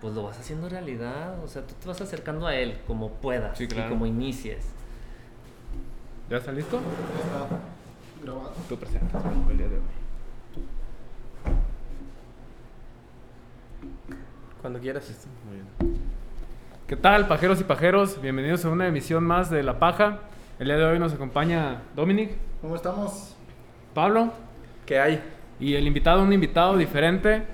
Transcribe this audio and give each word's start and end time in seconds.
pues 0.00 0.14
lo 0.14 0.22
vas 0.22 0.38
haciendo 0.38 0.68
realidad. 0.68 1.42
O 1.44 1.48
sea, 1.48 1.66
tú 1.66 1.74
te 1.80 1.86
vas 1.88 2.00
acercando 2.00 2.46
a 2.46 2.54
él 2.54 2.78
como 2.86 3.10
puedas 3.10 3.56
Sí, 3.58 3.66
claro. 3.66 3.86
y 3.86 3.90
como 3.90 4.06
inicies. 4.06 4.64
¿Ya 6.28 6.36
está 6.38 6.52
listo? 6.52 6.78
Está 6.78 7.46
grabado. 8.22 8.52
Tú 8.68 8.76
presentas 8.76 9.22
el 9.50 9.58
día 9.58 9.68
de 9.68 9.74
hoy. 9.76 9.82
Cuando 14.60 14.78
quieras. 14.78 15.10
Muy 15.46 15.54
bien. 15.56 16.00
¿Qué 16.86 16.96
tal, 16.96 17.26
pajeros 17.28 17.60
y 17.60 17.64
pajeros? 17.64 18.20
Bienvenidos 18.20 18.64
a 18.64 18.68
una 18.68 18.86
emisión 18.88 19.24
más 19.24 19.50
de 19.50 19.62
La 19.62 19.78
Paja. 19.78 20.20
El 20.58 20.66
día 20.66 20.76
de 20.76 20.84
hoy 20.84 20.98
nos 20.98 21.12
acompaña 21.14 21.82
Dominic, 21.96 22.32
¿Cómo 22.60 22.76
estamos? 22.76 23.34
Pablo 23.94 24.30
¿Qué 24.84 25.00
hay? 25.00 25.22
y 25.58 25.74
el 25.74 25.86
invitado, 25.86 26.22
un 26.22 26.32
invitado 26.32 26.76
diferente. 26.76 27.44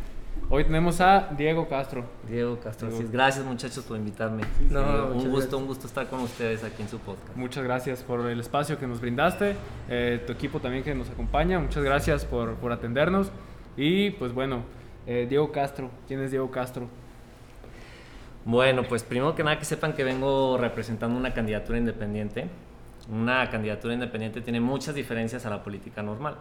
Hoy 0.49 0.63
tenemos 0.65 1.01
a 1.01 1.31
Diego 1.37 1.69
Castro. 1.69 2.05
Diego 2.29 2.59
Castro, 2.61 2.89
Diego. 2.89 3.03
es. 3.03 3.11
gracias 3.11 3.45
muchachos 3.45 3.85
por 3.85 3.97
invitarme. 3.97 4.43
No, 4.71 4.81
Sí, 4.81 4.87
muchas 4.87 5.03
un 5.03 5.15
gusto, 5.15 5.31
gracias. 5.33 5.53
un 5.55 5.67
gusto 5.67 5.87
estar 5.89 6.07
con 6.09 6.21
ustedes 6.21 6.63
aquí 6.63 6.83
en 6.83 6.89
su 6.89 6.99
podcast. 6.99 7.37
Muchas 7.37 7.65
gracias 7.65 8.03
por 8.05 8.21
el 8.31 8.39
espacio 8.39 8.79
que 8.79 8.87
nos 8.87 9.01
brindaste. 9.01 9.57
Eh, 9.89 10.23
tu 10.25 10.33
equipo 10.33 10.61
también 10.61 10.85
que 10.85 10.95
nos 10.95 11.11
acompaña. 11.11 11.59
Muchas 11.59 11.83
gracias 11.83 12.25
por, 12.25 12.55
por 12.57 12.71
atendernos. 12.71 13.33
Y 13.77 14.11
pues 14.11 14.33
bueno, 14.33 14.63
eh, 15.07 15.27
Diego 15.29 15.51
Castro. 15.51 15.91
¿Quién 16.07 16.21
es 16.21 16.31
Diego 16.31 16.51
Castro? 16.51 16.89
Bueno, 18.45 18.85
pues 18.85 19.03
primero 19.03 19.35
que 19.35 19.43
nada 19.43 19.59
que 19.59 19.65
sepan 19.65 19.95
que 19.95 20.05
vengo 20.05 20.57
representando 20.59 21.19
una 21.19 21.35
candidatura 21.35 21.79
independiente. 21.79 22.49
Una 23.11 23.51
candidatura 23.51 23.95
independiente 23.95 24.41
tiene 24.41 24.61
muchas 24.61 24.95
diferencias 24.95 25.45
a 25.47 25.51
la 25.51 25.63
política 25.65 26.03
normal. 26.03 26.37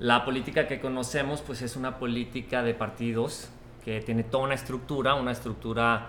La 0.00 0.24
política 0.24 0.66
que 0.66 0.80
conocemos 0.80 1.40
pues 1.40 1.62
es 1.62 1.76
una 1.76 1.98
política 1.98 2.62
de 2.62 2.74
partidos 2.74 3.48
que 3.84 4.00
tiene 4.00 4.24
toda 4.24 4.44
una 4.44 4.54
estructura, 4.54 5.14
una 5.14 5.32
estructura 5.32 6.08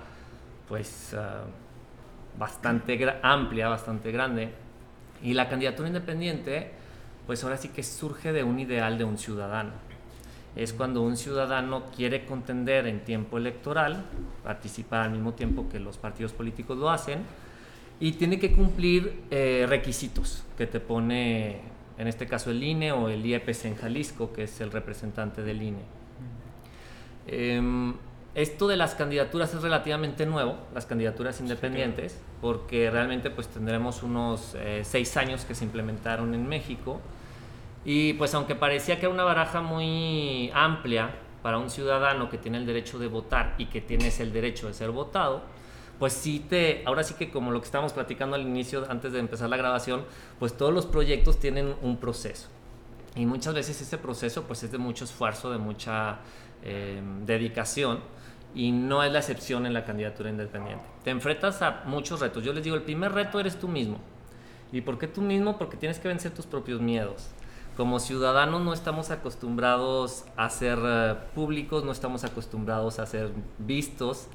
pues 0.67 1.13
ah, 1.13 1.43
bastante 2.37 2.97
amplia, 3.21 3.67
bastante 3.67 4.11
grande. 4.11 4.49
Y 5.21 5.33
la 5.33 5.47
candidatura 5.47 5.87
independiente 5.87 6.71
pues 7.25 7.43
ahora 7.43 7.57
sí 7.57 7.69
que 7.69 7.83
surge 7.83 8.31
de 8.31 8.43
un 8.43 8.59
ideal 8.59 8.97
de 8.97 9.03
un 9.03 9.17
ciudadano. 9.17 9.71
Es 10.55 10.73
cuando 10.73 11.01
un 11.01 11.17
ciudadano 11.17 11.85
quiere 11.95 12.25
contender 12.25 12.87
en 12.87 13.01
tiempo 13.03 13.37
electoral, 13.37 14.05
participar 14.43 15.01
al 15.01 15.11
mismo 15.11 15.33
tiempo 15.33 15.67
que 15.69 15.79
los 15.79 15.97
partidos 15.97 16.31
políticos 16.31 16.77
lo 16.77 16.89
hacen, 16.89 17.19
y 17.99 18.13
tiene 18.13 18.39
que 18.39 18.53
cumplir 18.53 19.23
eh, 19.31 19.65
requisitos 19.67 20.43
que 20.57 20.67
te 20.67 20.79
pone, 20.79 21.61
en 21.97 22.07
este 22.07 22.27
caso 22.27 22.51
el 22.51 22.63
INE 22.63 22.91
o 22.91 23.09
el 23.09 23.25
IEPC 23.25 23.65
en 23.65 23.75
Jalisco, 23.75 24.33
que 24.33 24.43
es 24.43 24.61
el 24.61 24.71
representante 24.71 25.41
del 25.43 25.61
INE. 25.61 25.83
Em, 27.27 27.93
esto 28.35 28.67
de 28.67 28.75
las 28.75 28.95
candidaturas 28.95 29.53
es 29.53 29.61
relativamente 29.61 30.25
nuevo, 30.25 30.57
las 30.73 30.85
candidaturas 30.85 31.39
independientes, 31.39 32.19
porque 32.41 32.91
realmente 32.91 33.29
pues 33.29 33.47
tendremos 33.47 34.03
unos 34.03 34.55
eh, 34.55 34.81
seis 34.83 35.15
años 35.15 35.45
que 35.45 35.55
se 35.55 35.63
implementaron 35.63 36.35
en 36.35 36.47
México. 36.47 36.99
Y 37.85 38.13
pues 38.13 38.33
aunque 38.33 38.55
parecía 38.55 38.99
que 38.99 39.05
era 39.05 39.13
una 39.13 39.23
baraja 39.23 39.61
muy 39.61 40.51
amplia 40.53 41.11
para 41.41 41.59
un 41.59 41.69
ciudadano 41.69 42.29
que 42.29 42.37
tiene 42.37 42.57
el 42.57 42.65
derecho 42.65 42.99
de 42.99 43.07
votar 43.07 43.55
y 43.57 43.67
que 43.67 43.79
tienes 43.79 44.19
el 44.19 44.33
derecho 44.33 44.67
de 44.67 44.73
ser 44.73 44.91
votado, 44.91 45.43
pues 45.99 46.13
sí 46.13 46.45
te, 46.47 46.83
ahora 46.85 47.03
sí 47.03 47.13
que 47.13 47.29
como 47.29 47.51
lo 47.51 47.59
que 47.59 47.65
estábamos 47.65 47.93
platicando 47.93 48.35
al 48.35 48.41
inicio, 48.41 48.85
antes 48.89 49.13
de 49.13 49.19
empezar 49.19 49.49
la 49.49 49.57
grabación, 49.57 50.03
pues 50.39 50.55
todos 50.55 50.73
los 50.73 50.85
proyectos 50.85 51.39
tienen 51.39 51.75
un 51.81 51.97
proceso. 51.97 52.47
Y 53.15 53.25
muchas 53.25 53.53
veces 53.53 53.79
ese 53.81 53.97
proceso 53.97 54.43
pues 54.43 54.63
es 54.63 54.71
de 54.71 54.77
mucho 54.77 55.05
esfuerzo, 55.05 55.49
de 55.49 55.57
mucha 55.57 56.19
eh, 56.63 57.01
dedicación 57.25 57.99
y 58.53 58.71
no 58.71 59.03
es 59.03 59.11
la 59.11 59.19
excepción 59.19 59.65
en 59.65 59.73
la 59.73 59.85
candidatura 59.85 60.29
independiente. 60.29 60.83
Te 61.03 61.11
enfrentas 61.11 61.61
a 61.61 61.83
muchos 61.85 62.19
retos. 62.19 62.43
Yo 62.43 62.51
les 62.51 62.63
digo, 62.63 62.75
el 62.75 62.83
primer 62.83 63.13
reto 63.13 63.39
eres 63.39 63.57
tú 63.57 63.67
mismo. 63.67 63.99
¿Y 64.71 64.81
por 64.81 64.97
qué 64.97 65.07
tú 65.07 65.21
mismo? 65.21 65.57
Porque 65.57 65.77
tienes 65.77 65.99
que 65.99 66.09
vencer 66.09 66.33
tus 66.33 66.45
propios 66.45 66.81
miedos. 66.81 67.29
Como 67.77 67.99
ciudadanos 67.99 68.61
no 68.61 68.73
estamos 68.73 69.11
acostumbrados 69.11 70.25
a 70.37 70.49
ser 70.49 70.79
eh, 70.81 71.15
públicos, 71.33 71.83
no 71.83 71.91
estamos 71.91 72.23
acostumbrados 72.23 72.99
a 72.99 73.05
ser 73.05 73.31
vistos 73.57 74.27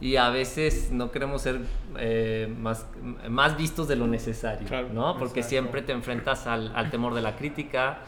y 0.00 0.16
a 0.16 0.30
veces 0.30 0.90
no 0.92 1.10
queremos 1.10 1.42
ser 1.42 1.60
eh, 1.98 2.52
más, 2.58 2.86
más 3.28 3.56
vistos 3.56 3.88
de 3.88 3.96
lo 3.96 4.06
necesario, 4.06 4.66
Claro, 4.68 4.88
¿no? 4.92 5.18
Porque 5.18 5.40
exacto. 5.40 5.48
siempre 5.48 5.82
te 5.82 5.92
enfrentas 5.92 6.46
al, 6.46 6.74
al 6.76 6.90
temor 6.90 7.14
de 7.14 7.22
la 7.22 7.34
crítica, 7.36 7.98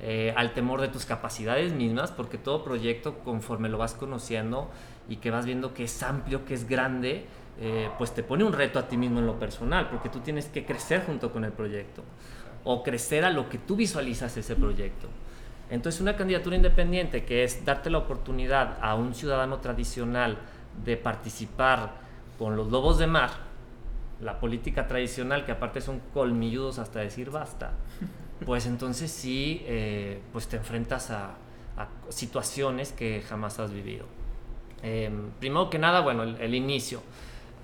eh, 0.00 0.32
al 0.36 0.54
temor 0.54 0.80
de 0.80 0.88
tus 0.88 1.04
capacidades 1.04 1.72
mismas, 1.72 2.10
porque 2.10 2.38
todo 2.38 2.64
proyecto, 2.64 3.18
conforme 3.18 3.68
lo 3.68 3.78
vas 3.78 3.94
conociendo 3.94 4.70
y 5.08 5.16
que 5.16 5.30
vas 5.30 5.44
viendo 5.44 5.74
que 5.74 5.84
es 5.84 6.02
amplio, 6.02 6.44
que 6.44 6.54
es 6.54 6.66
grande, 6.68 7.26
eh, 7.60 7.88
pues 7.98 8.12
te 8.14 8.22
pone 8.22 8.42
un 8.42 8.52
reto 8.52 8.78
a 8.78 8.88
ti 8.88 8.96
mismo 8.96 9.20
en 9.20 9.26
lo 9.26 9.38
personal, 9.38 9.88
porque 9.88 10.08
tú 10.08 10.20
tienes 10.20 10.46
que 10.46 10.64
crecer 10.64 11.04
junto 11.06 11.30
con 11.30 11.44
el 11.44 11.52
proyecto 11.52 12.02
o 12.64 12.82
crecer 12.82 13.24
a 13.24 13.30
lo 13.30 13.48
que 13.50 13.58
tú 13.58 13.76
visualizas 13.76 14.36
ese 14.36 14.56
proyecto. 14.56 15.08
Entonces 15.70 16.00
una 16.00 16.16
candidatura 16.16 16.56
independiente 16.56 17.24
que 17.24 17.44
es 17.44 17.64
darte 17.64 17.90
la 17.90 17.98
oportunidad 17.98 18.78
a 18.80 18.94
un 18.94 19.14
ciudadano 19.14 19.58
tradicional 19.58 20.38
de 20.84 20.96
participar 20.96 21.94
con 22.38 22.56
los 22.56 22.70
lobos 22.70 22.98
de 22.98 23.06
mar, 23.06 23.30
la 24.20 24.40
política 24.40 24.86
tradicional 24.86 25.44
que 25.44 25.52
aparte 25.52 25.80
son 25.80 26.00
colmilludos 26.12 26.78
hasta 26.78 27.00
decir 27.00 27.30
basta, 27.30 27.72
pues 28.44 28.66
entonces 28.66 29.10
sí, 29.10 29.62
eh, 29.66 30.20
pues 30.32 30.48
te 30.48 30.56
enfrentas 30.56 31.10
a, 31.10 31.36
situaciones 32.08 32.92
que 32.92 33.22
jamás 33.22 33.58
has 33.58 33.72
vivido. 33.72 34.06
Eh, 34.82 35.10
primero 35.40 35.70
que 35.70 35.78
nada, 35.78 36.00
bueno, 36.00 36.22
el, 36.22 36.36
el 36.40 36.54
inicio. 36.54 37.00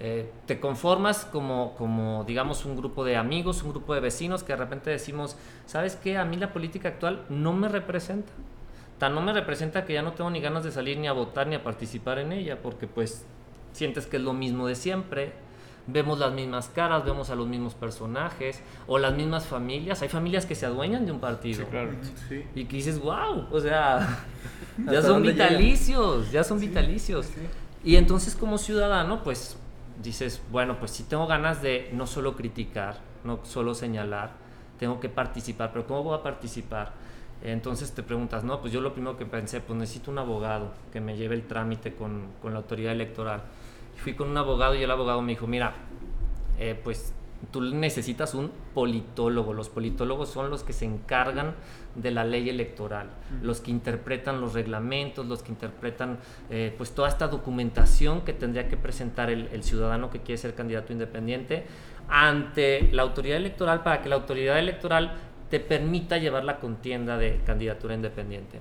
Eh, 0.03 0.33
te 0.47 0.59
conformas 0.59 1.27
como, 1.27 1.75
como, 1.77 2.25
digamos, 2.25 2.65
un 2.65 2.75
grupo 2.75 3.05
de 3.05 3.19
amigos, 3.19 3.63
un 3.63 3.71
grupo 3.71 3.93
de 3.93 4.01
vecinos 4.01 4.43
que 4.43 4.55
de 4.55 4.57
repente 4.57 4.89
decimos, 4.89 5.37
¿sabes 5.67 5.95
qué? 5.95 6.17
A 6.17 6.25
mí 6.25 6.39
la 6.39 6.55
política 6.55 6.89
actual 6.89 7.27
no 7.29 7.53
me 7.53 7.69
representa. 7.69 8.33
Tan 9.01 9.15
no 9.17 9.21
me 9.23 9.33
representa 9.33 9.85
que 9.85 9.95
ya 9.95 10.03
no 10.03 10.13
tengo 10.13 10.31
ni 10.31 10.41
ganas 10.41 10.63
de 10.63 10.71
salir 10.71 10.99
ni 10.99 11.09
a 11.09 11.13
votar 11.13 11.49
ni 11.49 11.57
a 11.57 11.65
participar 11.65 12.19
en 12.21 12.33
ella, 12.33 12.61
porque 12.63 12.87
pues 12.87 13.25
sientes 13.73 14.07
que 14.07 14.19
es 14.19 14.23
lo 14.23 14.33
mismo 14.35 14.69
de 14.69 14.77
siempre. 14.77 15.33
Vemos 15.87 16.19
las 16.19 16.33
mismas 16.33 16.69
caras, 16.69 17.05
vemos 17.05 17.31
a 17.31 17.35
los 17.35 17.49
mismos 17.49 17.75
personajes 17.75 18.63
o 18.87 18.99
las 18.99 19.15
mismas 19.17 19.47
familias. 19.47 20.03
Hay 20.03 20.09
familias 20.11 20.45
que 20.45 20.55
se 20.55 20.67
adueñan 20.67 21.07
de 21.07 21.13
un 21.13 21.19
partido. 21.19 21.65
Sí, 21.65 21.71
claro. 21.71 21.93
Sí. 22.29 22.45
Y 22.55 22.67
que 22.67 22.77
dices, 22.77 23.01
wow, 23.01 23.47
o 23.51 23.59
sea, 23.61 24.19
ya 24.87 24.99
¿Hasta 24.99 25.03
son 25.09 25.23
vitalicios, 25.23 26.31
ya 26.31 26.45
son 26.45 26.61
Sí, 26.61 26.69
vitalicios. 26.69 27.27
sí. 27.27 27.41
Y 27.83 27.97
entonces 27.97 28.37
como 28.37 28.59
ciudadano, 28.59 29.25
pues 29.25 29.57
dices, 30.03 30.43
bueno, 30.53 30.79
pues 30.79 30.91
si 30.91 31.05
tengo 31.05 31.27
ganas 31.27 31.63
de 31.63 31.89
no 31.95 32.07
solo 32.07 32.37
criticar, 32.37 32.99
no 33.25 33.41
solo 33.45 33.75
señalar, 33.75 34.33
tengo 34.79 35.01
que 35.01 35.09
participar, 35.09 35.71
pero 35.73 35.87
¿cómo 35.87 36.03
voy 36.05 36.19
a 36.19 36.23
participar? 36.23 36.93
Entonces 37.43 37.93
te 37.93 38.03
preguntas, 38.03 38.45
no, 38.45 38.61
pues 38.61 38.73
yo 38.73 38.81
lo 38.81 38.93
primero 38.93 39.17
que 39.17 39.25
pensé, 39.25 39.61
pues 39.61 39.79
necesito 39.79 40.11
un 40.11 40.19
abogado 40.19 40.73
que 40.93 41.01
me 41.01 41.17
lleve 41.17 41.35
el 41.35 41.47
trámite 41.47 41.95
con, 41.95 42.29
con 42.43 42.53
la 42.53 42.59
autoridad 42.59 42.93
electoral. 42.93 43.43
Y 43.97 44.01
fui 44.01 44.15
con 44.15 44.29
un 44.29 44.37
abogado 44.37 44.75
y 44.75 44.83
el 44.83 44.91
abogado 44.91 45.23
me 45.23 45.33
dijo, 45.33 45.47
mira, 45.47 45.75
eh, 46.59 46.79
pues 46.83 47.15
tú 47.51 47.63
necesitas 47.63 48.35
un 48.35 48.51
politólogo. 48.75 49.55
Los 49.55 49.71
politólogos 49.71 50.29
son 50.29 50.51
los 50.51 50.63
que 50.63 50.73
se 50.75 50.85
encargan 50.85 51.55
de 51.95 52.11
la 52.11 52.25
ley 52.25 52.49
electoral, 52.49 53.09
los 53.43 53.61
que 53.61 53.71
interpretan 53.71 54.41
los 54.41 54.53
reglamentos, 54.53 55.27
los 55.27 55.43
que 55.43 55.51
interpretan 55.51 56.19
eh, 56.51 56.73
pues 56.77 56.95
toda 56.95 57.09
esta 57.09 57.29
documentación 57.29 58.21
que 58.21 58.33
tendría 58.33 58.69
que 58.69 58.77
presentar 58.77 59.31
el, 59.31 59.49
el 59.49 59.65
ciudadano 59.65 60.11
que 60.11 60.21
quiere 60.21 60.39
ser 60.39 60.55
candidato 60.55 60.93
independiente 60.93 61.65
ante 62.09 62.91
la 62.93 63.03
autoridad 63.03 63.39
electoral 63.39 63.83
para 63.83 64.03
que 64.03 64.09
la 64.09 64.17
autoridad 64.17 64.59
electoral 64.59 65.15
te 65.51 65.61
permita 65.61 66.17
llevar 66.19 66.45
la 66.45 66.59
contienda 66.61 67.19
de 67.19 67.41
candidatura 67.45 67.95
independiente. 67.95 68.61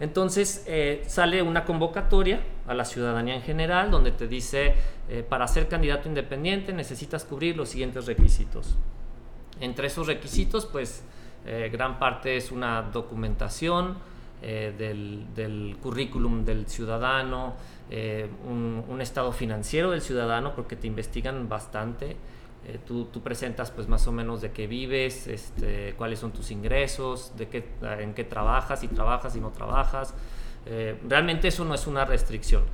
Entonces 0.00 0.64
eh, 0.66 1.02
sale 1.06 1.42
una 1.42 1.66
convocatoria 1.66 2.40
a 2.66 2.72
la 2.72 2.86
ciudadanía 2.86 3.34
en 3.34 3.42
general 3.42 3.90
donde 3.90 4.12
te 4.12 4.26
dice, 4.26 4.74
eh, 5.10 5.22
para 5.28 5.46
ser 5.46 5.68
candidato 5.68 6.08
independiente 6.08 6.72
necesitas 6.72 7.24
cubrir 7.24 7.56
los 7.56 7.68
siguientes 7.68 8.06
requisitos. 8.06 8.76
Entre 9.60 9.88
esos 9.88 10.06
requisitos, 10.06 10.64
pues 10.64 11.04
eh, 11.44 11.68
gran 11.70 11.98
parte 11.98 12.36
es 12.36 12.50
una 12.50 12.82
documentación 12.82 14.10
del, 14.40 15.26
del 15.34 15.76
currículum 15.82 16.46
del 16.46 16.66
ciudadano, 16.66 17.56
un 18.48 19.00
estado 19.02 19.32
financiero 19.32 19.90
del 19.90 20.00
ciudadano, 20.00 20.54
porque 20.54 20.76
te 20.76 20.86
investigan 20.86 21.46
bastante. 21.46 22.16
Eh, 22.66 22.78
tú, 22.86 23.06
presentas 23.22 23.70
pues 23.70 23.88
más 23.88 24.06
o 24.06 24.12
menos 24.12 24.42
de 24.42 24.50
qué 24.52 24.66
vives, 24.66 25.26
este, 25.26 25.94
cuáles 25.96 26.18
son 26.18 26.30
tus 26.32 26.50
ingresos, 26.50 27.32
de 27.36 27.48
qué, 27.48 27.64
en 27.98 28.12
qué 28.14 28.24
trabajas, 28.24 28.80
si 28.80 28.88
trabajas, 28.88 29.32
si 29.32 29.40
no 29.40 29.50
trabajas. 29.50 30.14
Eh, 30.66 30.98
realmente 31.08 31.48
eso 31.48 31.64
no 31.64 31.74
es 31.74 31.86
una 31.86 32.04
restricción. 32.04 32.64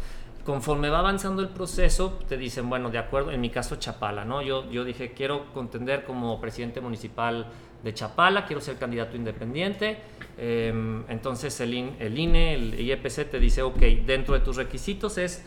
Conforme 0.44 0.90
va 0.90 0.98
avanzando 1.00 1.42
el 1.42 1.48
proceso, 1.48 2.18
te 2.28 2.36
dicen, 2.36 2.68
bueno, 2.68 2.90
de 2.90 2.98
acuerdo, 2.98 3.30
en 3.32 3.40
mi 3.40 3.50
caso 3.50 3.76
Chapala, 3.76 4.24
¿no? 4.24 4.42
Yo, 4.42 4.68
yo 4.70 4.84
dije, 4.84 5.12
quiero 5.12 5.52
contender 5.52 6.04
como 6.04 6.40
presidente 6.40 6.80
municipal 6.80 7.46
de 7.82 7.94
Chapala, 7.94 8.44
quiero 8.46 8.60
ser 8.60 8.76
candidato 8.76 9.16
independiente. 9.16 9.98
Eh, 10.38 10.72
entonces 11.08 11.58
el, 11.60 11.74
IN- 11.74 11.96
el 12.00 12.18
INE, 12.18 12.54
el 12.54 12.80
IEPC 12.80 13.30
te 13.30 13.40
dice, 13.40 13.62
ok, 13.62 13.78
dentro 14.04 14.34
de 14.34 14.40
tus 14.40 14.56
requisitos 14.56 15.18
es 15.18 15.44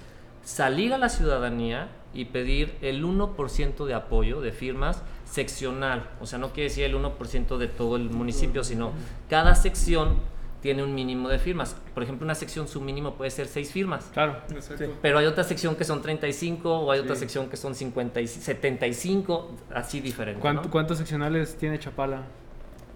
salir 0.50 0.94
a 0.94 0.98
la 0.98 1.10
ciudadanía 1.10 1.90
y 2.12 2.26
pedir 2.26 2.76
el 2.82 3.06
1% 3.06 3.86
de 3.86 3.94
apoyo 3.94 4.42
de 4.42 4.52
firmas 4.52 5.04
seccional. 5.26 6.10
O 6.20 6.26
sea, 6.26 6.40
no 6.40 6.50
quiere 6.50 6.70
decir 6.70 6.86
el 6.86 6.96
1% 6.96 7.58
de 7.58 7.68
todo 7.68 7.96
el 7.98 8.10
municipio, 8.10 8.64
sino 8.64 8.92
cada 9.30 9.54
sección 9.54 10.18
tiene 10.62 10.84
un 10.84 10.96
mínimo 10.96 11.30
de 11.30 11.38
firmas. 11.38 11.76
Por 11.94 12.02
ejemplo, 12.02 12.26
una 12.26 12.34
sección 12.34 12.68
su 12.68 12.82
mínimo 12.82 13.14
puede 13.14 13.30
ser 13.30 13.48
6 13.48 13.72
firmas. 13.72 14.10
Claro. 14.12 14.38
Exacto. 14.52 14.86
Pero 15.04 15.20
hay 15.20 15.28
otra 15.28 15.44
sección 15.44 15.76
que 15.76 15.86
son 15.86 16.02
35 16.02 16.80
o 16.80 16.92
hay 16.92 17.00
otra 17.00 17.14
Sí. 17.16 17.22
sección 17.22 17.48
que 17.48 17.56
son 17.56 17.76
50 17.76 18.20
y 18.20 18.28
75, 18.28 19.56
así 19.74 20.02
diferente. 20.02 20.42
¿Cuánto- 20.42 20.64
¿no? 20.64 20.72
¿Cuántos 20.72 20.98
seccionales 20.98 21.56
tiene 21.58 21.78
Chapala? 21.78 22.24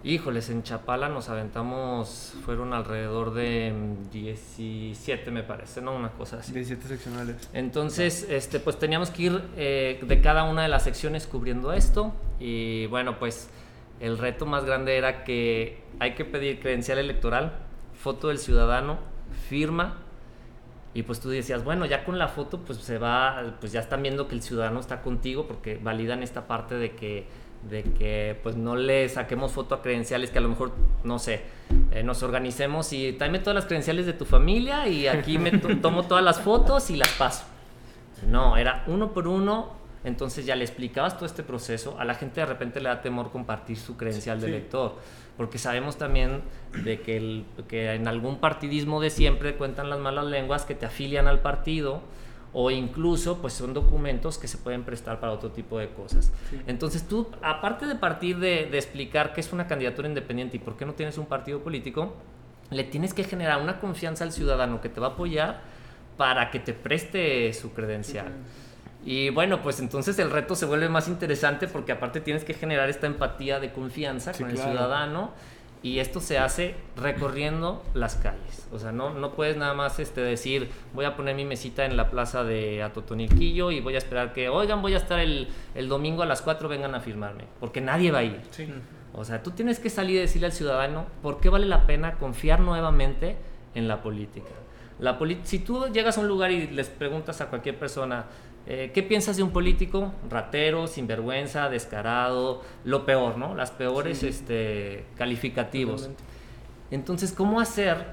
Híjoles, 0.06 0.50
en 0.50 0.62
Chapala 0.62 1.08
nos 1.08 1.30
aventamos, 1.30 2.34
fueron 2.44 2.74
alrededor 2.74 3.32
de 3.32 3.72
mm, 3.72 4.10
17 4.10 5.30
me 5.30 5.42
parece, 5.42 5.80
¿no? 5.80 5.96
Una 5.96 6.10
cosa 6.10 6.40
así. 6.40 6.52
17 6.52 6.86
seccionales. 6.86 7.48
Entonces, 7.54 8.26
este, 8.28 8.60
pues 8.60 8.78
teníamos 8.78 9.08
que 9.08 9.22
ir 9.22 9.42
eh, 9.56 9.98
de 10.06 10.20
cada 10.20 10.44
una 10.44 10.60
de 10.62 10.68
las 10.68 10.84
secciones 10.84 11.26
cubriendo 11.26 11.72
esto. 11.72 12.12
Y 12.38 12.84
bueno, 12.88 13.18
pues 13.18 13.48
el 13.98 14.18
reto 14.18 14.44
más 14.44 14.66
grande 14.66 14.98
era 14.98 15.24
que 15.24 15.82
hay 15.98 16.14
que 16.14 16.26
pedir 16.26 16.60
credencial 16.60 16.98
electoral, 16.98 17.54
foto 17.94 18.28
del 18.28 18.38
ciudadano, 18.38 18.98
firma. 19.48 20.02
Y 20.92 21.04
pues 21.04 21.18
tú 21.18 21.30
decías, 21.30 21.64
bueno, 21.64 21.86
ya 21.86 22.04
con 22.04 22.18
la 22.18 22.28
foto, 22.28 22.60
pues 22.60 22.78
se 22.78 22.98
va, 22.98 23.56
pues 23.58 23.72
ya 23.72 23.80
están 23.80 24.02
viendo 24.02 24.28
que 24.28 24.34
el 24.34 24.42
ciudadano 24.42 24.80
está 24.80 25.00
contigo 25.00 25.46
porque 25.46 25.80
validan 25.82 26.22
esta 26.22 26.46
parte 26.46 26.74
de 26.74 26.94
que, 26.94 27.26
de 27.70 27.82
que 27.82 28.38
pues 28.42 28.56
no 28.56 28.76
le 28.76 29.08
saquemos 29.08 29.52
foto 29.52 29.74
a 29.74 29.82
credenciales 29.82 30.30
que 30.30 30.38
a 30.38 30.40
lo 30.42 30.48
mejor, 30.50 30.72
no 31.02 31.18
sé, 31.18 31.42
eh, 31.92 32.02
nos 32.02 32.22
organicemos 32.22 32.92
y 32.92 33.12
tráeme 33.14 33.38
todas 33.38 33.54
las 33.54 33.64
credenciales 33.66 34.06
de 34.06 34.12
tu 34.12 34.24
familia 34.24 34.86
y 34.88 35.06
aquí 35.06 35.38
me 35.38 35.50
to- 35.52 35.76
tomo 35.82 36.04
todas 36.04 36.22
las 36.22 36.40
fotos 36.40 36.90
y 36.90 36.96
las 36.96 37.08
paso. 37.10 37.44
No, 38.28 38.56
era 38.56 38.84
uno 38.86 39.12
por 39.12 39.28
uno. 39.28 39.82
Entonces 40.04 40.44
ya 40.44 40.54
le 40.54 40.64
explicabas 40.64 41.16
todo 41.16 41.24
este 41.24 41.42
proceso. 41.42 41.96
A 41.98 42.04
la 42.04 42.14
gente 42.14 42.40
de 42.40 42.44
repente 42.46 42.78
le 42.78 42.90
da 42.90 43.00
temor 43.00 43.30
compartir 43.32 43.78
su 43.78 43.96
credencial 43.96 44.38
de 44.38 44.48
Sí. 44.48 44.52
elector. 44.52 44.96
Porque 45.38 45.56
sabemos 45.56 45.96
también 45.96 46.42
de 46.84 47.00
que, 47.00 47.16
el- 47.16 47.46
que 47.68 47.94
en 47.94 48.06
algún 48.06 48.36
partidismo 48.38 49.00
de 49.00 49.08
siempre 49.08 49.54
cuentan 49.54 49.88
las 49.88 49.98
malas 50.00 50.26
lenguas 50.26 50.66
que 50.66 50.74
te 50.74 50.84
afilian 50.84 51.26
al 51.26 51.40
partido 51.40 52.02
o 52.54 52.70
incluso 52.70 53.38
pues 53.38 53.52
son 53.52 53.74
documentos 53.74 54.38
que 54.38 54.46
se 54.46 54.56
pueden 54.56 54.84
prestar 54.84 55.18
para 55.20 55.32
otro 55.32 55.50
tipo 55.50 55.78
de 55.78 55.88
cosas. 55.88 56.32
Entonces 56.66 57.06
tú, 57.06 57.28
aparte 57.42 57.86
de 57.86 57.96
partir 57.96 58.38
de, 58.38 58.66
de 58.66 58.78
explicar 58.78 59.32
qué 59.32 59.40
es 59.40 59.52
una 59.52 59.66
candidatura 59.66 60.08
independiente 60.08 60.56
y 60.56 60.60
por 60.60 60.76
qué 60.76 60.86
no 60.86 60.94
tienes 60.94 61.18
un 61.18 61.26
partido 61.26 61.60
político, 61.60 62.14
le 62.70 62.84
tienes 62.84 63.12
que 63.12 63.24
generar 63.24 63.60
una 63.60 63.80
confianza 63.80 64.24
al 64.24 64.32
ciudadano 64.32 64.80
que 64.80 64.88
te 64.88 65.00
va 65.00 65.08
a 65.08 65.10
apoyar 65.10 65.62
para 66.16 66.50
que 66.50 66.60
te 66.60 66.72
preste 66.72 67.52
su 67.52 67.72
credencial. 67.72 68.32
Y 69.04 69.30
bueno, 69.30 69.60
pues 69.60 69.80
entonces 69.80 70.18
el 70.18 70.30
reto 70.30 70.54
se 70.54 70.64
vuelve 70.64 70.88
más 70.88 71.08
interesante 71.08 71.68
porque 71.68 71.92
aparte 71.92 72.20
tienes 72.20 72.44
que 72.44 72.54
generar 72.54 72.88
esta 72.88 73.06
empatía 73.06 73.60
de 73.60 73.72
confianza 73.72 74.32
Sí, 74.32 74.42
con 74.42 74.50
el 74.50 74.58
ciudadano 74.58 75.32
y 75.84 75.98
esto 75.98 76.20
se 76.20 76.38
hace 76.38 76.74
recorriendo 76.96 77.84
las 77.92 78.16
calles. 78.16 78.66
O 78.72 78.78
sea, 78.78 78.90
no, 78.90 79.12
no 79.12 79.34
puedes 79.34 79.58
nada 79.58 79.74
más 79.74 80.00
este, 80.00 80.22
decir 80.22 80.70
voy 80.94 81.04
a 81.04 81.14
poner 81.14 81.36
mi 81.36 81.44
mesita 81.44 81.84
en 81.84 81.98
la 81.98 82.10
plaza 82.10 82.42
de 82.42 82.82
Atotonilquillo 82.82 83.70
y 83.70 83.80
voy 83.80 83.94
a 83.94 83.98
esperar 83.98 84.32
que, 84.32 84.48
oigan, 84.48 84.80
voy 84.80 84.94
a 84.94 84.96
estar 84.96 85.20
el, 85.20 85.46
el 85.74 85.88
domingo 85.90 86.22
a 86.22 86.26
las 86.26 86.40
4, 86.40 86.70
vengan 86.70 86.94
a 86.94 87.00
firmarme, 87.00 87.44
porque 87.60 87.82
nadie 87.82 88.10
va 88.10 88.20
a 88.20 88.22
ir. 88.24 88.40
Sí. 88.50 88.66
O 89.12 89.26
sea, 89.26 89.42
tú 89.42 89.50
tienes 89.50 89.78
que 89.78 89.90
salir 89.90 90.16
y 90.16 90.20
decirle 90.20 90.46
al 90.46 90.52
ciudadano 90.52 91.04
por 91.20 91.38
qué 91.38 91.50
vale 91.50 91.66
la 91.66 91.86
pena 91.86 92.14
confiar 92.14 92.60
nuevamente 92.60 93.36
en 93.74 93.86
la 93.86 94.00
política. 94.00 94.48
La 94.98 95.18
si 95.42 95.58
tú 95.58 95.86
llegas 95.92 96.16
a 96.16 96.22
un 96.22 96.28
lugar 96.28 96.50
y 96.50 96.68
les 96.68 96.88
preguntas 96.88 97.42
a 97.42 97.50
cualquier 97.50 97.78
persona, 97.78 98.24
eh, 98.66 98.90
¿qué 98.94 99.02
piensas 99.02 99.36
de 99.36 99.42
un 99.42 99.50
político? 99.50 100.12
Ratero, 100.30 100.86
sinvergüenza, 100.86 101.68
descarado, 101.68 102.62
lo 102.84 103.04
peor, 103.04 103.36
¿no? 103.36 103.54
Las 103.54 103.70
peores 103.70 104.22
este, 104.22 105.04
calificativos. 105.16 106.02
Totalmente. 106.02 106.24
Entonces, 106.90 107.32
¿cómo 107.32 107.60
hacer 107.60 108.06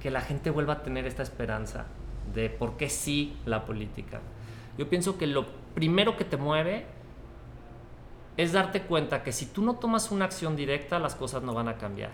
que 0.00 0.10
la 0.10 0.20
gente 0.22 0.50
vuelva 0.50 0.74
a 0.74 0.82
tener 0.82 1.06
esta 1.06 1.22
esperanza 1.22 1.86
de 2.34 2.48
por 2.48 2.76
qué 2.76 2.88
sí 2.88 3.36
la 3.44 3.66
política? 3.66 4.20
Yo 4.78 4.88
pienso 4.88 5.18
que 5.18 5.26
lo 5.26 5.46
primero 5.74 6.16
que 6.16 6.24
te 6.24 6.36
mueve 6.38 6.86
es 8.38 8.52
darte 8.52 8.82
cuenta 8.82 9.22
que 9.22 9.32
si 9.32 9.46
tú 9.46 9.62
no 9.62 9.76
tomas 9.76 10.10
una 10.10 10.24
acción 10.24 10.56
directa, 10.56 10.98
las 10.98 11.14
cosas 11.14 11.42
no 11.42 11.52
van 11.52 11.68
a 11.68 11.76
cambiar. 11.76 12.12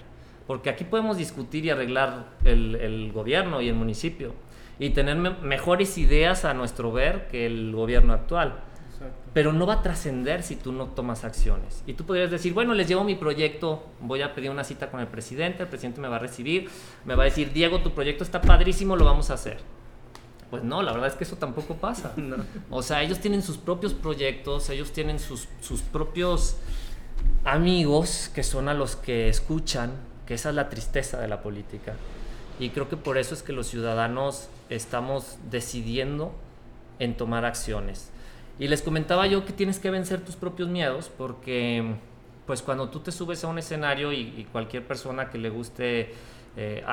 Porque 0.49 0.71
aquí 0.71 0.83
podemos 0.83 1.17
discutir 1.17 1.65
y 1.65 1.71
arreglar 1.71 2.27
el, 2.45 2.75
el 2.75 3.13
gobierno 3.13 3.61
y 3.61 3.69
el 3.69 3.75
municipio 3.75 4.33
y 4.79 4.91
tener 4.91 5.17
me- 5.17 5.31
mejores 5.31 5.99
ideas 5.99 6.45
a 6.45 6.55
nuestro 6.55 6.93
ver 6.93 7.29
que 7.29 7.47
el 7.47 7.73
gobierno 7.75 8.13
actual. 8.13 8.61
Exacto. 8.93 9.17
Pero 9.33 9.53
no 9.53 9.67
va 9.67 9.75
a 9.75 9.83
trascender 9.83 10.43
si 10.43 10.57
tú 10.57 10.73
no 10.73 10.87
tomas 10.87 11.25
acciones. 11.25 11.83
Y 11.87 11.95
tú 11.95 12.05
podrías 12.05 12.31
decir, 12.31 12.53
bueno, 12.53 12.75
les 12.75 12.87
llevo 12.89 13.05
mi 13.05 13.15
proyecto, 13.15 13.85
voy 14.01 14.23
a 14.23 14.35
pedir 14.35 14.51
una 14.51 14.65
cita 14.65 14.91
con 14.91 15.01
el 15.01 15.07
presidente, 15.07 15.63
el 15.63 15.69
presidente 15.69 16.01
me 16.01 16.09
va 16.09 16.17
a 16.17 16.19
recibir, 16.21 16.69
me 17.05 17.15
va 17.15 17.23
a 17.23 17.27
decir, 17.27 17.53
Diego, 17.53 17.81
tu 17.81 17.93
proyecto 17.93 18.25
está 18.25 18.41
padrísimo, 18.43 18.97
lo 18.97 19.05
vamos 19.05 19.31
a 19.31 19.35
hacer. 19.35 19.59
Pues 20.51 20.63
no, 20.65 20.83
la 20.83 20.93
verdad 20.93 21.09
es 21.09 21.15
que 21.15 21.25
eso 21.25 21.37
tampoco 21.37 21.77
pasa. 21.77 22.13
No. 22.19 22.37
O 22.71 22.83
sea, 22.83 23.03
ellos 23.03 23.21
tienen 23.21 23.43
sus 23.43 23.57
propios 23.57 23.95
proyectos, 23.95 24.69
ellos 24.69 24.93
tienen 24.93 25.19
sus, 25.19 25.49
sus 25.63 25.81
propios 25.81 26.57
amigos 27.45 28.31
que 28.35 28.43
son 28.43 28.69
a 28.69 28.75
los 28.75 28.97
que 28.97 29.29
escuchan, 29.29 29.93
que 30.27 30.35
esa 30.35 30.51
es 30.51 30.55
la 30.55 30.69
tristeza 30.69 31.19
de 31.21 31.29
la 31.29 31.43
política. 31.43 31.95
Y 32.59 32.71
creo 32.71 32.89
que 32.89 32.97
por 32.97 33.19
eso 33.19 33.35
es 33.35 33.43
que 33.43 33.53
los 33.53 33.67
ciudadanos 33.67 34.49
estamos 34.75 35.39
decidiendo 35.51 36.33
en 36.99 37.17
tomar 37.17 37.45
acciones. 37.45 38.11
Y 38.59 38.69
les 38.69 38.83
comentaba 38.83 39.27
yo 39.27 39.45
que 39.45 39.53
tienes 39.53 39.79
que 39.79 39.91
vencer 39.91 40.25
tus 40.25 40.37
propios 40.37 40.69
miedos 40.69 41.11
porque 41.17 41.95
pues 42.47 42.63
cuando 42.63 42.89
tú 42.89 43.01
te 43.01 43.13
subes 43.13 43.43
a 43.45 43.49
un 43.49 43.59
escenario 43.59 44.13
y, 44.13 44.35
y 44.37 44.47
cualquier 44.51 44.87
persona 44.87 45.31
que 45.31 45.39
le 45.39 45.49
guste 45.49 46.13
eh, 46.55 46.85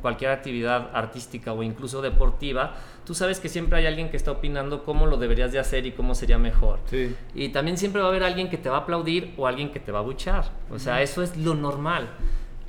cualquier 0.00 0.30
actividad 0.30 0.88
artística 0.94 1.52
o 1.52 1.62
incluso 1.62 2.00
deportiva, 2.00 2.76
tú 3.04 3.14
sabes 3.14 3.40
que 3.40 3.50
siempre 3.50 3.78
hay 3.78 3.86
alguien 3.86 4.10
que 4.10 4.16
está 4.16 4.30
opinando 4.30 4.84
cómo 4.84 5.04
lo 5.04 5.18
deberías 5.18 5.52
de 5.52 5.58
hacer 5.58 5.84
y 5.84 5.92
cómo 5.92 6.14
sería 6.14 6.38
mejor. 6.38 6.78
Sí. 6.86 7.14
Y 7.34 7.50
también 7.50 7.76
siempre 7.76 8.00
va 8.00 8.08
a 8.08 8.10
haber 8.10 8.24
alguien 8.24 8.48
que 8.48 8.56
te 8.56 8.70
va 8.70 8.78
a 8.78 8.80
aplaudir 8.80 9.34
o 9.36 9.46
alguien 9.46 9.70
que 9.70 9.80
te 9.80 9.92
va 9.92 9.98
a 9.98 10.02
buchar. 10.02 10.46
O 10.70 10.78
sea, 10.78 11.02
eso 11.02 11.22
es 11.22 11.36
lo 11.36 11.54
normal. 11.54 12.08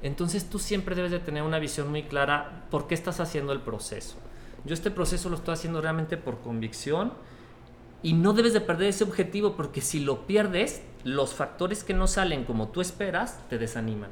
Entonces 0.01 0.49
tú 0.49 0.59
siempre 0.59 0.95
debes 0.95 1.11
de 1.11 1.19
tener 1.19 1.43
una 1.43 1.59
visión 1.59 1.89
muy 1.89 2.03
clara 2.03 2.65
por 2.69 2.87
qué 2.87 2.93
estás 2.93 3.21
haciendo 3.21 3.53
el 3.53 3.61
proceso. 3.61 4.17
Yo 4.65 4.73
este 4.73 4.91
proceso 4.91 5.29
lo 5.29 5.35
estoy 5.35 5.53
haciendo 5.53 5.81
realmente 5.81 6.17
por 6.17 6.39
convicción 6.39 7.13
y 8.01 8.13
no 8.13 8.33
debes 8.33 8.53
de 8.53 8.61
perder 8.61 8.89
ese 8.89 9.03
objetivo 9.03 9.55
porque 9.55 9.81
si 9.81 9.99
lo 9.99 10.25
pierdes, 10.27 10.81
los 11.03 11.33
factores 11.33 11.83
que 11.83 11.93
no 11.93 12.07
salen 12.07 12.43
como 12.45 12.69
tú 12.69 12.81
esperas 12.81 13.39
te 13.49 13.57
desaniman. 13.57 14.09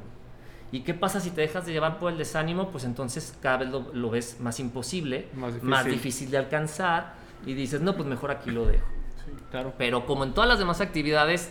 ¿Y 0.70 0.80
qué 0.80 0.94
pasa 0.94 1.20
si 1.20 1.30
te 1.30 1.42
dejas 1.42 1.66
de 1.66 1.72
llevar 1.72 1.98
por 1.98 2.12
el 2.12 2.18
desánimo? 2.18 2.70
Pues 2.70 2.84
entonces 2.84 3.36
cada 3.42 3.58
vez 3.58 3.68
lo, 3.70 3.90
lo 3.92 4.10
ves 4.10 4.38
más 4.40 4.58
imposible, 4.60 5.28
Más 5.34 5.52
difícil. 5.52 5.68
más 5.68 5.84
difícil 5.84 6.30
de 6.30 6.38
alcanzar 6.38 7.14
y 7.44 7.52
dices, 7.54 7.80
no, 7.82 7.94
pues 7.94 8.08
mejor 8.08 8.30
aquí 8.30 8.50
lo 8.50 8.64
dejo. 8.66 8.86
Sí. 9.24 9.32
Claro. 9.50 9.74
Pero 9.76 10.06
como 10.06 10.24
en 10.24 10.32
todas 10.32 10.48
las 10.48 10.58
demás 10.58 10.80
actividades, 10.80 11.50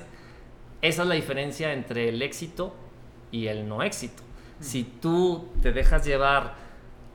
esa 0.82 1.02
es 1.04 1.08
la 1.08 1.14
diferencia 1.16 1.74
entre 1.74 2.10
el 2.10 2.22
éxito 2.24 2.74
y 3.32 3.46
el 3.48 3.68
no 3.68 3.84
éxito. 3.84 4.24
Si 4.60 4.84
tú 4.84 5.50
te 5.62 5.72
dejas 5.72 6.06
llevar 6.06 6.56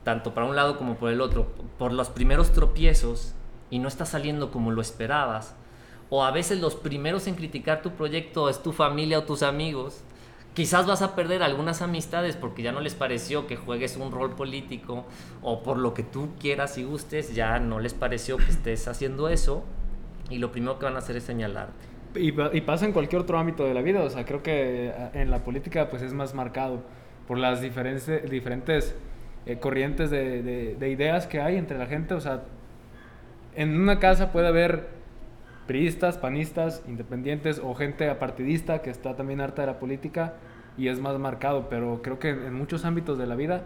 tanto 0.07 0.33
para 0.33 0.47
un 0.47 0.55
lado 0.55 0.77
como 0.77 0.95
por 0.95 1.11
el 1.11 1.19
otro 1.19 1.47
por 1.77 1.91
los 1.91 2.07
primeros 2.07 2.53
tropiezos 2.53 3.33
y 3.69 3.79
no 3.79 3.89
está 3.89 4.05
saliendo 4.05 4.51
como 4.51 4.71
lo 4.71 4.79
esperabas, 4.79 5.53
o 6.09 6.23
a 6.23 6.31
veces 6.31 6.61
los 6.61 6.75
primeros 6.75 7.27
en 7.27 7.35
criticar 7.35 7.81
tu 7.81 7.91
proyecto 7.91 8.47
es 8.47 8.63
tu 8.63 8.71
familia 8.71 9.19
o 9.19 9.23
tus 9.23 9.43
amigos, 9.43 9.99
quizás 10.53 10.87
vas 10.87 11.01
a 11.01 11.13
perder 11.13 11.43
algunas 11.43 11.81
amistades 11.81 12.37
porque 12.37 12.63
ya 12.63 12.71
no 12.71 12.79
les 12.79 12.95
pareció 12.95 13.47
que 13.47 13.57
juegues 13.57 13.97
un 13.97 14.13
rol 14.13 14.33
político 14.33 15.05
o 15.41 15.61
por 15.61 15.77
lo 15.77 15.93
que 15.93 16.03
tú 16.03 16.29
quieras 16.39 16.77
y 16.77 16.85
gustes, 16.85 17.35
ya 17.35 17.59
no 17.59 17.81
les 17.81 17.93
pareció 17.93 18.37
que 18.37 18.49
estés 18.49 18.87
haciendo 18.87 19.27
eso 19.27 19.65
y 20.29 20.37
lo 20.37 20.53
primero 20.53 20.79
que 20.79 20.85
van 20.85 20.95
a 20.95 20.99
hacer 20.99 21.17
es 21.17 21.23
señalarte. 21.25 21.73
Y, 22.15 22.31
pa- 22.31 22.51
y 22.53 22.61
pasa 22.61 22.85
en 22.85 22.93
cualquier 22.93 23.23
otro 23.23 23.37
ámbito 23.37 23.65
de 23.65 23.73
la 23.73 23.81
vida, 23.81 24.01
o 24.03 24.09
sea, 24.09 24.23
creo 24.23 24.41
que 24.41 24.87
eh, 24.87 25.09
en 25.15 25.31
la 25.31 25.43
política 25.43 25.89
pues 25.89 26.01
es 26.01 26.13
más 26.13 26.33
marcado 26.33 26.79
por 27.27 27.37
las 27.37 27.59
diferentes 27.59 28.95
eh, 29.47 29.57
corrientes 29.59 30.09
de, 30.09 30.41
de- 30.43 30.75
de 30.75 30.89
ideas 30.89 31.25
que 31.27 31.41
hay 31.41 31.55
entre 31.57 31.77
la 31.77 31.85
gente, 31.87 32.13
o 32.13 32.19
sea, 32.21 32.43
en 33.55 33.79
una 33.79 33.99
casa 33.99 34.31
puede 34.31 34.47
haber 34.47 34.87
priistas, 35.65 36.17
panistas, 36.17 36.83
independientes 36.87 37.59
o 37.63 37.73
gente 37.75 38.09
apartidista 38.09 38.81
que 38.81 38.89
está 38.89 39.15
también 39.15 39.41
harta 39.41 39.63
de 39.63 39.67
la 39.67 39.79
política 39.79 40.33
y 40.77 40.87
es 40.87 40.99
más 40.99 41.17
marcado, 41.19 41.67
pero 41.69 42.01
creo 42.01 42.19
que 42.19 42.29
en 42.29 42.53
muchos 42.53 42.85
ámbitos 42.85 43.17
de 43.17 43.25
la 43.27 43.35
vida 43.35 43.63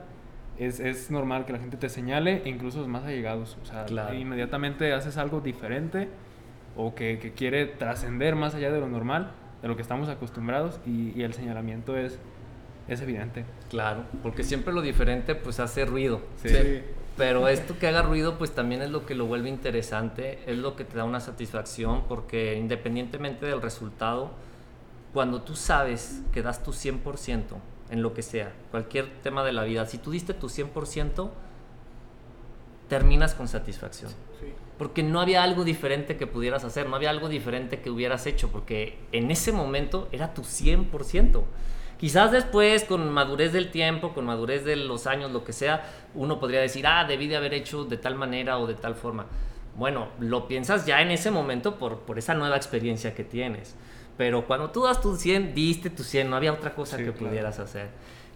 es, 0.57 0.79
es 0.79 1.11
normal 1.11 1.45
que 1.45 1.53
la 1.53 1.59
gente 1.59 1.77
te 1.77 1.89
señale, 1.89 2.41
e 2.45 2.49
incluso 2.49 2.79
los 2.79 2.87
más 2.87 3.03
allegados, 3.03 3.57
o 3.61 3.65
sea, 3.65 3.85
Claro. 3.85 4.13
inmediatamente 4.15 4.93
haces 4.93 5.17
algo 5.17 5.41
diferente 5.41 6.07
o 6.77 6.95
que, 6.95 7.19
que 7.19 7.31
quiere 7.33 7.65
trascender 7.65 8.35
más 8.35 8.55
allá 8.55 8.71
de 8.71 8.79
lo 8.79 8.87
normal, 8.87 9.31
de 9.61 9.67
lo 9.67 9.75
que 9.75 9.81
estamos 9.81 10.07
acostumbrados 10.09 10.79
y, 10.85 11.11
y 11.15 11.23
el 11.23 11.33
señalamiento 11.33 11.97
es, 11.97 12.17
es 12.93 13.01
evidente. 13.01 13.45
Claro, 13.69 14.03
porque 14.23 14.43
siempre 14.43 14.73
lo 14.73 14.81
diferente 14.81 15.35
pues 15.35 15.59
hace 15.59 15.85
ruido. 15.85 16.21
Sí. 16.41 16.49
Sí. 16.49 16.81
Pero 17.17 17.47
esto 17.47 17.77
que 17.77 17.87
haga 17.87 18.01
ruido, 18.01 18.37
pues 18.37 18.51
también 18.51 18.81
es 18.81 18.89
lo 18.89 19.05
que 19.05 19.15
lo 19.15 19.25
vuelve 19.25 19.49
interesante, 19.49 20.39
es 20.47 20.57
lo 20.57 20.75
que 20.75 20.85
te 20.85 20.97
da 20.97 21.03
una 21.03 21.19
satisfacción, 21.19 22.05
porque 22.07 22.55
independientemente 22.55 23.45
del 23.45 23.61
resultado, 23.61 24.31
cuando 25.13 25.41
tú 25.41 25.55
sabes 25.55 26.21
que 26.31 26.41
das 26.41 26.63
tu 26.63 26.71
100% 26.71 27.43
en 27.91 28.01
lo 28.01 28.13
que 28.13 28.21
sea, 28.21 28.53
cualquier 28.71 29.09
tema 29.21 29.43
de 29.43 29.51
la 29.51 29.63
vida, 29.65 29.85
si 29.85 29.97
tú 29.97 30.11
diste 30.11 30.33
tu 30.33 30.47
100%, 30.47 31.29
terminas 32.87 33.35
con 33.35 33.47
satisfacción. 33.47 34.11
Porque 34.77 35.03
no 35.03 35.21
había 35.21 35.43
algo 35.43 35.63
diferente 35.63 36.17
que 36.17 36.25
pudieras 36.25 36.63
hacer, 36.63 36.89
no 36.89 36.95
había 36.95 37.11
algo 37.11 37.29
diferente 37.29 37.81
que 37.81 37.91
hubieras 37.91 38.25
hecho, 38.25 38.49
porque 38.49 38.97
en 39.11 39.29
ese 39.29 39.51
momento 39.51 40.07
era 40.11 40.33
tu 40.33 40.41
100%. 40.41 41.43
Quizás 42.01 42.31
después, 42.31 42.83
con 42.83 43.13
madurez 43.13 43.53
del 43.53 43.69
tiempo, 43.69 44.11
con 44.11 44.25
madurez 44.25 44.65
de 44.65 44.75
los 44.75 45.05
años, 45.05 45.29
lo 45.29 45.43
que 45.43 45.53
sea, 45.53 45.85
uno 46.15 46.39
podría 46.39 46.59
decir, 46.59 46.87
ah, 46.87 47.05
debí 47.07 47.27
de 47.27 47.35
haber 47.35 47.53
hecho 47.53 47.83
de 47.83 47.95
tal 47.95 48.15
manera 48.15 48.57
o 48.57 48.65
de 48.65 48.73
tal 48.73 48.95
forma. 48.95 49.27
Bueno, 49.77 50.07
lo 50.19 50.47
piensas 50.47 50.87
ya 50.87 51.03
en 51.03 51.11
ese 51.11 51.29
momento 51.29 51.77
por, 51.77 51.99
por 51.99 52.17
esa 52.17 52.33
nueva 52.33 52.55
experiencia 52.57 53.13
que 53.13 53.23
tienes. 53.23 53.75
Pero 54.17 54.47
cuando 54.47 54.71
tú 54.71 54.81
das 54.85 54.99
tu 54.99 55.15
100, 55.15 55.53
diste 55.53 55.91
tu 55.91 56.03
100, 56.03 56.27
no 56.27 56.35
había 56.35 56.53
otra 56.53 56.73
cosa 56.73 56.97
que 56.97 57.11
pudieras 57.11 57.59
hacer. 57.59 57.89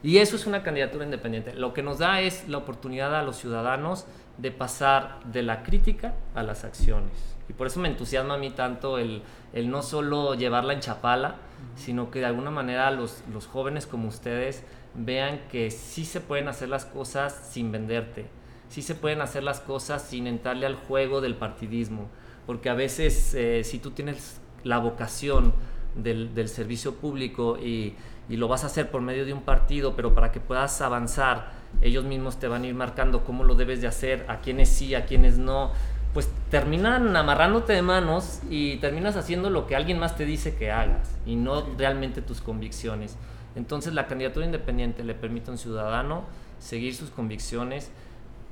Y 0.06 0.20
eso 0.20 0.36
es 0.36 0.46
una 0.46 0.62
candidatura 0.62 1.04
independiente. 1.04 1.56
Lo 1.56 1.74
que 1.74 1.82
nos 1.82 1.98
da 1.98 2.22
es 2.22 2.48
la 2.48 2.60
oportunidad 2.60 3.16
a 3.16 3.24
los 3.24 3.38
ciudadanos 3.38 4.06
de 4.38 4.52
pasar 4.52 5.20
de 5.26 5.42
la 5.42 5.64
crítica 5.64 6.14
a 6.36 6.44
las 6.44 6.64
acciones. 6.64 7.12
Y 7.50 7.54
por 7.54 7.66
eso 7.66 7.80
me 7.80 7.88
entusiasma 7.88 8.36
a 8.36 8.38
mí 8.38 8.52
tanto 8.52 9.00
el, 9.00 9.24
el 9.52 9.72
no 9.72 9.82
solo 9.82 10.36
llevarla 10.36 10.74
en 10.74 10.80
chapala, 10.80 11.38
sino 11.76 12.12
que 12.12 12.20
de 12.20 12.26
alguna 12.28 12.52
manera 12.52 12.92
los, 12.92 13.24
los 13.34 13.48
jóvenes 13.48 13.88
como 13.88 14.08
ustedes 14.08 14.64
vean 14.94 15.40
que 15.50 15.72
sí 15.72 16.06
se 16.06 16.22
pueden 16.22 16.50
hacer 16.50 16.70
las 16.70 16.86
cosas 16.86 17.50
sin 17.52 17.72
venderte, 17.72 18.28
sí 18.70 18.84
se 18.84 18.94
pueden 18.94 19.22
hacer 19.22 19.42
las 19.42 19.60
cosas 19.60 20.04
sin 20.04 20.28
entrarle 20.28 20.68
al 20.68 20.76
juego 20.76 21.20
del 21.20 21.34
partidismo, 21.34 22.10
porque 22.46 22.70
a 22.70 22.76
veces 22.76 23.34
eh, 23.34 23.64
si 23.64 23.80
tú 23.80 23.90
tienes 23.90 24.40
la 24.64 24.78
vocación 24.78 25.52
del, 25.96 26.36
del 26.36 26.48
servicio 26.48 26.94
público 26.94 27.58
y, 27.58 27.96
y, 28.30 28.38
lo 28.38 28.48
vas 28.48 28.64
a 28.64 28.68
hacer 28.68 28.92
por 28.92 29.02
medio 29.02 29.26
de 29.26 29.34
un 29.34 29.42
partido, 29.42 29.96
pero 29.96 30.14
para 30.14 30.32
que 30.32 30.40
puedas 30.40 30.82
avanzar, 30.82 31.52
ellos 31.82 32.06
mismos 32.06 32.40
te 32.40 32.48
van 32.48 32.64
a 32.64 32.68
ir 32.68 32.76
marcando 32.76 33.24
cómo 33.24 33.44
lo 33.44 33.56
debes 33.56 33.82
de 33.82 33.88
hacer, 33.88 34.26
a 34.28 34.40
quienes 34.40 34.70
sí, 34.70 34.96
a 34.96 35.06
quienes 35.06 35.38
no, 35.38 35.72
pues 36.14 36.30
terminan 36.50 37.16
amarrándote 37.16 37.74
de 37.74 37.82
manos 37.82 38.40
y 38.50 38.78
terminas 38.78 39.18
haciendo 39.18 39.50
lo 39.50 39.68
que 39.68 39.76
alguien 39.76 40.00
más 40.00 40.16
te 40.16 40.26
dice 40.26 40.56
que 40.56 40.72
hagas 40.72 41.16
y 41.26 41.36
no 41.36 41.64
realmente 41.78 42.22
tus 42.22 42.42
convicciones. 42.42 43.18
Entonces 43.56 43.94
la 43.94 44.08
candidatura 44.08 44.46
independiente 44.46 45.04
le 45.04 45.14
permite 45.14 45.50
a 45.50 45.54
un 45.54 45.58
ciudadano 45.58 46.24
seguir 46.60 46.96
sus 46.96 47.10
convicciones, 47.10 47.92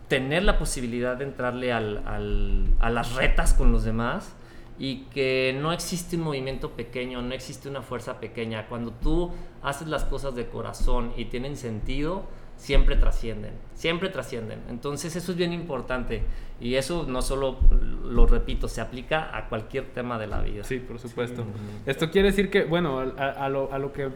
tener 0.07 0.43
la 0.43 0.59
posibilidad 0.59 1.15
de 1.15 1.25
entrarle 1.25 1.71
al, 1.71 2.03
al, 2.05 2.67
a 2.79 2.89
las 2.89 3.15
retas 3.15 3.53
con 3.53 3.71
los 3.71 3.83
demás 3.83 4.33
y 4.79 5.05
que 5.13 5.57
no 5.61 5.71
existe 5.71 6.15
un 6.15 6.23
movimiento 6.23 6.71
pequeño, 6.71 7.21
no 7.21 7.33
existe 7.33 7.69
una 7.69 7.81
fuerza 7.81 8.19
pequeña. 8.19 8.67
Cuando 8.67 8.91
tú 8.91 9.31
haces 9.61 9.87
las 9.87 10.03
cosas 10.05 10.35
de 10.35 10.47
corazón 10.47 11.13
y 11.15 11.25
tienen 11.25 11.57
sentido, 11.57 12.23
siempre 12.57 12.95
trascienden, 12.95 13.53
siempre 13.75 14.09
trascienden. 14.09 14.61
Entonces 14.69 15.15
eso 15.15 15.31
es 15.31 15.37
bien 15.37 15.53
importante 15.53 16.23
y 16.59 16.75
eso 16.75 17.05
no 17.07 17.21
solo, 17.21 17.57
lo 18.03 18.25
repito, 18.25 18.67
se 18.67 18.81
aplica 18.81 19.35
a 19.35 19.47
cualquier 19.49 19.85
tema 19.93 20.17
de 20.17 20.27
la 20.27 20.41
vida. 20.41 20.63
Sí, 20.63 20.79
por 20.79 20.99
supuesto. 20.99 21.43
Esto 21.85 22.09
quiere 22.09 22.29
decir 22.29 22.49
que, 22.49 22.63
bueno, 22.63 22.99
a, 22.99 23.29
a, 23.29 23.49
lo, 23.49 23.71
a, 23.71 23.77
lo, 23.79 23.93
que 23.93 24.09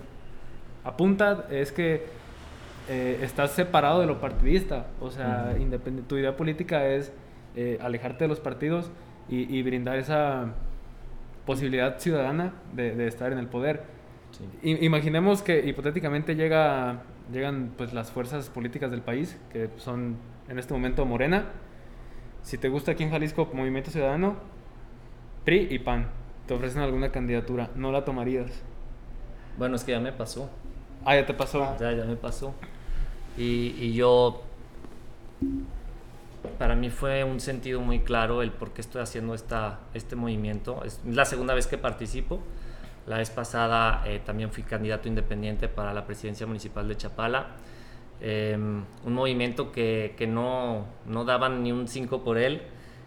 apunta 0.84 1.46
es 1.52 1.72
que 1.72 2.06
eh, 2.90 3.20
estás 3.22 3.52
separado 3.52 4.00
de 4.00 4.08
lo 4.08 4.20
partidista, 4.20 4.88
o 5.02 5.12
sea, 5.12 5.54
uh 5.54 5.60
-huh. 5.60 6.08
tu 6.08 6.18
idea 6.18 6.38
política 6.38 6.88
es 6.88 7.12
eh, 7.56 7.78
alejarte 7.82 8.24
de 8.24 8.28
los 8.30 8.40
partidos 8.40 8.92
y, 9.30 9.58
y, 9.58 9.64
brindar 9.64 9.98
esa 9.98 10.54
posibilidad 11.46 12.00
ciudadana 12.00 12.54
de, 12.74 12.96
de 12.96 13.08
estar 13.08 13.32
en 13.32 13.40
el 13.40 13.48
poder. 13.48 13.84
Sí. 14.32 14.78
Imaginemos 14.82 15.42
que 15.42 15.66
hipotéticamente 15.68 16.36
llega 16.36 17.02
llegan 17.32 17.74
pues 17.78 17.94
las 17.94 18.12
fuerzas 18.12 18.50
políticas 18.50 18.92
del 18.92 19.02
país, 19.02 19.38
que 19.52 19.70
son 19.78 20.18
en 20.48 20.60
este 20.60 20.74
momento 20.74 21.06
Morena. 21.06 21.46
Si 22.42 22.58
te 22.58 22.70
gusta 22.70 22.92
aquí 22.92 23.04
en 23.04 23.12
Jalisco 23.12 23.50
Movimiento 23.54 23.92
Ciudadano, 23.92 24.38
PRI 25.44 25.68
y 25.70 25.80
PAN, 25.80 26.08
te 26.46 26.54
ofrecen 26.54 26.82
alguna 26.82 27.12
candidatura, 27.12 27.70
¿no 27.76 27.92
la 27.92 28.06
tomarías? 28.06 28.64
Bueno, 29.58 29.76
es 29.76 29.84
que 29.84 29.92
ya 29.92 30.00
me 30.00 30.12
pasó. 30.12 30.50
Ah, 31.04 31.16
ya 31.16 31.26
te 31.26 31.34
pasó. 31.34 31.76
Ya, 31.80 31.92
ya 31.92 32.06
me 32.06 32.16
pasó. 32.16 32.54
Y, 33.38 33.76
y 33.80 33.94
yo, 33.94 34.44
para 36.58 36.76
mí 36.76 36.90
fue 36.90 37.24
un 37.24 37.40
sentido 37.40 37.82
muy 37.82 38.00
claro 38.00 38.42
el 38.42 38.52
por 38.52 38.72
qué 38.72 38.82
estoy 38.82 39.02
haciendo 39.02 39.34
esta, 39.34 39.80
este 39.94 40.16
movimiento. 40.16 40.84
Es 40.84 41.02
la 41.06 41.26
segunda 41.26 41.54
vez 41.54 41.68
que 41.68 41.78
participo. 41.78 42.42
La 43.06 43.18
vez 43.18 43.30
pasada 43.30 44.04
eh, 44.06 44.22
también 44.26 44.52
fui 44.52 44.64
candidato 44.64 45.08
independiente 45.08 45.70
para 45.70 45.94
la 45.94 46.06
presidencia 46.06 46.46
municipal 46.46 46.88
de 46.88 46.98
Chapala. 46.98 47.48
Eh, 48.20 48.58
un 48.58 49.14
movimiento 49.14 49.72
que, 49.72 50.16
que, 50.18 50.28
no, 50.28 50.86
no 51.06 51.24
daban 51.24 51.64
ni 51.64 51.72
un 51.72 51.88
5 51.88 52.24
por 52.24 52.38
él, 52.38 52.62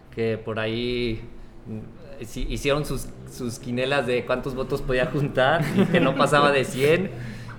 que 0.09 0.37
por 0.37 0.59
ahí 0.59 1.21
mm, 1.67 2.23
hicieron 2.49 2.85
sus, 2.85 3.07
sus 3.29 3.59
quinelas 3.59 4.07
de 4.07 4.25
cuántos 4.25 4.55
votos 4.55 4.81
podía 4.81 5.07
juntar 5.07 5.63
y 5.75 5.85
que 5.85 5.99
no 5.99 6.15
pasaba 6.15 6.51
de 6.51 6.63
100. 6.63 7.11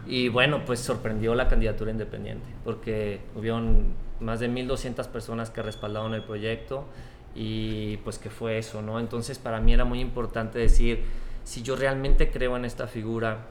Y 0.07 0.29
bueno, 0.29 0.65
pues 0.65 0.81
sorprendió 0.81 1.35
la 1.35 1.49
candidatura 1.49 1.91
independiente, 1.91 2.49
porque 2.65 3.21
hubieron 3.37 3.95
más 4.23 4.41
de 4.41 4.49
1.200 4.49 5.07
personas 5.09 5.51
que 5.51 5.63
respaldaron 5.63 6.15
el 6.15 6.23
proyecto 6.23 6.87
y 7.35 7.97
pues 7.99 8.19
que 8.19 8.31
fue 8.31 8.59
eso, 8.59 8.83
¿no? 8.83 9.01
Entonces 9.01 9.39
para 9.39 9.61
mí 9.61 9.73
era 9.73 9.85
muy 9.85 10.01
importante 10.01 10.59
decir, 10.59 11.05
si 11.45 11.63
yo 11.63 11.77
realmente 11.77 12.31
creo 12.31 12.57
en 12.57 12.65
esta 12.65 12.87
figura, 12.87 13.47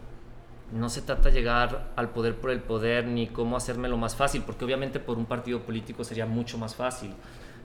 no 0.73 0.89
se 0.89 1.01
trata 1.01 1.29
de 1.29 1.33
llegar 1.33 1.91
al 1.95 2.09
poder 2.09 2.35
por 2.35 2.51
el 2.51 2.61
poder 2.61 3.05
ni 3.05 3.27
cómo 3.27 3.57
hacérmelo 3.57 3.97
más 3.97 4.15
fácil, 4.15 4.43
porque 4.45 4.65
obviamente 4.65 4.99
por 4.99 5.17
un 5.17 5.25
partido 5.25 5.59
político 5.61 6.03
sería 6.03 6.25
mucho 6.25 6.57
más 6.57 6.75
fácil. 6.75 7.11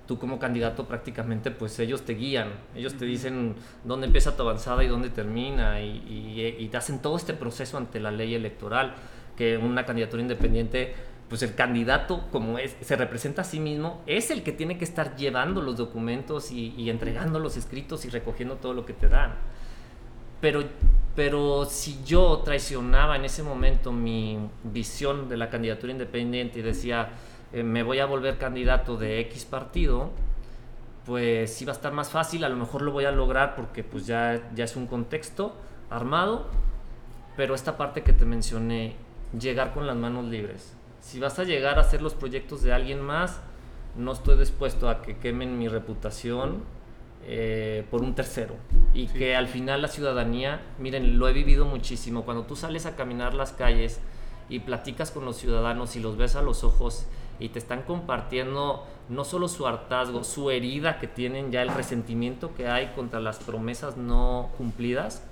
Tú 0.07 0.19
como 0.19 0.39
candidato 0.39 0.87
prácticamente 0.87 1.51
pues 1.51 1.79
ellos 1.81 2.03
te 2.03 2.15
guían, 2.15 2.53
ellos 2.75 2.95
te 2.95 3.05
dicen 3.05 3.55
dónde 3.85 4.07
empieza 4.07 4.37
tu 4.37 4.43
avanzada 4.43 4.85
y 4.85 4.89
dónde 4.89 5.11
termina 5.11 5.81
y, 5.81 5.97
y, 6.09 6.57
y 6.65 6.69
te 6.69 6.77
hacen 6.77 7.01
todo 7.01 7.17
este 7.17 7.35
proceso 7.35 7.77
ante 7.77 8.01
la 8.01 8.11
ley 8.11 8.35
electoral, 8.35 8.95
que 9.37 9.57
una 9.57 9.85
candidatura 9.85 10.23
independiente 10.23 10.95
pues 11.29 11.43
el 11.43 11.55
candidato, 11.55 12.29
como 12.31 12.59
es, 12.59 12.77
se 12.81 12.97
representa 12.97 13.43
a 13.43 13.45
sí 13.45 13.59
mismo, 13.59 14.03
es 14.07 14.31
el 14.31 14.43
que 14.43 14.53
tiene 14.53 14.79
que 14.79 14.85
estar 14.85 15.17
llevando 15.17 15.61
los 15.61 15.77
documentos 15.77 16.53
y, 16.53 16.75
y 16.77 16.91
entregando 16.91 17.39
los 17.39 17.57
escritos 17.57 18.05
y 18.05 18.11
recogiendo 18.11 18.57
todo 18.57 18.75
lo 18.75 18.87
que 18.87 18.93
te 18.93 19.09
dan. 19.09 19.35
Pero, 20.41 20.63
pero 21.15 21.65
si 21.65 21.99
yo 22.05 22.43
traicionaba 22.45 23.17
en 23.17 23.25
ese 23.25 23.43
momento 23.43 23.91
mi 23.91 24.39
visión 24.65 25.29
de 25.29 25.37
la 25.37 25.51
candidatura 25.51 25.93
independiente 25.93 26.61
y 26.61 26.63
decía, 26.63 27.11
eh, 27.53 27.63
me 27.63 27.83
voy 27.83 27.99
a 28.01 28.07
volver 28.07 28.39
candidato 28.39 28.97
de 28.97 29.21
X 29.21 29.45
partido, 29.47 30.11
pues 31.07 31.61
iba 31.63 31.73
a 31.73 31.77
estar 31.77 31.93
más 31.93 32.11
fácil, 32.11 32.45
a 32.45 32.49
lo 32.49 32.57
mejor 32.57 32.83
lo 32.83 32.93
voy 32.93 33.05
a 33.05 33.13
lograr 33.13 33.57
porque 33.57 33.83
pues 33.83 34.07
ya, 34.07 34.51
ya 34.55 34.65
es 34.65 34.77
un 34.77 34.87
contexto 34.87 35.55
armado, 35.89 36.47
pero 37.37 37.55
esta 37.55 37.77
parte 37.77 38.03
que 38.03 38.13
te 38.13 38.25
mencioné, 38.25 38.97
llegar 39.39 39.73
con 39.73 39.87
las 39.87 39.97
manos 39.97 40.27
libres. 40.27 40.76
Si 41.07 41.21
vas 41.21 41.39
a 41.39 41.45
llegar 41.45 41.79
a 41.79 41.83
hacer 41.83 42.03
los 42.03 42.15
proyectos 42.15 42.63
de 42.65 42.73
alguien 42.73 43.01
más, 43.01 43.41
no 43.95 44.11
estoy 44.11 44.37
dispuesto 44.37 44.91
a 44.91 45.03
que 45.03 45.17
quemen 45.19 45.57
mi 45.57 45.69
reputación 45.69 46.65
eh, 47.25 47.87
por 47.93 48.03
un 48.03 48.17
tercero. 48.17 48.57
Y 48.93 49.07
sí. 49.07 49.15
que 49.17 49.37
al 49.37 49.47
final 49.47 49.83
la 49.83 49.87
ciudadanía, 49.87 50.63
miren, 50.81 51.17
lo 51.21 51.29
he 51.29 51.33
vivido 51.33 51.65
muchísimo, 51.65 52.25
cuando 52.25 52.43
tú 52.43 52.57
sales 52.57 52.87
a 52.87 52.97
caminar 52.97 53.35
las 53.35 53.53
calles 53.53 54.01
y 54.49 54.59
platicas 54.59 55.13
con 55.13 55.25
los 55.25 55.37
ciudadanos 55.37 55.95
y 55.95 56.01
los 56.01 56.17
ves 56.17 56.35
a 56.35 56.43
los 56.43 56.65
ojos 56.65 57.07
y 57.39 57.51
te 57.51 57.61
están 57.61 57.83
compartiendo 57.83 58.85
no 59.09 59.23
solo 59.23 59.47
su 59.47 59.65
hartazgo, 59.65 60.25
su 60.25 60.51
herida 60.51 60.99
que 60.99 61.07
tienen 61.07 61.53
ya, 61.53 61.63
el 61.63 61.69
resentimiento 61.69 62.53
que 62.57 62.67
hay 62.67 62.89
contra 62.97 63.21
las 63.21 63.39
promesas 63.39 63.97
no 63.97 64.51
cumplidas, 64.59 65.23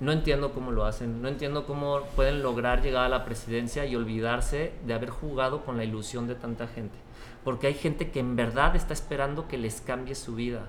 no 0.00 0.12
entiendo 0.12 0.52
cómo 0.52 0.72
lo 0.72 0.84
hacen, 0.84 1.22
no 1.22 1.28
entiendo 1.28 1.66
cómo 1.66 2.00
pueden 2.16 2.42
lograr 2.42 2.82
llegar 2.82 3.04
a 3.04 3.08
la 3.08 3.24
presidencia 3.24 3.86
y 3.86 3.94
olvidarse 3.94 4.72
de 4.86 4.94
haber 4.94 5.10
jugado 5.10 5.64
con 5.64 5.76
la 5.76 5.84
ilusión 5.84 6.26
de 6.26 6.34
tanta 6.34 6.66
gente. 6.66 6.96
Porque 7.44 7.68
hay 7.68 7.74
gente 7.74 8.10
que 8.10 8.20
en 8.20 8.36
verdad 8.36 8.74
está 8.74 8.92
esperando 8.92 9.46
que 9.46 9.58
les 9.58 9.80
cambie 9.80 10.14
su 10.14 10.34
vida. 10.34 10.62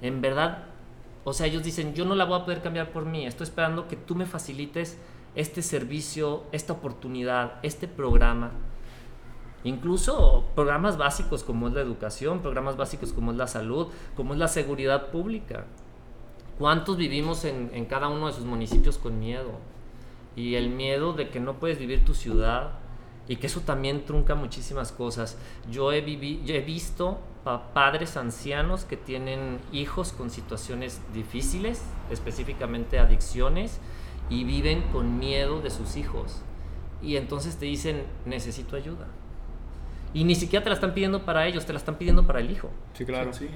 En 0.00 0.20
verdad, 0.20 0.64
o 1.24 1.32
sea, 1.32 1.46
ellos 1.46 1.62
dicen, 1.62 1.94
yo 1.94 2.04
no 2.04 2.14
la 2.14 2.24
voy 2.24 2.40
a 2.40 2.44
poder 2.44 2.62
cambiar 2.62 2.90
por 2.90 3.04
mí, 3.04 3.26
estoy 3.26 3.44
esperando 3.44 3.88
que 3.88 3.96
tú 3.96 4.14
me 4.14 4.26
facilites 4.26 4.98
este 5.34 5.62
servicio, 5.62 6.44
esta 6.52 6.72
oportunidad, 6.72 7.54
este 7.62 7.88
programa. 7.88 8.52
Incluso 9.64 10.44
programas 10.54 10.96
básicos 10.96 11.44
como 11.44 11.68
es 11.68 11.74
la 11.74 11.80
educación, 11.80 12.40
programas 12.40 12.76
básicos 12.76 13.12
como 13.12 13.30
es 13.30 13.36
la 13.36 13.46
salud, 13.46 13.88
como 14.16 14.32
es 14.32 14.38
la 14.38 14.48
seguridad 14.48 15.10
pública. 15.10 15.66
¿Cuántos 16.58 16.96
vivimos 16.96 17.44
en, 17.44 17.70
en, 17.72 17.86
cada 17.86 18.08
uno 18.08 18.26
de 18.28 18.32
sus 18.32 18.44
municipios 18.44 18.98
con 18.98 19.18
miedo? 19.18 19.52
Y 20.36 20.54
el 20.54 20.70
miedo 20.70 21.12
de 21.12 21.28
que 21.30 21.40
no 21.40 21.54
puedes 21.54 21.78
vivir 21.78 22.04
tu 22.04 22.14
ciudad, 22.14 22.72
Y 23.28 23.36
que 23.36 23.46
eso 23.46 23.60
también 23.60 24.04
trunca 24.04 24.34
muchísimas 24.34 24.90
cosas. 24.90 25.38
Yo 25.70 25.92
he, 25.92 26.04
vivi- 26.04 26.42
yo 26.44 26.54
he 26.56 26.60
visto 26.60 27.20
pa- 27.44 27.72
padres 27.72 28.16
ancianos 28.16 28.84
que 28.84 28.96
tienen 28.96 29.60
hijos 29.72 30.12
con 30.12 30.28
situaciones 30.28 31.00
difíciles, 31.14 31.80
específicamente 32.10 32.98
adicciones, 32.98 33.78
y 34.28 34.42
viven 34.42 34.82
con 34.92 35.20
miedo 35.20 35.60
de 35.62 35.70
sus 35.70 35.96
hijos. 35.96 36.42
Y 37.00 37.14
entonces 37.16 37.56
te 37.58 37.66
dicen, 37.66 38.02
necesito 38.26 38.74
ayuda. 38.74 39.06
Y 40.12 40.24
ni 40.24 40.34
siquiera 40.34 40.62
te 40.64 40.70
la 40.70 40.74
están 40.74 40.92
pidiendo 40.92 41.24
para 41.24 41.46
ellos, 41.46 41.64
te 41.64 41.72
la 41.72 41.78
están 41.78 41.94
pidiendo 41.96 42.26
para 42.26 42.40
el 42.40 42.50
hijo. 42.50 42.70
Sí, 42.94 43.04
claro. 43.04 43.32
Sí. 43.32 43.48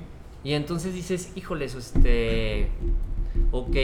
Y 0.47 0.55
entonces 0.55 0.95
dices, 0.95 1.33
híjoles, 1.35 1.75
este, 1.75 2.69
ok, 3.51 3.77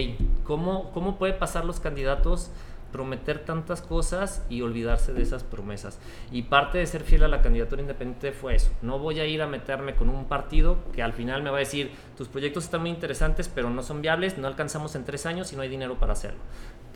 ¿cómo, 0.45 0.93
¿cómo 0.93 1.19
puede 1.19 1.33
pasar 1.33 1.65
los 1.65 1.81
candidatos 1.81 2.53
prometer 2.93 3.41
tantas 3.41 3.83
cosas 3.83 4.45
y 4.49 4.63
olvidarse 4.63 5.13
de 5.13 5.23
esas 5.23 5.43
promesas? 5.43 5.99
Y 6.31 6.43
parte 6.43 6.79
de 6.79 6.87
ser 6.87 7.03
fiel 7.03 7.25
a 7.25 7.29
la 7.29 7.43
candidatura 7.43 7.83
independiente 7.83 8.31
fue 8.31 8.55
eso. 8.55 8.71
No 8.81 9.01
voy 9.01 9.19
a 9.19 9.27
ir 9.27 9.43
a 9.43 9.49
meterme 9.49 9.97
con 9.97 10.09
un 10.09 10.27
partido 10.27 10.79
que 10.93 11.03
al 11.03 11.15
final 11.15 11.43
me 11.43 11.51
va 11.51 11.57
a 11.57 11.59
decir, 11.59 11.91
tus 12.17 12.29
proyectos 12.29 12.63
están 12.63 12.83
muy 12.83 12.91
interesantes, 12.91 13.49
pero 13.53 13.69
no 13.69 13.83
son 13.83 14.01
viables, 14.01 14.39
no 14.39 14.47
alcanzamos 14.47 14.95
en 14.95 15.05
tres 15.05 15.27
años 15.27 15.53
y 15.53 15.57
no 15.57 15.63
hay 15.63 15.69
dinero 15.69 15.99
para 15.99 16.13
hacerlo. 16.13 16.39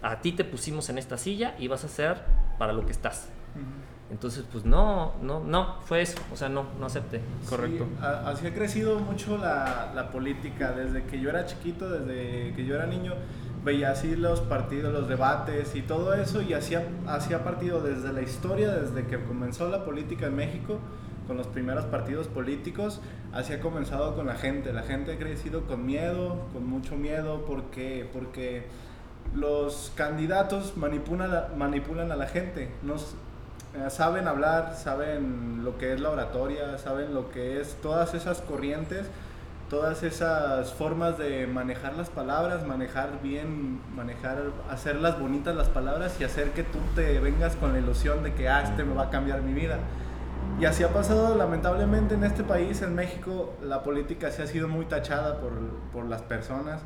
A 0.01 0.21
ti 0.21 0.31
te 0.31 0.45
pusimos 0.45 0.91
en 0.91 0.99
esta 0.99 1.19
silla 1.19 1.57
y 1.59 1.67
vas 1.67 1.83
a 1.83 1.89
hacer 1.89 2.19
para 2.57 2.73
lo 2.73 2.87
que 2.87 2.93
estás. 2.93 3.31
Entonces, 4.11 4.45
pues 4.51 4.65
no, 4.65 5.15
no, 5.21 5.41
no, 5.41 5.81
fue 5.85 6.03
eso. 6.03 6.19
O 6.33 6.37
sea, 6.37 6.49
no, 6.49 6.67
no 6.79 6.87
acepté. 6.87 7.21
Correcto. 7.49 7.87
Sí, 7.89 8.07
así 8.25 8.47
ha 8.47 8.55
crecido 8.55 9.01
mucho 9.01 9.37
la, 9.37 9.93
la 9.95 10.11
política. 10.11 10.73
Desde 10.73 11.05
que 11.05 11.21
yo 11.21 11.31
era 11.31 11.45
chiquito, 11.47 11.89
desde 11.91 12.55
que 12.55 12.65
yo 12.65 12.77
era 12.77 12.87
niño, 12.87 13.15
veía 13.65 13.91
así 13.91 14.15
los 14.15 14.41
partidos, 14.41 14.93
los 14.93 15.09
debates 15.09 15.75
y 15.75 15.83
todo 15.83 16.15
eso. 16.15 16.41
Y 16.41 16.55
hacía, 16.55 16.87
hacía 17.09 17.43
partido 17.43 17.81
desde 17.81 18.13
la 18.13 18.23
historia, 18.23 18.71
desde 18.71 19.07
que 19.07 19.19
comenzó 19.25 19.69
la 19.69 19.85
política 19.85 20.27
en 20.27 20.37
México, 20.37 20.79
con 21.27 21.37
los 21.37 21.49
primeros 21.49 21.85
partidos 21.87 22.29
políticos. 22.29 23.01
Así 23.33 23.53
ha 23.53 23.61
comenzado 23.61 24.15
con 24.15 24.27
la 24.27 24.37
gente. 24.37 24.73
La 24.73 24.83
gente 24.83 25.15
ha 25.15 25.19
crecido 25.19 25.63
con 25.63 25.85
miedo, 25.85 26.47
con 26.53 26.65
mucho 26.65 26.95
miedo, 26.95 27.45
porque, 27.45 28.09
porque 28.13 28.67
los 29.35 29.93
candidatos 29.97 30.77
manipulan 30.77 31.35
a, 31.35 31.49
manipulan 31.57 32.13
a 32.13 32.17
la 32.17 32.29
gente. 32.29 32.71
Nos, 32.83 33.17
eh, 33.77 33.91
saben 33.91 34.27
hablar, 34.27 34.75
saben 34.75 35.65
lo 35.65 35.77
que 35.77 35.93
es 35.93 36.01
la 36.01 36.11
oratoria, 36.11 36.79
saben 36.79 37.13
lo 37.15 37.31
que 37.31 37.61
es 37.61 37.75
todas 37.83 38.15
esas 38.15 38.41
corrientes, 38.41 39.07
todas 39.69 40.03
esas 40.03 40.73
formas 40.73 41.19
de 41.19 41.47
manejar 41.47 41.95
las 41.95 42.09
palabras, 42.09 42.67
manejar 42.67 43.21
bien, 43.23 43.81
manejar, 43.95 44.53
hacerlas 44.71 45.19
bonitas 45.19 45.55
las 45.55 45.69
palabras 45.69 46.17
y 46.21 46.25
hacer 46.25 46.53
que 46.53 46.63
tú 46.63 46.79
te 46.95 47.19
vengas 47.21 47.57
con 47.57 47.73
la 47.73 47.79
ilusión 47.81 48.23
de 48.23 48.33
que, 48.33 48.49
ah, 48.49 48.63
este 48.63 48.85
me 48.85 48.95
va 48.95 49.05
a 49.05 49.11
cambiar 49.11 49.43
mi 49.43 49.53
vida. 49.53 49.79
Y 50.59 50.65
así 50.65 50.83
ha 50.83 50.89
pasado 50.89 51.35
lamentablemente 51.37 52.15
en 52.15 52.25
este 52.25 52.45
país, 52.45 52.81
en 52.81 52.95
México, 52.95 53.55
la 53.63 53.83
política 53.83 54.31
sí 54.31 54.41
ha 54.41 54.47
sido 54.47 54.69
muy 54.69 54.87
tachada 54.87 55.39
por, 55.39 55.53
por 55.93 56.07
las 56.07 56.23
personas. 56.23 56.81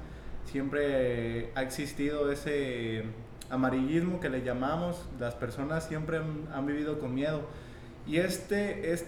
Siempre 0.45 1.53
ha 1.55 1.63
existido 1.63 2.33
ese 2.33 3.05
amarillismo 3.51 4.21
que 4.21 4.31
le 4.31 4.43
llamamos. 4.43 5.05
Las 5.19 5.35
personas 5.35 5.85
siempre 5.87 6.21
han, 6.53 6.67
vivido 6.67 6.99
con 6.99 7.15
miedo. 7.15 7.43
Y 8.07 8.19
este 8.19 8.93
es 8.93 9.07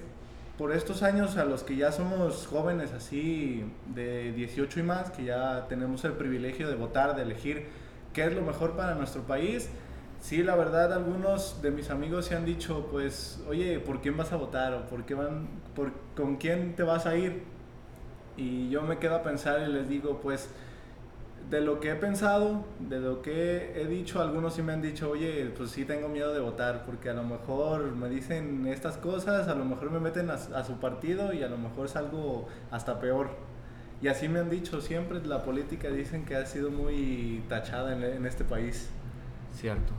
por 0.58 0.72
estos 0.72 1.02
años 1.02 1.36
a 1.36 1.44
los 1.44 1.62
que 1.62 1.76
ya 1.76 1.92
somos 1.92 2.46
jóvenes 2.46 2.92
así 2.92 3.64
de 3.94 4.32
18 4.32 4.80
y 4.80 4.82
más, 4.82 5.10
que 5.10 5.24
ya 5.24 5.66
tenemos 5.68 6.04
el 6.04 6.12
privilegio 6.12 6.68
de 6.68 6.74
votar, 6.74 7.16
de 7.16 7.22
elegir 7.22 7.66
qué 8.12 8.24
es 8.24 8.34
lo 8.34 8.42
mejor 8.42 8.76
para 8.76 8.94
nuestro 8.94 9.22
país. 9.22 9.70
Sí, 10.20 10.42
la 10.42 10.54
verdad, 10.54 10.92
algunos 10.92 11.62
de 11.62 11.72
mis 11.72 11.90
amigos 11.90 12.26
se 12.26 12.36
han 12.36 12.44
dicho, 12.44 12.86
pues, 12.92 13.42
oye, 13.48 13.80
¿por 13.80 14.00
quién 14.00 14.16
vas 14.16 14.32
a 14.32 14.36
votar? 14.36 14.72
¿O 14.74 14.86
por 14.86 15.04
qué 15.04 15.14
van, 15.14 15.48
por, 15.74 15.92
con 16.14 16.36
quién 16.36 16.76
te 16.76 16.84
vas 16.84 17.06
a 17.06 17.16
ir? 17.16 17.42
Y 18.36 18.70
yo 18.70 18.82
me 18.82 18.98
quedo 18.98 19.16
a 19.16 19.22
pensar 19.22 19.68
y 19.68 19.72
les 19.72 19.88
digo, 19.88 20.20
pues, 20.22 20.48
de 21.50 21.60
lo 21.60 21.80
que 21.80 21.90
he 21.90 21.94
pensado, 21.94 22.64
de 22.78 22.98
lo 22.98 23.22
que 23.22 23.72
he 23.80 23.86
dicho, 23.86 24.22
algunos 24.22 24.54
sí 24.54 24.62
me 24.62 24.72
han 24.72 24.82
dicho, 24.82 25.10
oye, 25.10 25.52
pues 25.56 25.70
sí 25.70 25.84
tengo 25.84 26.08
miedo 26.08 26.32
de 26.32 26.40
votar, 26.40 26.84
porque 26.86 27.10
a 27.10 27.14
lo 27.14 27.24
mejor 27.24 27.94
me 27.94 28.08
dicen 28.08 28.66
estas 28.66 28.96
cosas, 28.96 29.48
a 29.48 29.54
lo 29.54 29.64
mejor 29.64 29.90
me 29.90 30.00
meten 30.00 30.30
a, 30.30 30.64
su 30.64 30.78
partido 30.78 31.32
y 31.32 31.42
a 31.42 31.48
lo 31.48 31.58
mejor 31.58 31.86
es 31.86 31.96
algo 31.96 32.48
hasta 32.70 33.00
peor. 33.00 33.30
Y 34.00 34.08
así 34.08 34.28
me 34.28 34.40
han 34.40 34.50
dicho, 34.50 34.80
siempre 34.80 35.20
la 35.24 35.42
política 35.42 35.88
dicen 35.88 36.24
que 36.24 36.36
ha 36.36 36.46
sido 36.46 36.70
muy 36.70 37.42
tachada 37.48 37.92
en, 37.92 38.26
este 38.26 38.44
país. 38.44 38.90
Cierto. 39.52 39.92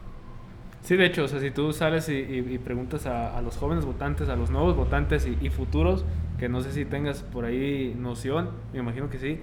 Sí, 0.81 0.97
de 0.97 1.05
hecho, 1.05 1.23
o 1.23 1.27
sea, 1.27 1.39
si 1.39 1.51
tú 1.51 1.71
sales 1.71 2.09
y, 2.09 2.57
preguntas 2.57 3.05
a, 3.05 3.37
a 3.37 3.41
los 3.41 3.55
jóvenes 3.55 3.85
votantes, 3.85 4.27
a 4.27 4.35
los 4.35 4.49
nuevos 4.49 4.75
votantes 4.75 5.25
y, 5.25 5.37
y 5.39 5.49
futuros, 5.49 6.03
que 6.37 6.49
no 6.49 6.59
sé 6.61 6.73
si 6.73 6.83
tengas 6.83 7.23
por 7.23 7.45
ahí 7.45 7.95
noción, 7.97 8.49
me 8.73 8.79
imagino 8.79 9.09
que 9.09 9.19
sí, 9.19 9.39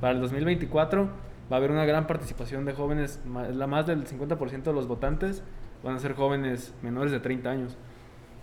para 0.00 0.12
el 0.12 0.20
2024 0.20 1.31
va 1.52 1.56
a 1.56 1.58
haber 1.58 1.70
una 1.70 1.84
gran 1.84 2.06
participación 2.06 2.64
de 2.64 2.72
jóvenes, 2.72 3.20
la 3.52 3.66
más 3.66 3.86
del 3.86 4.06
50% 4.06 4.62
de 4.62 4.72
los 4.72 4.88
votantes 4.88 5.42
van 5.84 5.96
a 5.96 5.98
ser 5.98 6.14
jóvenes 6.14 6.72
menores 6.82 7.12
de 7.12 7.20
30 7.20 7.50
años. 7.50 7.76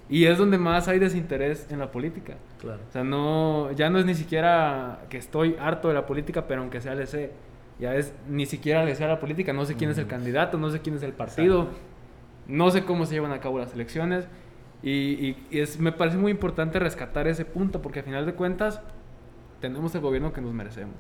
Y 0.10 0.26
es 0.26 0.38
donde 0.38 0.58
más 0.58 0.88
hay 0.88 1.00
desinterés 1.00 1.67
en 1.72 1.80
la 1.80 1.91
política. 1.91 2.36
Claro. 2.60 2.82
O 2.88 2.91
sea, 2.91 3.04
no, 3.04 3.72
ya 3.74 3.89
no 3.89 4.00
es 4.00 4.06
ni 4.06 4.15
siquiera 4.15 5.02
que 5.10 5.17
estoy 5.17 5.56
harto 5.60 5.88
de 5.88 5.93
la 5.95 6.06
política, 6.06 6.48
pero 6.48 6.62
aunque 6.62 6.82
sea 6.82 6.95
le 6.95 7.08
sé. 7.08 7.32
Ya 7.80 7.95
es 7.95 8.13
ni 8.28 8.45
siquiera 8.45 8.84
le 8.86 8.93
sé 8.95 9.06
a 9.06 9.08
la 9.08 9.19
política, 9.19 9.54
no 9.54 9.65
sé 9.65 9.76
quién 9.76 9.89
es 9.91 9.98
el 9.98 10.04
Ujú. 10.06 10.12
candidato, 10.12 10.58
no 10.58 10.69
sé 10.69 10.82
quién 10.82 10.95
es 10.95 11.04
el 11.04 11.13
partido, 11.13 11.67
no 12.48 12.72
sé 12.72 12.84
cómo 12.84 13.06
se 13.06 13.13
llevan 13.13 13.32
a 13.32 13.39
cabo 13.39 13.58
las 13.60 13.74
elecciones. 13.74 14.28
Y, 14.84 14.89
y- 14.91 15.48
y 15.52 15.60
es, 15.60 15.80
me 15.80 15.91
parece 15.91 16.17
muy 16.17 16.32
importante 16.32 16.80
rescatar 16.80 17.28
ese 17.28 17.45
punto, 17.45 17.82
porque 17.82 18.00
al 18.00 18.06
final 18.06 18.26
de 18.26 18.34
cuentas 18.34 18.82
tenemos 19.62 19.93
el 19.95 20.02
gobierno 20.02 20.34
que 20.34 20.41
nos 20.41 20.54
merecemos. 20.54 20.95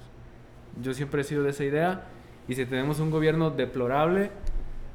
Yo 0.81 0.93
siempre 0.93 1.21
he 1.21 1.23
sido 1.23 1.43
de 1.43 1.49
esa 1.49 1.63
idea, 1.63 2.05
y 2.47 2.55
si 2.55 2.65
tenemos 2.65 2.99
un 2.99 3.11
gobierno 3.11 3.51
deplorable, 3.51 4.31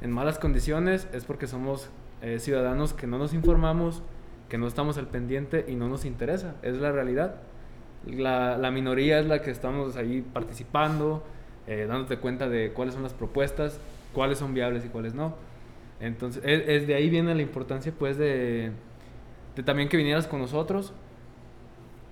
en 0.01 0.11
malas 0.11 0.39
condiciones, 0.39 1.09
es 1.13 1.25
porque 1.25 1.47
somos 1.47 1.89
eh, 2.21 2.39
ciudadanos 2.39 2.93
que 2.93 3.07
no 3.07 3.19
nos 3.19 3.33
informamos, 3.33 4.03
que 4.49 4.59
no 4.59 4.67
estamos 4.67 4.99
al 4.99 5.09
pendiente 5.09 5.65
y 5.69 5.75
no 5.75 5.89
nos 5.89 6.05
interesa. 6.05 6.57
Es 6.63 6.77
la 6.77 6.93
realidad. 6.93 7.37
La, 8.07 8.71
minoría 8.71 9.19
es 9.19 9.27
la 9.27 9.41
que 9.41 9.51
estamos 9.51 9.97
ahí 9.97 10.21
participando, 10.21 11.25
eh, 11.67 11.87
dándote 11.89 12.19
cuenta 12.19 12.49
de 12.49 12.73
cuáles 12.73 12.95
son 12.95 13.03
las 13.03 13.15
propuestas, 13.15 13.81
cuáles 14.13 14.39
son 14.39 14.53
viables 14.53 14.85
y 14.85 14.89
cuáles 14.89 15.15
no. 15.15 15.37
Entonces, 16.01 16.43
es, 16.45 16.69
es 16.69 16.87
de 16.87 16.95
ahí 16.97 17.09
viene 17.09 17.35
la 17.35 17.43
importancia, 17.43 17.93
pues, 17.97 18.19
de 18.19 18.73
también 19.65 19.89
que 19.89 19.97
vinieras 19.97 20.27
con 20.27 20.41
nosotros 20.41 20.93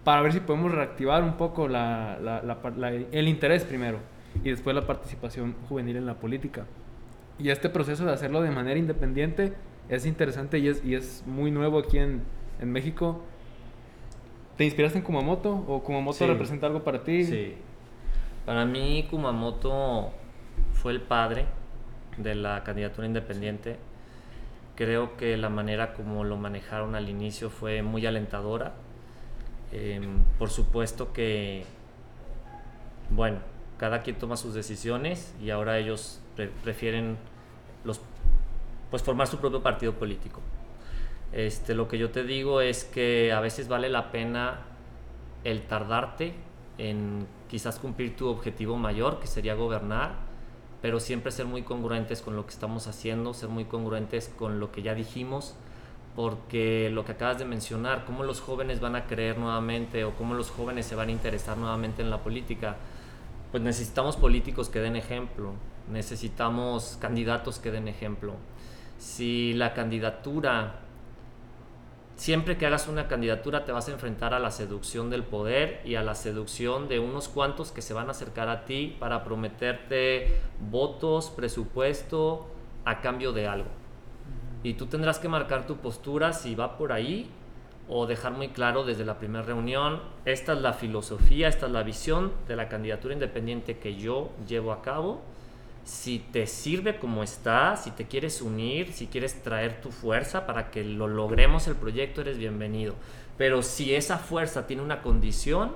para 0.05 0.21
ver 0.23 0.33
si 0.33 0.41
podemos 0.41 0.73
reactivar 0.73 1.23
un 1.23 1.37
poco 1.37 1.69
la- 1.69 2.19
la- 2.21 2.43
la 2.43 2.61
par- 2.63 2.77
la- 2.77 2.91
el 2.93 3.29
interés 3.29 3.65
primero 3.65 3.99
y 4.43 4.51
después 4.51 4.75
la 4.75 4.87
participación 4.87 5.55
juvenil 5.69 5.97
en 5.97 6.07
la 6.07 6.15
política. 6.15 6.65
Y 7.39 7.51
este 7.51 7.69
proceso 7.69 8.05
de 8.05 8.13
hacerlo 8.13 8.43
de 8.43 8.51
manera 8.51 8.79
independiente 8.79 9.53
es 9.89 10.07
interesante 10.07 10.59
y 10.59 10.69
es, 10.69 10.85
y 10.85 10.95
es 10.95 11.23
muy 11.27 11.51
nuevo 11.51 11.79
aquí 11.79 11.99
en, 11.99 12.23
en 12.61 12.73
México. 12.73 13.23
¿Te 14.57 14.65
inspiraste 14.65 14.99
en 14.99 15.05
Kumamoto 15.05 15.65
o 15.67 15.83
Kumamoto 15.83 16.19
Sí. 16.19 16.27
representa 16.27 16.67
algo 16.67 16.83
para 16.85 17.03
ti? 17.05 17.25
Sí. 17.25 17.55
Para 18.45 18.65
mí 18.65 19.07
Kumamoto 19.11 20.11
fue 20.73 20.93
el 20.93 21.01
padre 21.01 21.47
de 22.19 22.35
la 22.35 22.63
candidatura 22.65 23.07
independiente. 23.07 23.77
Creo 24.77 25.17
que 25.17 25.37
la 25.37 25.49
manera 25.49 25.95
como 25.95 26.25
lo 26.25 26.37
manejaron 26.37 26.95
al 26.95 27.09
inicio 27.09 27.51
fue 27.51 27.83
muy 27.83 28.05
alentadora. 28.07 28.73
Em, 29.73 30.23
por 30.39 30.51
supuesto 30.51 31.13
que, 31.13 31.65
bueno, 33.11 33.39
cada 33.79 34.03
quien 34.03 34.17
toma 34.19 34.37
sus 34.37 34.55
decisiones 34.55 35.35
y 35.43 35.51
ahora 35.51 35.79
ellos 35.79 36.21
pre- 36.37 36.51
prefieren 36.63 37.17
los, 37.85 38.01
pues 38.91 39.03
formar 39.03 39.27
su 39.27 39.39
propio 39.39 39.63
partido 39.63 39.95
político. 39.95 40.41
Este, 41.33 41.75
lo 41.75 41.89
que 41.89 41.97
yo 41.97 42.11
te 42.11 42.25
digo 42.25 42.61
es 42.61 42.85
que 42.85 43.33
a 43.33 43.41
veces 43.41 43.67
vale 43.69 43.89
la 43.89 44.13
pena 44.13 44.61
el 45.45 45.63
tardarte 45.63 46.35
en 46.79 47.27
quizás 47.49 47.79
cumplir 47.79 48.15
tu 48.17 48.29
objetivo 48.29 48.77
mayor, 48.77 49.19
que 49.21 49.27
sería 49.27 49.55
gobernar, 49.55 50.13
pero 50.83 51.01
siempre 51.01 51.33
ser 51.33 51.47
muy 51.47 51.63
congruentes 51.63 52.21
con 52.21 52.37
lo 52.37 52.45
que 52.45 52.53
estamos 52.53 52.87
haciendo, 52.87 53.35
ser 53.35 53.49
muy 53.49 53.65
congruentes 53.65 54.31
con 54.37 54.61
lo 54.61 54.71
que 54.73 54.83
ya 54.83 54.95
dijimos, 54.95 55.55
porque 56.15 56.91
lo 56.93 57.05
que 57.05 57.13
acabas 57.13 57.39
de 57.39 57.45
mencionar, 57.45 58.05
cómo 58.05 58.23
los 58.23 58.41
jóvenes 58.41 58.81
van 58.81 58.97
a 58.97 59.07
creer 59.07 59.39
nuevamente 59.39 60.05
o 60.05 60.15
cómo 60.15 60.35
los 60.35 60.51
jóvenes 60.51 60.87
se 60.87 60.95
van 60.95 61.09
a 61.09 61.13
interesar 61.13 61.57
nuevamente 61.57 62.03
en 62.03 62.11
la 62.11 62.19
política, 62.19 62.77
pues 63.51 63.63
necesitamos 63.63 64.17
políticos 64.17 64.69
que 64.69 64.81
den 64.81 64.97
ejemplo, 64.97 65.53
necesitamos 65.91 66.99
candidatos 67.01 67.59
que 67.59 67.71
den 67.71 67.89
ejemplo. 67.89 68.35
Si 68.99 69.53
la 69.55 69.75
candidatura 69.75 70.83
Siempre 72.23 72.57
que 72.57 72.67
hagas 72.67 72.87
una 72.87 73.09
candidatura 73.09 73.65
te 73.65 73.73
vas 73.73 73.89
a 73.89 73.93
enfrentar 73.93 74.33
a 74.33 74.39
la 74.39 74.53
seducción 74.53 75.11
del 75.11 75.25
poder 75.25 75.81
y 75.85 75.97
a 75.97 76.05
la 76.05 76.15
seducción 76.15 76.87
de 76.87 77.01
unos 77.01 77.29
cuantos 77.29 77.73
que 77.73 77.83
se 77.83 77.95
van 77.95 78.07
a 78.07 78.13
acercar 78.13 78.49
a 78.49 78.65
ti 78.65 78.97
para 79.01 79.25
prometerte 79.25 80.39
votos, 80.71 81.31
presupuesto 81.31 82.47
a 82.85 83.01
cambio 83.01 83.33
de 83.33 83.49
algo. 83.49 83.82
Y 84.63 84.75
tú 84.75 84.87
tendrás 84.87 85.19
que 85.19 85.29
marcar 85.29 85.67
tu 85.67 85.77
postura 85.77 86.33
si 86.33 86.55
va 86.55 86.77
por 86.77 86.93
ahí 86.93 87.29
o 87.89 88.07
dejar 88.07 88.33
muy 88.33 88.49
claro 88.49 88.85
desde 88.85 89.05
la 89.05 89.19
primera 89.19 89.45
reunión, 89.45 90.01
esta 90.25 90.53
es 90.53 90.61
la 90.61 90.73
filosofía, 90.73 91.49
esta 91.49 91.67
es 91.67 91.73
la 91.73 91.83
visión 91.83 92.33
de 92.47 92.57
la 92.57 92.69
candidatura 92.69 93.13
independiente 93.13 93.79
que 93.79 93.97
yo 93.97 94.31
llevo 94.49 94.73
a 94.73 94.83
cabo. 94.83 95.21
Si 95.85 96.21
te 96.21 96.47
sirve 96.47 96.99
como 96.99 97.25
está, 97.25 97.77
si 97.77 97.91
te 97.91 98.07
quieres 98.07 98.41
unir, 98.41 98.93
si 98.93 99.09
quieres 99.09 99.43
traer 99.43 99.81
tu 99.81 99.91
fuerza 99.91 100.47
para 100.47 100.71
que 100.71 100.85
lo 100.85 101.09
logremos 101.09 101.67
el 101.67 101.75
proyecto, 101.75 102.21
eres 102.21 102.39
bienvenido. 102.39 102.95
Pero 103.37 103.63
si 103.63 103.95
esa 103.95 104.19
fuerza 104.19 104.69
tiene 104.69 104.83
una 104.83 105.03
condición, 105.03 105.73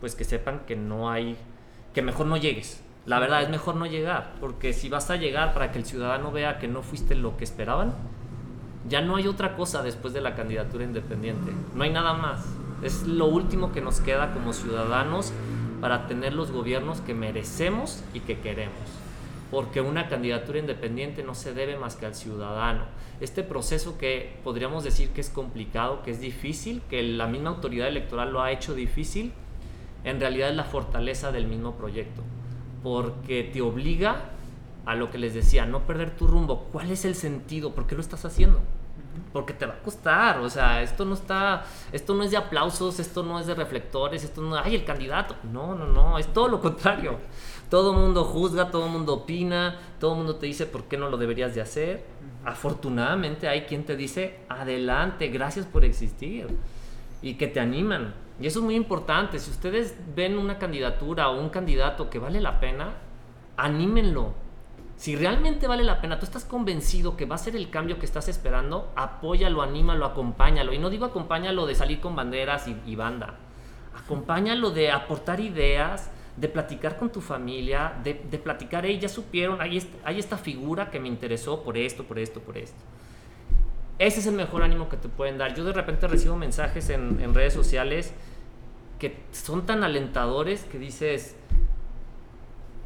pues 0.00 0.16
que 0.16 0.24
sepan 0.24 0.60
que 0.66 0.74
no 0.74 1.10
hay, 1.10 1.36
que 1.94 2.02
mejor 2.02 2.26
no 2.26 2.36
llegues. 2.36 2.82
La 3.06 3.20
verdad 3.20 3.42
es 3.42 3.48
mejor 3.48 3.76
no 3.76 3.86
llegar, 3.86 4.34
porque 4.40 4.72
si 4.72 4.88
vas 4.88 5.10
a 5.10 5.16
llegar 5.16 5.54
para 5.54 5.70
que 5.70 5.78
el 5.78 5.84
ciudadano 5.84 6.32
vea 6.32 6.58
que 6.58 6.66
no 6.66 6.82
fuiste 6.82 7.14
lo 7.14 7.36
que 7.36 7.44
esperaban, 7.44 7.94
ya 8.88 9.00
no 9.00 9.14
hay 9.14 9.28
otra 9.28 9.54
cosa 9.54 9.84
después 9.84 10.12
de 10.12 10.20
la 10.20 10.34
candidatura 10.34 10.82
independiente. 10.82 11.52
No 11.74 11.84
hay 11.84 11.90
nada 11.90 12.14
más. 12.14 12.44
Es 12.82 13.06
lo 13.06 13.26
último 13.26 13.70
que 13.70 13.80
nos 13.80 14.00
queda 14.00 14.32
como 14.32 14.52
ciudadanos 14.52 15.32
para 15.80 16.08
tener 16.08 16.32
los 16.32 16.50
gobiernos 16.50 17.00
que 17.00 17.14
merecemos 17.14 18.02
y 18.12 18.20
que 18.20 18.40
queremos. 18.40 18.74
Porque 19.52 19.80
una 19.80 20.08
candidatura 20.08 20.58
independiente 20.58 21.22
no 21.22 21.36
se 21.36 21.54
debe 21.54 21.78
más 21.78 21.94
que 21.94 22.06
al 22.06 22.14
ciudadano. 22.16 22.86
Este 23.20 23.44
proceso 23.44 23.98
que 23.98 24.40
podríamos 24.42 24.82
decir 24.82 25.10
que 25.10 25.20
es 25.20 25.30
complicado, 25.30 26.02
que 26.02 26.10
es 26.10 26.20
difícil, 26.20 26.82
que 26.90 27.04
la 27.04 27.28
misma 27.28 27.50
autoridad 27.50 27.86
electoral 27.86 28.32
lo 28.32 28.42
ha 28.42 28.50
hecho 28.50 28.74
difícil, 28.74 29.32
en 30.02 30.18
realidad 30.18 30.50
es 30.50 30.56
la 30.56 30.64
fortaleza 30.64 31.30
del 31.30 31.46
mismo 31.46 31.76
proyecto. 31.76 32.22
Porque 32.86 33.42
te 33.42 33.60
obliga 33.62 34.26
a 34.84 34.94
lo 34.94 35.10
que 35.10 35.18
les 35.18 35.34
decía, 35.34 35.66
no 35.66 35.88
perder 35.88 36.14
tu 36.14 36.28
rumbo. 36.28 36.68
¿Cuál 36.70 36.92
es 36.92 37.04
el 37.04 37.16
sentido? 37.16 37.74
¿Por 37.74 37.88
qué 37.88 37.96
lo 37.96 38.00
estás 38.00 38.24
haciendo? 38.24 38.60
Porque 39.32 39.54
te 39.54 39.66
va 39.66 39.72
a 39.72 39.82
costar, 39.82 40.38
o 40.38 40.48
sea, 40.48 40.80
esto 40.80 41.04
no 41.04 41.14
está, 41.14 41.64
esto 41.90 42.14
no 42.14 42.22
es 42.22 42.30
de 42.30 42.36
aplausos, 42.36 43.00
esto 43.00 43.24
no 43.24 43.40
es 43.40 43.48
de 43.48 43.56
reflectores, 43.56 44.22
esto 44.22 44.40
no, 44.40 44.54
ay, 44.54 44.76
el 44.76 44.84
candidato. 44.84 45.34
No, 45.52 45.74
no, 45.74 45.88
no, 45.88 46.16
es 46.16 46.32
todo 46.32 46.46
lo 46.46 46.60
contrario. 46.60 47.18
Todo 47.68 47.90
el 47.90 47.98
mundo 47.98 48.22
juzga, 48.22 48.70
todo 48.70 48.86
el 48.86 48.92
mundo 48.92 49.14
opina, 49.14 49.80
todo 49.98 50.12
el 50.12 50.18
mundo 50.18 50.36
te 50.36 50.46
dice 50.46 50.64
por 50.66 50.84
qué 50.84 50.96
no 50.96 51.10
lo 51.10 51.16
deberías 51.16 51.56
de 51.56 51.62
hacer. 51.62 52.04
Afortunadamente 52.44 53.48
hay 53.48 53.62
quien 53.62 53.84
te 53.84 53.96
dice, 53.96 54.38
adelante, 54.48 55.26
gracias 55.26 55.66
por 55.66 55.84
existir. 55.84 56.46
Y 57.20 57.34
que 57.34 57.48
te 57.48 57.58
animan. 57.58 58.14
Y 58.40 58.46
eso 58.46 58.58
es 58.58 58.64
muy 58.64 58.74
importante. 58.74 59.38
Si 59.38 59.50
ustedes 59.50 59.96
ven 60.14 60.38
una 60.38 60.58
candidatura 60.58 61.30
o 61.30 61.40
un 61.40 61.48
candidato 61.48 62.10
que 62.10 62.18
vale 62.18 62.40
la 62.40 62.60
pena, 62.60 62.94
anímenlo 63.56 64.34
si 64.96 65.14
realmente 65.14 65.68
vale 65.68 65.84
la 65.84 66.00
pena, 66.00 66.18
tú 66.18 66.24
estás 66.24 66.46
convencido 66.46 67.18
que 67.18 67.26
va 67.26 67.34
a 67.34 67.38
ser 67.38 67.54
el 67.54 67.68
cambio 67.68 67.98
que 67.98 68.06
estás 68.06 68.28
esperando, 68.28 68.90
apóyalo, 68.96 69.60
anímalo, 69.60 70.06
acompáñalo. 70.06 70.72
Y 70.72 70.78
no 70.78 70.88
digo 70.88 71.04
acompáñalo 71.04 71.66
de 71.66 71.74
salir 71.74 72.00
con 72.00 72.16
banderas 72.16 72.66
y, 72.66 72.96
banda. 72.96 73.34
Acompáñalo 73.94 74.70
de 74.70 74.90
aportar 74.90 75.40
ideas, 75.40 76.10
de 76.36 76.48
platicar 76.48 76.96
con 76.96 77.10
tu 77.10 77.20
familia, 77.20 77.92
de, 78.02 78.14
platicar, 78.38 78.86
hey, 78.86 78.98
ya 78.98 79.10
supieron, 79.10 79.60
hay, 79.60 79.86
hay 80.02 80.18
esta 80.18 80.38
figura 80.38 80.90
que 80.90 80.98
me 80.98 81.08
interesó 81.08 81.62
por 81.62 81.76
esto, 81.76 82.04
por 82.04 82.18
esto, 82.18 82.40
por 82.40 82.56
esto. 82.56 82.78
Ese 83.98 84.20
es 84.20 84.26
el 84.26 84.34
mejor 84.34 84.62
ánimo 84.62 84.88
que 84.88 84.96
te 84.96 85.08
pueden 85.08 85.38
dar. 85.38 85.54
Yo 85.54 85.64
de 85.64 85.72
repente 85.72 86.06
recibo 86.06 86.36
mensajes 86.36 86.90
en, 86.90 87.20
en 87.20 87.34
redes 87.34 87.54
sociales 87.54 88.12
que 88.98 89.22
son 89.32 89.66
tan 89.66 89.84
alentadores 89.84 90.64
que 90.64 90.78
dices, 90.78 91.36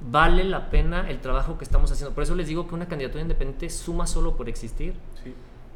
vale 0.01 0.45
la 0.45 0.71
pena 0.71 1.09
el 1.09 1.21
trabajo 1.21 1.59
que 1.59 1.65
estamos 1.65 1.91
haciendo. 1.93 2.15
Por 2.15 2.23
eso 2.23 2.35
les 2.35 2.49
digo 2.49 2.67
que 2.67 2.75
una 2.75 2.89
candidatura 2.89 3.23
independiente 3.23 3.71
suma 3.71 4.07
solo 4.07 4.37
por 4.37 4.49
existir. 4.49 4.95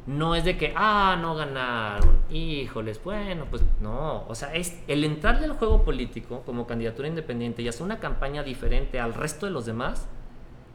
No 0.07 0.35
es 0.35 0.45
de 0.45 0.55
que, 0.55 0.71
ah, 0.75 1.17
no 1.19 1.33
ganaron, 1.33 2.19
híjoles, 2.29 3.03
bueno, 3.03 3.45
pues 3.49 3.63
no. 3.81 4.27
O 4.27 4.35
sea, 4.35 4.53
es 4.53 4.79
el 4.87 5.03
entrar 5.03 5.43
al 5.43 5.53
juego 5.53 5.83
político 5.83 6.43
como 6.45 6.67
candidatura 6.67 7.07
independiente 7.07 7.63
y 7.63 7.67
hacer 7.67 7.83
una 7.83 7.99
campaña 7.99 8.43
diferente 8.43 8.99
al 8.99 9.15
resto 9.15 9.47
de 9.47 9.51
los 9.51 9.65
demás, 9.65 10.07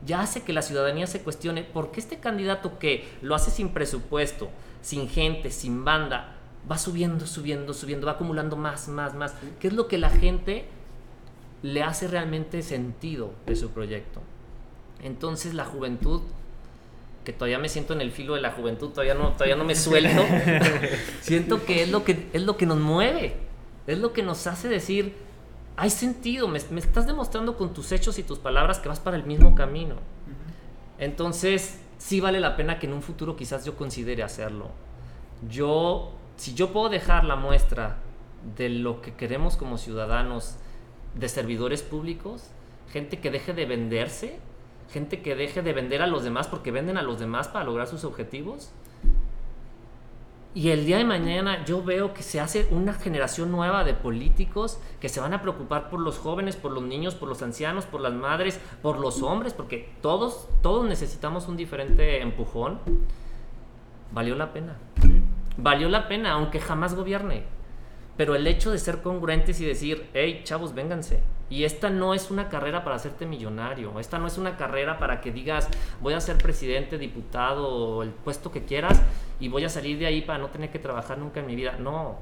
ya 0.05 0.21
hace 0.21 0.43
que 0.43 0.53
la 0.53 0.63
ciudadanía 0.63 1.07
se 1.07 1.23
cuestione 1.23 1.63
por 1.63 1.91
qué 1.91 2.01
este 2.01 2.19
candidato 2.19 2.79
que 2.79 3.09
lo 3.23 3.35
hace 3.35 3.51
sin 3.51 3.71
presupuesto, 3.71 4.49
sin 4.83 5.09
gente, 5.09 5.51
sin 5.51 5.85
banda, 5.85 6.37
va 6.71 6.79
subiendo, 6.79 7.27
subiendo, 7.27 7.75
subiendo, 7.75 8.07
va 8.07 8.13
acumulando 8.13 8.57
más, 8.57 8.89
más, 8.89 9.15
más. 9.15 9.35
¿Qué 9.59 9.69
es 9.69 9.75
lo 9.75 9.89
que 9.89 9.99
la 9.99 10.11
gente 10.11 10.67
le 11.63 11.83
hace 11.83 12.09
realmente 12.09 12.63
sentido 12.63 13.33
de 13.47 13.57
su 13.57 13.71
proyecto. 13.71 14.21
Entonces 15.03 15.55
la 15.55 15.65
juventud, 15.65 16.23
que 17.25 17.33
todavía 17.33 17.59
me 17.59 17.69
siento 17.69 17.93
en 17.93 18.01
el 18.01 18.13
filo 18.13 18.35
de 18.35 18.41
la 18.41 18.53
juventud, 18.53 18.91
todavía 18.91 19.15
no, 19.15 19.33
todavía 19.33 19.57
no 19.57 19.65
me 19.65 19.75
suelto, 19.75 20.23
siento 21.21 21.65
que 21.65 21.83
es, 21.83 21.91
lo 21.91 22.05
que 22.05 22.29
es 22.33 22.43
lo 22.43 22.57
que 22.57 22.67
nos 22.67 22.79
mueve, 22.79 23.35
es 23.87 23.99
lo 23.99 24.13
que 24.13 24.23
nos 24.23 24.47
hace 24.47 24.69
decir, 24.69 25.15
hay 25.81 25.89
sentido, 25.89 26.47
me, 26.47 26.61
me 26.71 26.81
estás 26.81 27.07
demostrando 27.07 27.57
con 27.57 27.73
tus 27.73 27.91
hechos 27.91 28.19
y 28.19 28.23
tus 28.23 28.39
palabras 28.39 28.81
que 28.81 28.91
vas 28.91 29.01
para 29.01 29.17
el 29.17 29.25
mismo 29.25 29.55
camino. 29.55 29.95
Entonces, 30.99 31.81
sí 31.97 32.21
vale 32.21 32.39
la 32.39 32.55
pena 32.55 32.79
que 32.79 32.87
en 32.87 32.93
un 32.93 33.01
futuro 33.01 33.35
quizás 33.35 33.65
yo 33.65 33.77
considere 33.77 34.23
hacerlo. 34.23 34.69
Yo, 35.49 36.13
si 36.37 36.53
yo 36.53 36.75
puedo 36.75 36.91
dejar 36.91 37.25
la 37.25 37.35
muestra 37.35 37.97
de 38.59 38.69
lo 38.69 39.01
que 39.01 39.15
queremos 39.15 39.57
como 39.57 39.79
ciudadanos, 39.79 40.57
de 41.15 41.31
servidores 41.31 41.83
públicos, 41.83 42.51
gente 42.93 43.19
que 43.19 43.31
deje 43.31 43.55
de 43.55 43.65
venderse, 43.65 44.39
gente 44.93 45.23
que 45.23 45.35
deje 45.35 45.63
de 45.63 45.73
vender 45.73 46.03
a 46.03 46.07
los 46.07 46.25
demás 46.25 46.47
porque 46.47 46.73
venden 46.73 46.99
a 46.99 47.03
los 47.03 47.19
demás 47.19 47.49
para 47.49 47.65
lograr 47.65 47.87
sus 47.87 48.05
objetivos. 48.05 48.71
Y 50.53 50.71
el 50.71 50.85
día 50.85 50.99
de 50.99 51.05
mañana 51.05 51.65
yo 51.65 51.85
veo 51.85 52.13
que 52.13 52.25
se 52.25 52.41
hace 52.41 52.67
una 52.73 52.93
generación 52.93 53.53
nueva 53.53 53.85
de 53.85 53.95
políticos 53.95 54.81
que 55.01 55.09
se 55.09 55.21
van 55.21 55.33
a 55.33 55.43
preocupar 55.43 55.89
por 55.91 56.01
los 56.01 56.19
jóvenes, 56.19 56.57
por 56.57 56.73
los 56.73 56.83
niños, 56.83 57.15
por 57.15 57.29
los 57.29 57.41
ancianos, 57.43 57.87
por 57.87 58.01
las 58.01 58.13
madres, 58.13 58.59
por 58.83 58.99
los 58.99 59.23
hombres, 59.23 59.55
porque 59.55 59.89
todos, 60.03 60.49
todos 60.61 60.85
necesitamos 60.89 61.47
un 61.47 61.57
diferente 61.57 62.21
empujón. 62.21 62.81
Valió 64.11 64.35
la 64.35 64.53
pena. 64.53 64.77
Valió 65.57 65.89
la 65.89 66.09
pena, 66.09 66.33
aunque 66.33 66.59
jamás 66.59 66.97
gobierne. 66.97 67.45
Pero 68.17 68.35
el 68.35 68.45
hecho 68.49 68.73
de 68.73 68.79
ser 68.79 69.03
congruentes 69.03 69.61
y 69.61 69.65
decir, 69.65 70.11
hey, 70.15 70.41
chavos, 70.43 70.75
vénganse. 70.75 71.23
Y 71.49 71.65
esta 71.65 71.91
no 71.91 72.13
es 72.13 72.31
una 72.31 72.49
carrera 72.49 72.83
para 72.83 72.97
hacerte 72.97 73.25
millonario. 73.25 73.99
Esta 73.99 74.19
no 74.19 74.27
es 74.27 74.37
una 74.37 74.57
carrera 74.57 74.99
para 74.99 75.21
que 75.21 75.33
digas, 75.33 75.69
voy 76.01 76.15
a 76.15 76.21
ser 76.21 76.39
presidente, 76.39 76.99
diputado 76.99 78.03
el 78.03 78.11
puesto 78.11 78.51
que 78.51 78.65
quieras 78.65 79.01
y 79.41 79.49
voy 79.49 79.65
a 79.65 79.69
salir 79.69 79.99
de 79.99 80.07
ahí 80.07 80.23
para 80.23 80.39
no 80.39 80.49
tener 80.49 80.71
que 80.71 80.79
trabajar 80.79 81.19
nunca 81.19 81.41
en 81.41 81.47
mi 81.47 81.57
vida. 81.57 81.77
No. 81.79 82.19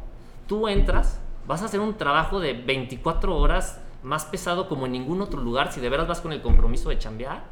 Tú 0.47 0.69
entras, 0.69 1.21
vas 1.47 1.63
a 1.63 1.67
hacer 1.67 1.81
un 1.81 1.97
trabajo 1.97 2.41
de 2.41 2.55
24 2.55 3.37
horas 3.37 3.81
más 4.03 4.25
pesado 4.25 4.69
como 4.69 4.87
en 4.87 4.93
ningún 4.93 5.21
otro 5.21 5.41
lugar 5.41 5.73
si 5.73 5.81
de 5.81 5.89
veras 5.89 6.07
vas 6.07 6.21
con 6.21 6.33
el 6.33 6.41
compromiso 6.41 6.89
de 6.89 6.99
chambear 6.99 7.43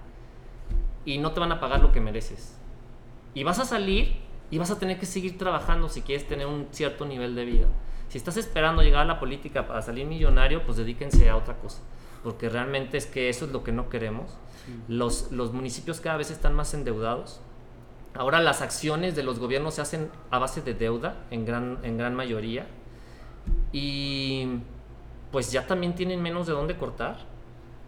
y 1.05 1.19
no 1.19 1.33
te 1.33 1.41
van 1.41 1.53
a 1.53 1.61
pagar 1.61 1.81
lo 1.81 1.93
que 1.93 2.01
mereces. 2.01 2.57
Y 3.35 3.45
vas 3.45 3.59
a 3.59 3.65
salir 3.65 4.17
y 4.51 4.59
vas 4.59 4.71
a 4.71 4.79
tener 4.79 4.99
que 4.99 5.07
seguir 5.07 5.39
trabajando 5.39 5.89
si 5.89 6.03
quieres 6.03 6.27
tener 6.27 6.47
un 6.47 6.69
cierto 6.71 7.05
nivel 7.05 7.35
de 7.35 7.45
vida. 7.45 7.67
Si 8.09 8.19
estás 8.19 8.37
esperando 8.37 8.83
llegar 8.83 9.03
a 9.03 9.05
la 9.05 9.19
política 9.19 9.67
para 9.67 9.83
salir 9.83 10.07
millonario, 10.07 10.65
pues 10.65 10.77
dedíquense 10.77 11.29
a 11.29 11.37
otra 11.37 11.57
cosa, 11.57 11.83
porque 12.23 12.49
realmente 12.49 12.97
es 12.97 13.07
que 13.07 13.29
eso 13.29 13.47
es 13.47 13.53
lo 13.53 13.65
que 13.65 13.73
no 13.73 13.89
queremos. 13.89 14.37
Los, 14.89 15.31
los 15.33 15.53
municipios 15.53 16.01
cada 16.01 16.17
vez 16.17 16.31
están 16.31 16.55
más 16.55 16.75
endeudados. 16.75 17.41
Ahora 18.19 18.41
las 18.41 18.63
acciones 18.63 19.15
de 19.15 19.23
los 19.23 19.39
gobiernos 19.39 19.75
se 19.75 19.83
hacen 19.83 20.11
a 20.31 20.39
base 20.39 20.63
de 20.63 20.75
deuda 20.75 21.17
en 21.31 21.45
gran, 21.45 21.79
en 21.83 21.99
gran 21.99 22.15
mayoría. 22.15 22.67
Y 23.73 24.61
pues 25.31 25.53
ya 25.53 25.67
también 25.67 25.95
tienen 25.95 26.23
menos 26.23 26.47
de 26.47 26.53
dónde 26.53 26.77
cortar. 26.77 27.19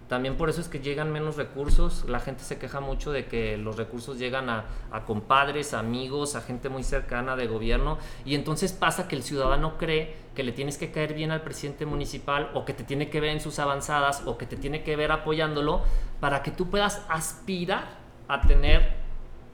También 0.08 0.36
por 0.36 0.48
eso 0.48 0.62
es 0.62 0.68
que 0.68 0.80
llegan 0.80 1.12
menos 1.12 1.36
recursos. 1.36 2.04
La 2.08 2.18
gente 2.18 2.42
se 2.42 2.58
queja 2.58 2.80
mucho 2.80 3.12
de 3.12 3.26
que 3.26 3.58
los 3.58 3.76
recursos 3.76 4.18
llegan 4.18 4.48
a, 4.48 4.64
compadres, 5.06 5.74
amigos, 5.74 6.34
a 6.34 6.40
gente 6.40 6.70
muy 6.70 6.82
cercana 6.82 7.36
de 7.36 7.46
gobierno. 7.46 7.98
Y 8.24 8.34
entonces 8.34 8.72
pasa 8.72 9.06
que 9.06 9.16
el 9.16 9.22
ciudadano 9.22 9.76
cree 9.76 10.16
que 10.34 10.42
le 10.42 10.52
tienes 10.52 10.78
que 10.78 10.90
caer 10.90 11.12
bien 11.12 11.30
al 11.30 11.42
presidente 11.42 11.84
municipal 11.84 12.50
o 12.54 12.64
que 12.64 12.72
te 12.72 12.84
tiene 12.84 13.10
que 13.10 13.20
ver 13.20 13.30
en 13.30 13.40
sus 13.40 13.58
avanzadas 13.58 14.22
o 14.24 14.38
que 14.38 14.46
te 14.46 14.56
tiene 14.56 14.82
que 14.82 14.96
ver 14.96 15.12
apoyándolo 15.12 15.82
para 16.20 16.42
que 16.42 16.52
tú 16.52 16.70
puedas 16.70 17.04
aspirar 17.10 17.98
a 18.28 18.40
tener 18.40 18.97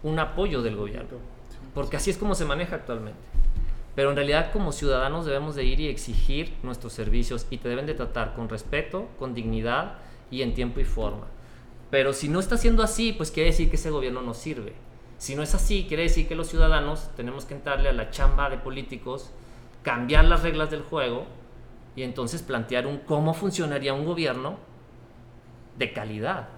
un 0.05 0.19
apoyo 0.21 0.63
del 0.63 0.77
gobierno. 0.77 1.19
Porque 1.75 1.97
así 1.97 2.11
es 2.11 2.17
como 2.17 2.37
se 2.37 2.45
maneja 2.45 2.77
actualmente. 2.77 3.19
Pero 3.97 4.11
en 4.11 4.17
realidad 4.17 4.53
como 4.53 4.71
ciudadanos 4.71 5.27
debemos 5.27 5.57
de 5.57 5.65
ir 5.65 5.81
y 5.81 5.89
exigir 5.89 6.55
nuestros 6.63 6.93
servicios 6.93 7.47
y 7.51 7.59
te 7.59 7.69
deben 7.69 7.87
de 7.87 7.95
tratar 7.95 8.35
con 8.35 8.49
respeto, 8.49 9.09
con 9.19 9.35
dignidad 9.35 9.95
y 10.31 10.43
en 10.43 10.55
tiempo 10.55 10.81
y 10.81 10.85
forma. 10.85 11.27
Pero 11.91 12.13
si 12.13 12.29
no 12.29 12.41
está 12.41 12.57
siendo 12.57 12.83
así, 12.83 13.13
pues 13.13 13.31
quiere 13.31 13.51
decir 13.51 13.71
que 13.71 13.77
ese 13.77 13.91
gobierno 13.91 14.21
no 14.21 14.35
sirve. 14.35 14.73
Si 15.19 15.37
no 15.37 15.43
es 15.43 15.55
así, 15.55 15.87
quiere 15.89 16.03
decir 16.05 16.29
que 16.29 16.35
los 16.35 16.49
ciudadanos 16.49 17.09
tenemos 17.17 17.45
que 17.45 17.55
entrarle 17.55 17.89
a 17.89 17.93
la 17.93 18.11
chamba 18.11 18.51
de 18.51 18.59
políticos, 18.59 19.31
cambiar 19.83 20.25
las 20.25 20.43
reglas 20.43 20.71
del 20.71 20.83
juego 20.83 21.25
y 21.97 22.03
entonces 22.03 22.43
plantear 22.43 22.87
un 22.87 22.99
cómo 22.99 23.33
funcionaría 23.33 23.95
un 23.95 24.05
gobierno 24.05 24.57
de 25.79 25.93
calidad. 25.93 26.49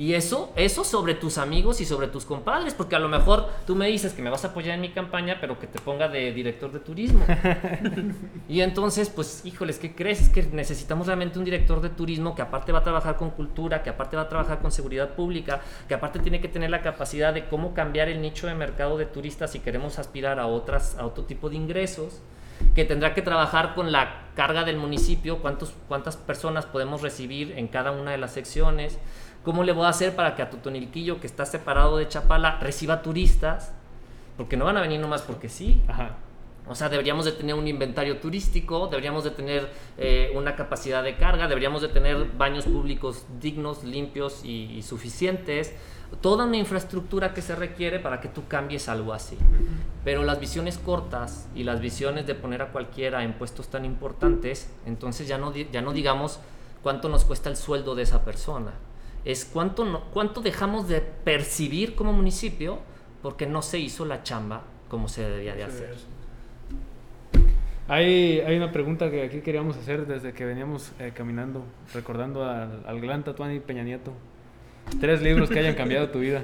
Y 0.00 0.14
eso, 0.14 0.50
eso 0.56 0.82
sobre 0.82 1.12
tus 1.12 1.36
amigos 1.36 1.82
y 1.82 1.84
sobre 1.84 2.08
tus 2.08 2.24
compadres, 2.24 2.72
porque 2.72 2.96
a 2.96 2.98
lo 2.98 3.10
mejor 3.10 3.50
tú 3.66 3.76
me 3.76 3.86
dices 3.86 4.14
que 4.14 4.22
me 4.22 4.30
vas 4.30 4.46
a 4.46 4.48
apoyar 4.48 4.74
en 4.74 4.80
mi 4.80 4.92
campaña, 4.92 5.36
pero 5.42 5.58
que 5.58 5.66
te 5.66 5.78
ponga 5.78 6.08
de 6.08 6.32
director 6.32 6.72
de 6.72 6.80
turismo. 6.80 7.22
y 8.48 8.62
entonces, 8.62 9.10
pues, 9.10 9.44
híjoles, 9.44 9.78
¿qué 9.78 9.94
crees? 9.94 10.22
Es 10.22 10.28
que 10.30 10.42
necesitamos 10.44 11.06
realmente 11.06 11.38
un 11.38 11.44
director 11.44 11.82
de 11.82 11.90
turismo 11.90 12.34
que 12.34 12.40
aparte 12.40 12.72
va 12.72 12.78
a 12.78 12.82
trabajar 12.82 13.16
con 13.16 13.28
cultura, 13.28 13.82
que 13.82 13.90
aparte 13.90 14.16
va 14.16 14.22
a 14.22 14.28
trabajar 14.30 14.60
con 14.60 14.72
seguridad 14.72 15.10
pública, 15.10 15.60
que 15.86 15.92
aparte 15.92 16.18
tiene 16.20 16.40
que 16.40 16.48
tener 16.48 16.70
la 16.70 16.80
capacidad 16.80 17.34
de 17.34 17.44
cómo 17.44 17.74
cambiar 17.74 18.08
el 18.08 18.22
nicho 18.22 18.46
de 18.46 18.54
mercado 18.54 18.96
de 18.96 19.04
turistas 19.04 19.52
si 19.52 19.58
queremos 19.58 19.98
aspirar 19.98 20.40
a, 20.40 20.46
otras, 20.46 20.96
a 20.96 21.04
otro 21.04 21.24
tipo 21.24 21.50
de 21.50 21.56
ingresos 21.56 22.22
que 22.74 22.84
tendrá 22.84 23.14
que 23.14 23.22
trabajar 23.22 23.74
con 23.74 23.92
la 23.92 24.28
carga 24.34 24.64
del 24.64 24.76
municipio, 24.76 25.38
cuántos, 25.38 25.74
cuántas 25.88 26.16
personas 26.16 26.66
podemos 26.66 27.02
recibir 27.02 27.52
en 27.58 27.68
cada 27.68 27.90
una 27.90 28.12
de 28.12 28.18
las 28.18 28.32
secciones, 28.32 28.98
¿Cómo 29.42 29.64
le 29.64 29.72
voy 29.72 29.86
a 29.86 29.88
hacer 29.88 30.14
para 30.14 30.36
que 30.36 30.42
a 30.42 30.50
Tutonilquillo, 30.50 31.18
que 31.18 31.26
está 31.26 31.46
separado 31.46 31.96
de 31.96 32.06
Chapala, 32.06 32.58
reciba 32.60 33.00
turistas? 33.00 33.72
Porque 34.36 34.58
no 34.58 34.66
van 34.66 34.76
a 34.76 34.82
venir 34.82 35.00
nomás 35.00 35.22
porque 35.22 35.48
sí. 35.48 35.80
O 36.66 36.74
sea, 36.74 36.90
deberíamos 36.90 37.24
de 37.24 37.32
tener 37.32 37.54
un 37.54 37.66
inventario 37.66 38.18
turístico, 38.18 38.88
deberíamos 38.88 39.24
de 39.24 39.30
tener 39.30 39.70
eh, 39.96 40.30
una 40.34 40.56
capacidad 40.56 41.02
de 41.02 41.16
carga, 41.16 41.48
deberíamos 41.48 41.80
de 41.80 41.88
tener 41.88 42.26
baños 42.36 42.66
públicos 42.66 43.24
dignos, 43.40 43.82
limpios 43.82 44.44
y, 44.44 44.82
suficientes. 44.82 45.74
Toda 46.20 46.44
una 46.44 46.58
infraestructura 46.58 47.32
que 47.32 47.40
se 47.40 47.56
requiere 47.56 47.98
para 47.98 48.20
que 48.20 48.28
tú 48.28 48.46
cambies 48.46 48.90
algo 48.90 49.14
así. 49.14 49.38
Pero 50.04 50.22
las 50.22 50.38
visiones 50.38 50.76
cortas 50.76 51.48
y 51.54 51.64
las 51.64 51.80
visiones 51.80 52.26
de 52.26 52.34
poner 52.34 52.60
a 52.60 52.72
cualquiera 52.72 53.24
en 53.24 53.32
puestos 53.32 53.68
tan 53.68 53.86
importantes, 53.86 54.70
entonces 54.84 55.26
ya 55.26 55.38
no, 55.38 55.54
ya 55.54 55.80
no 55.80 55.92
digamos 55.92 56.40
cuánto 56.82 57.08
nos 57.08 57.24
cuesta 57.24 57.48
el 57.48 57.56
sueldo 57.56 57.94
de 57.94 58.02
esa 58.02 58.22
persona 58.22 58.72
es 59.24 59.44
cuánto, 59.44 60.06
cuánto 60.12 60.40
dejamos 60.40 60.88
de 60.88 61.00
percibir 61.00 61.94
como 61.94 62.12
municipio 62.12 62.78
porque 63.22 63.46
no 63.46 63.62
se 63.62 63.78
hizo 63.78 64.04
la 64.04 64.22
chamba 64.22 64.62
como 64.88 65.08
se 65.08 65.28
debía 65.28 65.54
de 65.54 65.64
hacer. 65.64 65.96
Hay, 67.88 68.40
hay 68.40 68.56
una 68.56 68.70
pregunta 68.70 69.10
que 69.10 69.24
aquí 69.24 69.40
queríamos 69.40 69.76
hacer 69.76 70.06
desde 70.06 70.32
que 70.32 70.44
veníamos 70.44 70.92
eh, 71.00 71.12
caminando, 71.14 71.64
recordando 71.92 72.44
al, 72.44 72.84
al 72.86 73.00
gran 73.00 73.24
Tatuani 73.24 73.58
Peña 73.60 73.82
Nieto. 73.82 74.12
Tres 75.00 75.22
libros 75.22 75.50
que 75.50 75.58
hayan 75.58 75.74
cambiado 75.74 76.08
tu 76.10 76.20
vida. 76.20 76.42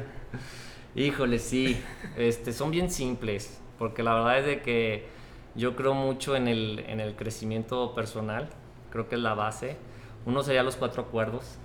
Híjole, 0.96 1.38
sí. 1.38 1.80
Este, 2.16 2.52
son 2.52 2.70
bien 2.70 2.90
simples, 2.90 3.60
porque 3.78 4.02
la 4.02 4.14
verdad 4.14 4.38
es 4.40 4.46
de 4.46 4.62
que 4.62 5.06
yo 5.54 5.76
creo 5.76 5.94
mucho 5.94 6.36
en 6.36 6.48
el, 6.48 6.84
en 6.88 7.00
el 7.00 7.14
crecimiento 7.14 7.94
personal, 7.94 8.48
creo 8.90 9.08
que 9.08 9.14
es 9.14 9.20
la 9.20 9.34
base. 9.34 9.76
Uno 10.24 10.42
sería 10.42 10.62
los 10.62 10.76
cuatro 10.76 11.02
acuerdos, 11.02 11.58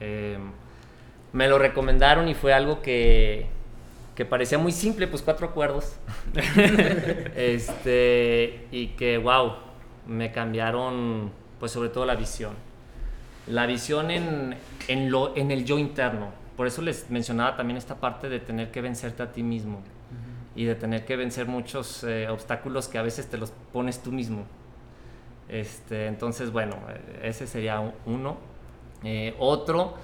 Em, 0.00 0.50
me 1.32 1.48
lo 1.48 1.58
recomendaron 1.58 2.28
y 2.28 2.34
fue 2.34 2.52
algo 2.52 2.82
que, 2.82 3.46
que 4.14 4.24
parecía 4.24 4.58
muy 4.58 4.72
simple, 4.72 5.06
pues 5.06 5.22
cuatro 5.22 5.46
acuerdos. 5.46 5.96
este, 7.36 8.66
y 8.70 8.88
que, 8.88 9.18
wow, 9.18 9.54
me 10.06 10.32
cambiaron, 10.32 11.30
pues 11.58 11.72
sobre 11.72 11.90
todo 11.90 12.06
la 12.06 12.14
visión. 12.14 12.54
La 13.46 13.66
visión 13.66 14.10
en, 14.10 14.56
en, 14.88 15.10
lo, 15.10 15.36
en 15.36 15.50
el 15.50 15.64
yo 15.64 15.78
interno. 15.78 16.30
Por 16.56 16.66
eso 16.66 16.80
les 16.82 17.10
mencionaba 17.10 17.56
también 17.56 17.76
esta 17.76 17.96
parte 17.96 18.28
de 18.28 18.40
tener 18.40 18.70
que 18.70 18.80
vencerte 18.80 19.22
a 19.22 19.32
ti 19.32 19.42
mismo 19.42 19.82
y 20.56 20.64
de 20.64 20.74
tener 20.74 21.04
que 21.04 21.16
vencer 21.16 21.46
muchos 21.46 22.02
eh, 22.02 22.28
obstáculos 22.28 22.88
que 22.88 22.96
a 22.96 23.02
veces 23.02 23.28
te 23.28 23.36
los 23.36 23.52
pones 23.72 24.02
tú 24.02 24.10
mismo. 24.10 24.46
Este, 25.48 26.06
entonces, 26.06 26.50
bueno, 26.50 26.76
ese 27.22 27.46
sería 27.46 27.92
uno. 28.06 28.38
Eh, 29.08 29.34
otro, 29.38 29.94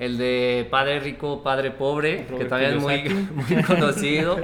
el 0.00 0.18
de 0.18 0.66
Padre 0.68 0.98
Rico, 0.98 1.44
Padre 1.44 1.70
Pobre, 1.70 2.26
que 2.26 2.44
también 2.46 2.72
es 2.72 2.82
muy, 2.82 3.08
muy 3.54 3.62
conocido, 3.62 4.36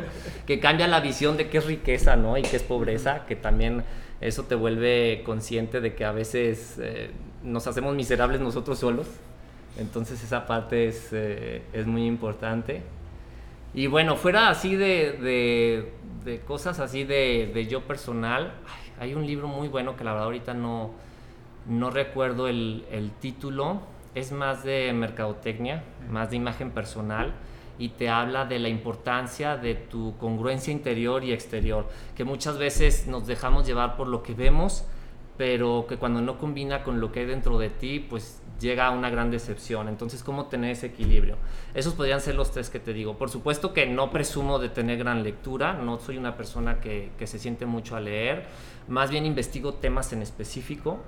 que 0.46 0.60
cambia 0.60 0.86
la 0.86 1.00
visión 1.00 1.36
de 1.36 1.48
qué 1.48 1.58
es 1.58 1.66
riqueza 1.66 2.14
¿no? 2.14 2.38
y 2.38 2.42
qué 2.42 2.54
es 2.54 2.62
pobreza, 2.62 3.26
que 3.26 3.34
también 3.34 3.82
eso 4.20 4.44
te 4.44 4.54
vuelve 4.54 5.24
consciente 5.26 5.80
de 5.80 5.96
que 5.96 6.04
a 6.04 6.12
veces 6.12 6.76
eh, 6.80 7.10
nos 7.42 7.66
hacemos 7.66 7.96
miserables 7.96 8.40
nosotros 8.40 8.78
solos. 8.78 9.08
Entonces 9.80 10.22
esa 10.22 10.46
parte 10.46 10.86
es, 10.86 11.08
eh, 11.10 11.62
es 11.72 11.84
muy 11.84 12.06
importante. 12.06 12.82
Y 13.74 13.88
bueno, 13.88 14.14
fuera 14.14 14.48
así 14.48 14.76
de, 14.76 15.18
de, 15.20 15.92
de 16.24 16.38
cosas 16.38 16.78
así 16.78 17.02
de, 17.02 17.50
de 17.52 17.66
yo 17.66 17.80
personal, 17.80 18.52
hay 19.00 19.12
un 19.14 19.26
libro 19.26 19.48
muy 19.48 19.66
bueno 19.66 19.96
que 19.96 20.04
la 20.04 20.12
verdad 20.12 20.26
ahorita 20.26 20.54
no, 20.54 20.92
no 21.68 21.90
recuerdo 21.90 22.46
el, 22.46 22.84
el 22.92 23.10
título, 23.10 23.92
es 24.14 24.32
más 24.32 24.64
de 24.64 24.92
mercadotecnia, 24.92 25.82
más 26.10 26.30
de 26.30 26.36
imagen 26.36 26.70
personal 26.70 27.34
y 27.78 27.90
te 27.90 28.08
habla 28.08 28.44
de 28.44 28.58
la 28.58 28.68
importancia 28.68 29.56
de 29.56 29.74
tu 29.74 30.16
congruencia 30.18 30.72
interior 30.72 31.24
y 31.24 31.32
exterior, 31.32 31.88
que 32.16 32.24
muchas 32.24 32.58
veces 32.58 33.06
nos 33.06 33.26
dejamos 33.26 33.66
llevar 33.66 33.96
por 33.96 34.06
lo 34.06 34.22
que 34.22 34.34
vemos, 34.34 34.84
pero 35.36 35.86
que 35.88 35.96
cuando 35.96 36.20
no 36.20 36.38
combina 36.38 36.84
con 36.84 37.00
lo 37.00 37.10
que 37.10 37.20
hay 37.20 37.26
dentro 37.26 37.58
de 37.58 37.70
ti, 37.70 37.98
pues 37.98 38.40
llega 38.60 38.86
a 38.86 38.90
una 38.92 39.10
gran 39.10 39.32
decepción. 39.32 39.88
Entonces, 39.88 40.22
¿cómo 40.22 40.46
tener 40.46 40.70
ese 40.70 40.86
equilibrio? 40.86 41.36
Esos 41.74 41.94
podrían 41.94 42.20
ser 42.20 42.36
los 42.36 42.52
tres 42.52 42.70
que 42.70 42.78
te 42.78 42.92
digo. 42.92 43.18
Por 43.18 43.28
supuesto 43.28 43.72
que 43.72 43.86
no 43.86 44.12
presumo 44.12 44.60
de 44.60 44.68
tener 44.68 44.96
gran 44.98 45.24
lectura, 45.24 45.72
no 45.72 45.98
soy 45.98 46.16
una 46.18 46.36
persona 46.36 46.80
que, 46.80 47.10
que 47.18 47.26
se 47.26 47.40
siente 47.40 47.66
mucho 47.66 47.96
a 47.96 48.00
leer, 48.00 48.46
más 48.86 49.10
bien 49.10 49.26
investigo 49.26 49.74
temas 49.74 50.12
en 50.12 50.22
específico 50.22 51.00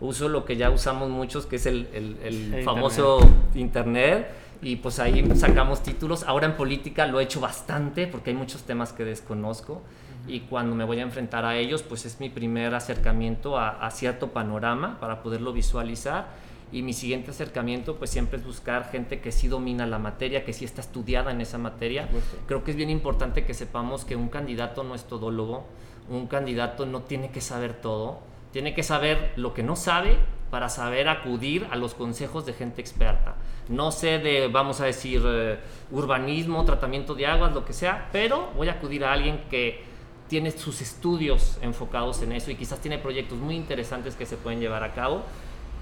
uso 0.00 0.28
lo 0.28 0.44
que 0.44 0.56
ya 0.56 0.70
usamos 0.70 1.08
muchos, 1.10 1.46
que 1.46 1.56
es 1.56 1.66
el, 1.66 1.88
el, 1.92 2.62
famoso 2.64 3.18
internet. 3.54 4.28
y 4.62 4.76
pues 4.76 4.98
ahí 4.98 5.24
sacamos 5.34 5.82
títulos. 5.82 6.24
Ahora 6.24 6.46
en 6.46 6.56
política 6.56 7.06
lo 7.06 7.20
he 7.20 7.24
hecho 7.24 7.40
bastante 7.40 8.06
porque 8.06 8.30
hay 8.30 8.36
muchos 8.36 8.62
temas 8.62 8.92
que 8.92 9.04
desconozco 9.04 9.82
y 10.26 10.40
cuando 10.40 10.74
me 10.74 10.84
voy 10.84 10.98
a 10.98 11.02
enfrentar 11.02 11.44
a 11.44 11.56
ellos, 11.56 11.82
pues 11.82 12.04
es 12.04 12.20
mi 12.20 12.28
primer 12.28 12.74
acercamiento 12.74 13.56
a, 13.56 13.70
a, 13.70 13.90
cierto 13.90 14.28
panorama 14.28 14.98
para 15.00 15.22
poderlo 15.22 15.52
visualizar. 15.52 16.48
Y 16.70 16.82
mi 16.82 16.92
siguiente 16.92 17.30
acercamiento, 17.30 17.96
pues 17.96 18.10
siempre 18.10 18.38
es 18.38 18.44
buscar 18.44 18.90
gente 18.90 19.20
que 19.20 19.32
sí 19.32 19.48
domina 19.48 19.86
la 19.86 19.98
materia, 19.98 20.44
que 20.44 20.52
sí 20.52 20.66
está 20.66 20.82
estudiada 20.82 21.30
en 21.30 21.40
esa 21.40 21.56
materia. 21.56 22.10
Creo 22.46 22.62
que 22.62 22.72
es 22.72 22.76
bien 22.76 22.90
importante 22.90 23.46
que 23.46 23.54
sepamos 23.54 24.04
que 24.04 24.16
un 24.16 24.28
candidato 24.28 24.84
no 24.84 24.94
es 24.94 25.04
todólogo, 25.04 25.64
un 26.10 26.26
candidato 26.26 26.84
no 26.84 27.02
tiene 27.02 27.30
que 27.30 27.40
saber 27.40 27.72
todo 27.72 28.27
tiene 28.52 28.74
que 28.74 28.82
saber 28.82 29.32
lo 29.36 29.54
que 29.54 29.62
no 29.62 29.76
sabe 29.76 30.18
para 30.50 30.68
saber 30.68 31.08
acudir 31.08 31.66
a 31.70 31.76
los 31.76 31.94
consejos 31.94 32.46
de 32.46 32.54
gente 32.54 32.80
experta. 32.80 33.34
No 33.68 33.92
sé 33.92 34.18
de, 34.18 34.48
vamos 34.48 34.80
a 34.80 34.86
decir, 34.86 35.22
eh, 35.24 35.58
urbanismo, 35.90 36.64
tratamiento 36.64 37.14
de 37.14 37.26
aguas, 37.26 37.52
lo 37.52 37.64
que 37.64 37.72
sea, 37.72 38.08
pero 38.12 38.50
voy 38.56 38.68
a 38.68 38.72
acudir 38.72 39.04
a 39.04 39.12
alguien 39.12 39.42
que 39.50 39.82
tiene 40.28 40.50
sus 40.50 40.80
estudios 40.80 41.58
enfocados 41.62 42.22
en 42.22 42.32
eso 42.32 42.50
y 42.50 42.54
quizás 42.54 42.80
tiene 42.80 42.98
proyectos 42.98 43.38
muy 43.38 43.56
interesantes 43.56 44.14
que 44.14 44.26
se 44.26 44.36
pueden 44.36 44.60
llevar 44.60 44.84
a 44.84 44.92
cabo. 44.92 45.22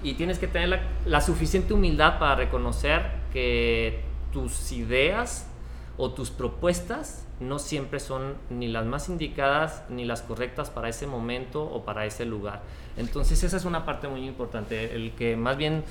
Y 0.03 0.13
tienes 0.13 0.37
que 0.37 0.47
tener 0.47 0.69
la, 0.69 0.81
la 1.05 1.21
suficiente 1.21 1.73
humildad 1.73 2.19
para 2.19 2.35
reconocer 2.35 3.03
que 3.33 4.01
tus 4.31 4.71
ideas 4.71 5.49
o 5.97 6.11
tus 6.11 6.29
propuestas 6.29 7.25
no 7.39 7.59
siempre 7.59 7.99
son 7.99 8.35
ni 8.49 8.67
las 8.67 8.85
más 8.85 9.09
indicadas 9.09 9.83
ni 9.89 10.05
las 10.05 10.21
correctas 10.21 10.69
para 10.69 10.89
ese 10.89 11.07
momento 11.07 11.63
o 11.63 11.83
para 11.83 12.05
ese 12.05 12.25
lugar. 12.25 12.61
Entonces 12.97 13.43
esa 13.43 13.57
es 13.57 13.65
una 13.65 13.85
parte 13.85 14.07
muy 14.07 14.25
importante, 14.27 14.95
el 14.95 15.11
que 15.11 15.35
más 15.35 15.57
bien 15.57 15.83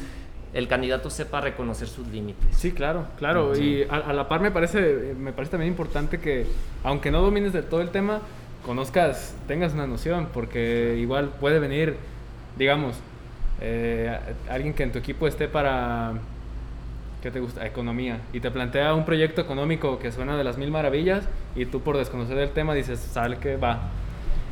el 0.55 0.69
candidato 0.69 1.11
sepa 1.11 1.41
reconocer 1.41 1.89
sus 1.89 2.07
límites. 2.09 2.57
Sí, 2.57 2.73
claro, 2.73 3.07
claro. 3.19 3.57
Y 3.57 3.85
a, 3.91 4.13
la 4.13 4.29
par 4.29 4.41
me 4.41 4.51
parece, 4.51 5.15
me 5.19 5.33
parece 5.33 5.53
también 5.53 5.71
importante 5.71 6.19
que, 6.19 6.47
aunque 6.83 7.11
no 7.11 7.21
domines 7.21 7.53
de 7.53 7.63
todo 7.63 7.83
el 7.83 7.91
tema, 7.91 8.21
conozcas, 8.65 9.35
tengas 9.47 9.75
una 9.75 9.87
noción, 9.87 10.29
porque 10.33 10.97
igual 10.99 11.31
puede 11.41 11.59
venir, 11.59 11.97
digamos, 12.57 12.97
eh, 13.61 14.19
alguien 14.49 14.73
que 14.73 14.83
en 14.83 14.93
tu 14.93 14.99
equipo 14.99 15.27
esté 15.27 15.49
para 15.49 16.15
¿qué 17.23 17.31
te 17.31 17.41
gusta? 17.41 17.67
Economía. 17.67 18.21
Y 18.33 18.41
te 18.41 18.51
plantea 18.51 18.95
un 18.95 19.05
proyecto 19.05 19.41
económico 19.41 19.99
que 19.99 20.13
suena 20.13 20.37
de 20.37 20.45
las 20.45 20.59
mil 20.59 20.71
maravillas 20.71 21.29
y 21.55 21.67
tú 21.67 21.81
por 21.81 21.97
desconocer 21.97 22.39
el 22.39 22.51
tema 22.51 22.75
dices, 22.75 22.99
sale 22.99 23.39
que 23.39 23.57
va. 23.57 23.91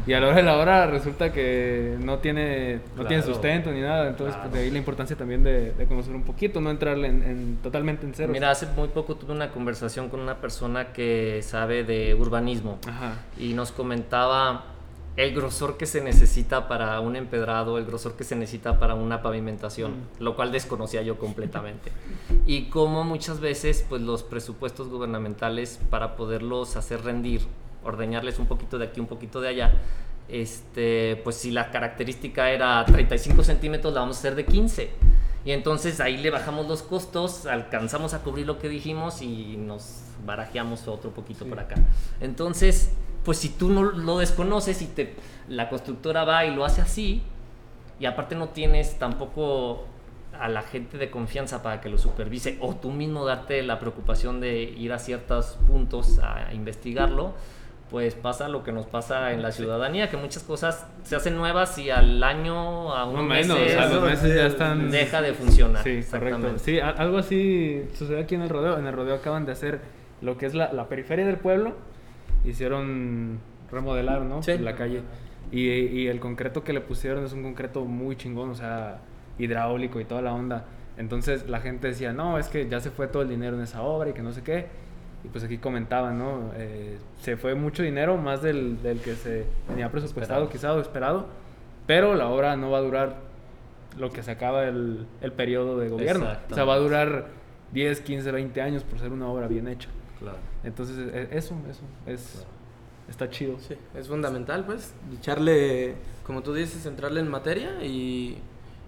Y 0.07 0.13
a 0.13 0.21
la 0.21 0.27
hora 0.29 0.37
de 0.37 0.43
la 0.43 0.57
hora 0.59 0.87
resulta 0.87 1.33
que 1.33 1.97
no 1.99 2.19
tiene, 2.19 2.81
no 2.95 3.07
tiene 3.07 3.23
sustento 3.23 3.71
ni 3.71 3.81
nada. 3.81 4.09
Entonces, 4.09 4.37
pues, 4.39 4.53
de 4.53 4.59
ahí 4.61 4.71
la 4.71 4.77
importancia 4.77 5.17
también 5.17 5.43
de, 5.43 5.73
conocer 5.89 6.15
un 6.15 6.25
poquito, 6.25 6.61
no 6.61 6.71
entrarle 6.71 7.09
en, 7.09 7.59
totalmente 7.63 8.05
en 8.05 8.13
cero. 8.15 8.31
Mira, 8.31 8.51
hace 8.51 8.67
muy 8.67 8.89
poco 8.89 9.17
tuve 9.17 9.33
una 9.33 9.51
conversación 9.51 10.11
con 10.11 10.21
una 10.21 10.37
persona 10.37 10.93
que 10.93 11.41
sabe 11.43 11.85
de 11.85 12.15
urbanismo 12.15 12.79
y 13.39 13.55
nos 13.55 13.73
comentaba 13.73 14.74
el 15.17 15.35
grosor 15.35 15.77
que 15.77 15.87
se 15.87 16.01
necesita 16.01 16.67
para 16.67 16.99
un 17.01 17.15
empedrado, 17.15 17.79
el 17.79 17.85
grosor 17.85 18.17
que 18.17 18.25
se 18.25 18.35
necesita 18.35 18.81
para 18.81 18.95
una 18.95 19.23
pavimentación, 19.23 19.93
mm. 19.93 20.23
lo 20.23 20.35
cual 20.35 20.51
desconocía 20.51 21.03
yo 21.03 21.19
completamente. 21.19 21.93
Y 22.47 22.65
como 22.65 23.05
muchas 23.05 23.41
veces 23.41 23.85
pues 23.89 24.03
los 24.03 24.23
presupuestos 24.23 24.89
gubernamentales 24.89 25.79
para 25.91 26.17
poderlos 26.17 26.77
hacer 26.77 27.03
rendir, 27.03 27.43
ordeñarles 27.85 28.39
un 28.39 28.47
poquito 28.47 28.79
de 28.79 28.87
aquí, 28.87 29.01
un 29.01 29.07
poquito 29.07 29.41
de 29.41 29.49
allá, 29.49 29.73
este, 30.29 31.21
pues 31.23 31.37
si 31.37 31.51
la 31.51 31.71
característica 31.71 32.51
era 32.51 32.85
35 32.85 33.45
centímetros, 33.45 33.95
la 33.95 34.01
vamos 34.01 34.17
a 34.17 34.21
hacer 34.21 34.35
de 34.35 34.47
15 34.47 34.91
Y 35.45 35.53
entonces 35.53 36.01
ahí 36.01 36.17
le 36.17 36.31
bajamos 36.31 36.67
los 36.67 36.83
costos, 36.83 37.47
alcanzamos 37.47 38.15
a 38.15 38.23
cubrir 38.23 38.47
lo 38.47 38.59
que 38.59 38.69
dijimos 38.69 39.23
y 39.23 39.57
nos 39.59 40.01
barajeamos 40.25 40.89
otro 40.89 41.11
poquito 41.11 41.45
por 41.45 41.61
acá. 41.61 41.77
Entonces, 42.21 42.91
pues 43.25 43.39
si 43.39 43.49
tú 43.49 43.71
no 43.71 43.83
lo 43.83 44.19
desconoces 44.19 44.83
y 44.83 44.87
te, 44.87 45.15
la 45.49 45.69
constructora 45.69 46.25
va 46.25 46.45
y 46.45 46.55
lo 46.55 46.65
hace 46.65 46.81
así, 46.81 47.23
y 47.99 48.07
aparte 48.07 48.35
no 48.35 48.49
tienes 48.49 48.99
tampoco 48.99 49.87
a 50.39 50.49
la 50.49 50.63
gente 50.63 50.99
de 50.99 51.11
confianza 51.11 51.63
para 51.63 51.81
que 51.81 51.89
lo 51.89 51.97
supervise 51.97 52.59
o 52.61 52.75
tú 52.75 52.91
mismo 52.91 53.25
darte 53.25 53.63
la 53.63 53.79
preocupación 53.79 54.41
de 54.41 54.63
ir 54.63 54.93
a 54.93 54.99
ciertos 54.99 55.59
puntos 55.67 56.19
a 56.19 56.53
investigarlo, 56.53 57.35
pues 57.91 58.15
pasa 58.15 58.49
lo 58.49 58.65
que 58.65 58.73
nos 58.73 58.87
pasa 58.87 59.33
en 59.33 59.43
la 59.43 59.53
ciudadanía, 59.53 60.11
que 60.11 60.17
muchas 60.17 60.43
cosas 60.43 60.87
se 61.05 61.15
hacen 61.15 61.37
nuevas 61.37 61.79
y 61.79 61.91
al 61.91 62.23
año, 62.25 62.93
a 62.93 63.05
unos 63.05 63.23
No 63.23 63.29
menos, 63.29 63.59
meses, 63.59 63.79
a 63.79 63.87
los 63.87 64.03
meses 64.03 64.35
ya 64.35 64.47
están... 64.47 64.91
deja 64.91 65.23
de 65.23 65.33
funcionar. 65.35 65.85
Sí, 65.85 66.01
correcto. 66.11 66.59
Sí, 66.59 66.81
algo 66.81 67.19
así 67.19 67.85
sucedió 67.97 68.21
aquí 68.21 68.35
en 68.35 68.43
el 68.43 68.49
rodeo. 68.49 68.79
En 68.79 68.87
el 68.87 68.93
rodeo 68.93 69.15
acaban 69.15 69.47
de 69.47 69.53
hacer 69.53 69.81
lo 70.21 70.37
que 70.37 70.47
es 70.47 70.55
la, 70.55 70.73
la 70.73 70.89
periferia 70.89 71.25
del 71.25 71.37
pueblo. 71.37 71.77
Hicieron 72.45 73.39
remodelar, 73.71 74.23
¿no? 74.23 74.43
Sí. 74.43 74.59
La 74.59 74.75
calle. 74.75 75.03
Y, 75.53 75.69
y 75.69 76.07
el 76.09 76.21
concreto 76.21 76.65
que 76.65 76.73
le 76.73 76.81
pusieron 76.81 77.25
es 77.25 77.33
un 77.33 77.43
concreto 77.43 77.85
muy 77.85 78.17
chingón, 78.17 78.51
o 78.51 78.55
sea, 78.55 78.99
hidráulico 79.39 80.01
y 80.01 80.05
toda 80.05 80.23
la 80.23 80.33
onda. 80.33 80.65
Entonces 80.97 81.49
la 81.49 81.61
gente 81.61 81.89
decía, 81.89 82.13
no, 82.13 82.39
es 82.39 82.49
que 82.49 82.69
ya 82.69 82.81
se 82.81 82.91
fue 82.91 83.09
todo 83.09 83.23
el 83.23 83.29
dinero 83.29 83.57
en 83.57 83.63
esa 83.63 83.83
obra 83.83 84.11
y 84.11 84.13
que 84.13 84.23
no 84.23 84.33
sé 84.33 84.43
qué. 84.43 84.67
Y 85.25 85.29
pues 85.29 85.43
aquí 85.43 85.59
comentaban, 85.59 86.19
¿no? 86.19 86.51
Eh, 86.57 86.99
se 87.21 87.37
fue 87.37 87.55
mucho 87.55 87.83
dinero, 87.83 88.17
más 88.17 88.43
del, 88.43 88.83
del 88.83 89.01
que 89.01 89.15
se 89.15 89.47
tenía 89.67 89.91
presupuestado, 89.91 90.49
quizá 90.51 90.75
o 90.75 90.81
esperado. 90.81 91.27
Pero 91.87 92.15
la 92.15 92.29
obra 92.29 92.57
no 92.57 92.71
va 92.71 92.79
a 92.79 92.83
durar 92.83 93.17
lo 93.99 94.11
que 94.11 94.23
se 94.23 94.31
acaba 94.31 94.65
el, 94.65 95.07
el 95.23 95.33
periodo 95.33 95.79
de 95.79 95.89
gobierno. 95.89 96.27
O 96.51 96.55
sea, 96.55 96.65
va 96.65 96.75
a 96.75 96.79
durar 96.79 97.27
10, 97.73 98.01
15, 98.01 98.33
20 98.33 98.61
años 98.61 98.85
por 98.85 98.99
ser 98.99 99.13
una 99.13 99.29
obra 99.29 99.49
bien 99.49 99.67
hecha. 99.67 99.89
Claro. 100.25 100.39
Entonces, 100.65 100.97
e- 100.99 101.29
eso, 101.37 101.55
eso, 101.71 101.83
es, 102.07 102.45
está 103.09 103.31
chido. 103.31 103.57
Sí, 103.67 103.75
es 103.95 104.09
fundamental, 104.09 104.65
pues, 104.65 104.93
echarle, 105.19 105.95
como 106.27 106.43
tú 106.43 106.53
dices, 106.55 106.85
entrarle 106.87 107.21
en 107.21 107.29
materia 107.29 107.85
y, 107.85 108.39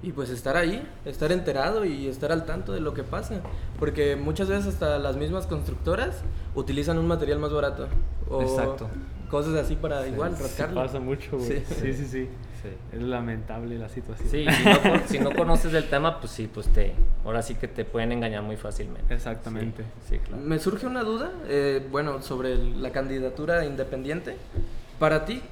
y 0.03 0.13
pues 0.13 0.31
estar 0.31 0.57
ahí, 0.57 0.87
estar 1.05 1.33
enterado 1.33 1.85
y 1.85 2.07
estar 2.09 2.33
al 2.33 2.45
tanto 2.45 2.73
de 2.73 2.81
lo 2.81 2.95
que 2.95 3.03
pasa. 3.03 3.41
Porque 3.79 4.17
muchas 4.17 4.49
veces 4.49 4.67
hasta 4.67 4.99
las 4.99 5.17
mismas 5.17 5.47
constructoras 5.47 6.23
utilizan 6.55 6.99
un 6.99 7.07
material 7.07 7.39
más 7.39 7.53
barato. 7.53 7.89
O 8.29 8.43
Exacto. 8.43 8.89
Cosas 9.31 9.55
así 9.55 9.75
para 9.77 10.07
igual 10.07 10.37
Sí, 10.37 10.43
rascarle. 10.43 10.75
pasa 10.77 11.01
mucho, 11.01 11.37
güey. 11.37 11.49
Sí. 11.49 11.63
Sí, 11.81 11.93
sí, 11.95 12.05
sí. 12.07 12.29
Sí. 12.71 12.97
Es 12.97 13.03
lamentable 13.03 13.79
la 13.79 13.89
situación. 13.89 14.29
Sí, 14.29 14.47
si 14.51 14.65
no, 14.65 14.81
con- 14.83 15.09
si 15.09 15.19
no 15.19 15.31
conoces 15.33 15.73
del 15.73 15.89
tema, 15.89 16.19
pues 16.21 16.33
sí, 16.33 16.49
pues 16.53 16.69
te, 16.69 16.95
ahora 17.25 17.43
sí 17.43 17.55
que 17.55 17.69
te 17.69 17.85
pueden 17.85 18.13
engañar 18.13 18.43
muy 18.43 18.57
fácilmente. 18.57 19.15
Exactamente. 19.15 19.83
Sí, 20.09 20.17
sí, 20.17 20.19
claro. 20.19 20.43
Me 20.43 20.59
surge 20.59 20.87
una 20.87 21.03
duda, 21.03 21.31
eh, 21.49 21.87
bueno, 21.91 22.23
sobre 22.23 22.53
el- 22.53 22.83
la 22.83 22.91
candidatura 22.93 23.65
independiente. 23.65 24.37
Para 24.99 25.25
ti, 25.25 25.43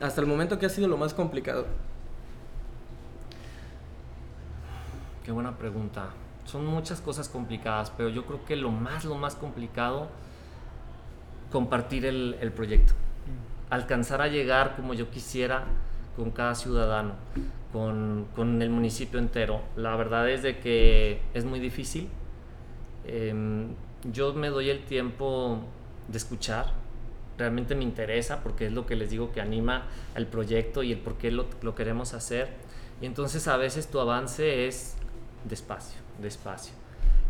hasta 0.00 0.20
el 0.20 0.26
momento, 0.26 0.58
¿qué 0.58 0.66
ha 0.66 0.70
sido 0.70 0.88
lo 0.88 0.96
más 0.96 1.14
complicado? 1.14 1.66
Qué 5.24 5.32
buena 5.32 5.56
pregunta. 5.58 6.10
Son 6.44 6.64
muchas 6.64 7.00
cosas 7.00 7.28
complicadas, 7.28 7.90
pero 7.96 8.08
yo 8.08 8.24
creo 8.24 8.44
que 8.44 8.54
lo 8.56 8.70
más, 8.70 9.04
lo 9.04 9.16
más 9.16 9.34
complicado, 9.34 10.08
compartir 11.50 12.06
el, 12.06 12.36
el 12.40 12.52
proyecto. 12.52 12.92
Alcanzar 13.70 14.22
a 14.22 14.28
llegar 14.28 14.76
como 14.76 14.94
yo 14.94 15.10
quisiera 15.10 15.64
con 16.16 16.30
cada 16.30 16.54
ciudadano, 16.54 17.12
con, 17.72 18.26
con 18.34 18.62
el 18.62 18.70
municipio 18.70 19.18
entero. 19.18 19.60
La 19.76 19.94
verdad 19.96 20.28
es 20.30 20.42
de 20.42 20.58
que 20.58 21.20
es 21.34 21.44
muy 21.44 21.60
difícil. 21.60 22.08
Em, 23.06 23.68
yo 24.12 24.32
me 24.34 24.48
doy 24.48 24.70
el 24.70 24.84
tiempo 24.84 25.60
de 26.08 26.16
escuchar. 26.18 26.72
Realmente 27.38 27.74
me 27.74 27.84
interesa 27.84 28.42
porque 28.42 28.66
es 28.66 28.72
lo 28.72 28.86
que 28.86 28.96
les 28.96 29.10
digo 29.10 29.30
que 29.32 29.40
anima 29.40 29.84
al 30.14 30.26
proyecto 30.26 30.82
y 30.82 30.92
el 30.92 30.98
por 30.98 31.18
qué 31.18 31.30
lo, 31.30 31.46
lo 31.62 31.74
queremos 31.74 32.14
hacer. 32.14 32.48
Y 33.00 33.06
entonces 33.06 33.46
a 33.46 33.56
veces 33.58 33.88
tu 33.88 34.00
avance 34.00 34.66
es 34.66 34.96
despacio, 35.44 36.00
despacio. 36.20 36.72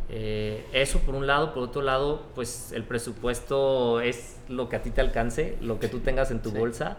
Eh, 0.09 0.64
eso 0.72 1.01
por 1.01 1.16
un 1.16 1.27
lado, 1.27 1.53
por 1.53 1.64
otro 1.64 1.83
lado, 1.83 2.22
pues 2.37 2.70
el 2.70 2.85
presupuesto 2.85 4.01
es 4.01 4.37
lo 4.49 4.68
que 4.68 4.77
a 4.77 4.83
ti 4.83 4.90
te 4.90 5.01
alcance, 5.01 5.57
lo 5.61 5.81
que 5.81 5.88
tú 5.88 5.99
tengas 5.99 6.31
en 6.31 6.40
tu 6.40 6.51
Sí. 6.51 6.57
bolsa. 6.59 6.99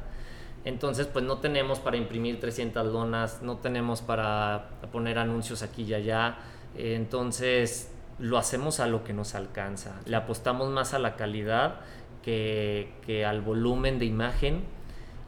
Entonces, 0.66 1.08
pues 1.08 1.24
no 1.24 1.38
tenemos 1.38 1.80
para 1.80 1.98
imprimir 1.98 2.40
300 2.40 2.92
donas, 2.92 3.42
no 3.42 3.58
tenemos 3.58 4.02
para 4.02 4.70
poner 4.92 5.18
anuncios 5.18 5.62
aquí 5.64 5.84
y 5.84 5.94
allá. 5.94 6.38
Entonces, 6.76 7.92
lo 8.20 8.38
hacemos 8.38 8.80
a 8.80 8.88
lo 8.88 9.04
que 9.04 9.14
nos 9.14 9.36
alcanza. 9.36 10.02
Le 10.06 10.16
apostamos 10.16 10.70
más 10.70 10.94
a 10.94 11.00
la 11.00 11.16
calidad 11.16 11.82
que, 12.22 12.92
que 13.06 13.26
al 13.26 13.42
volumen 13.42 14.00
de 14.00 14.06
imagen. 14.06 14.64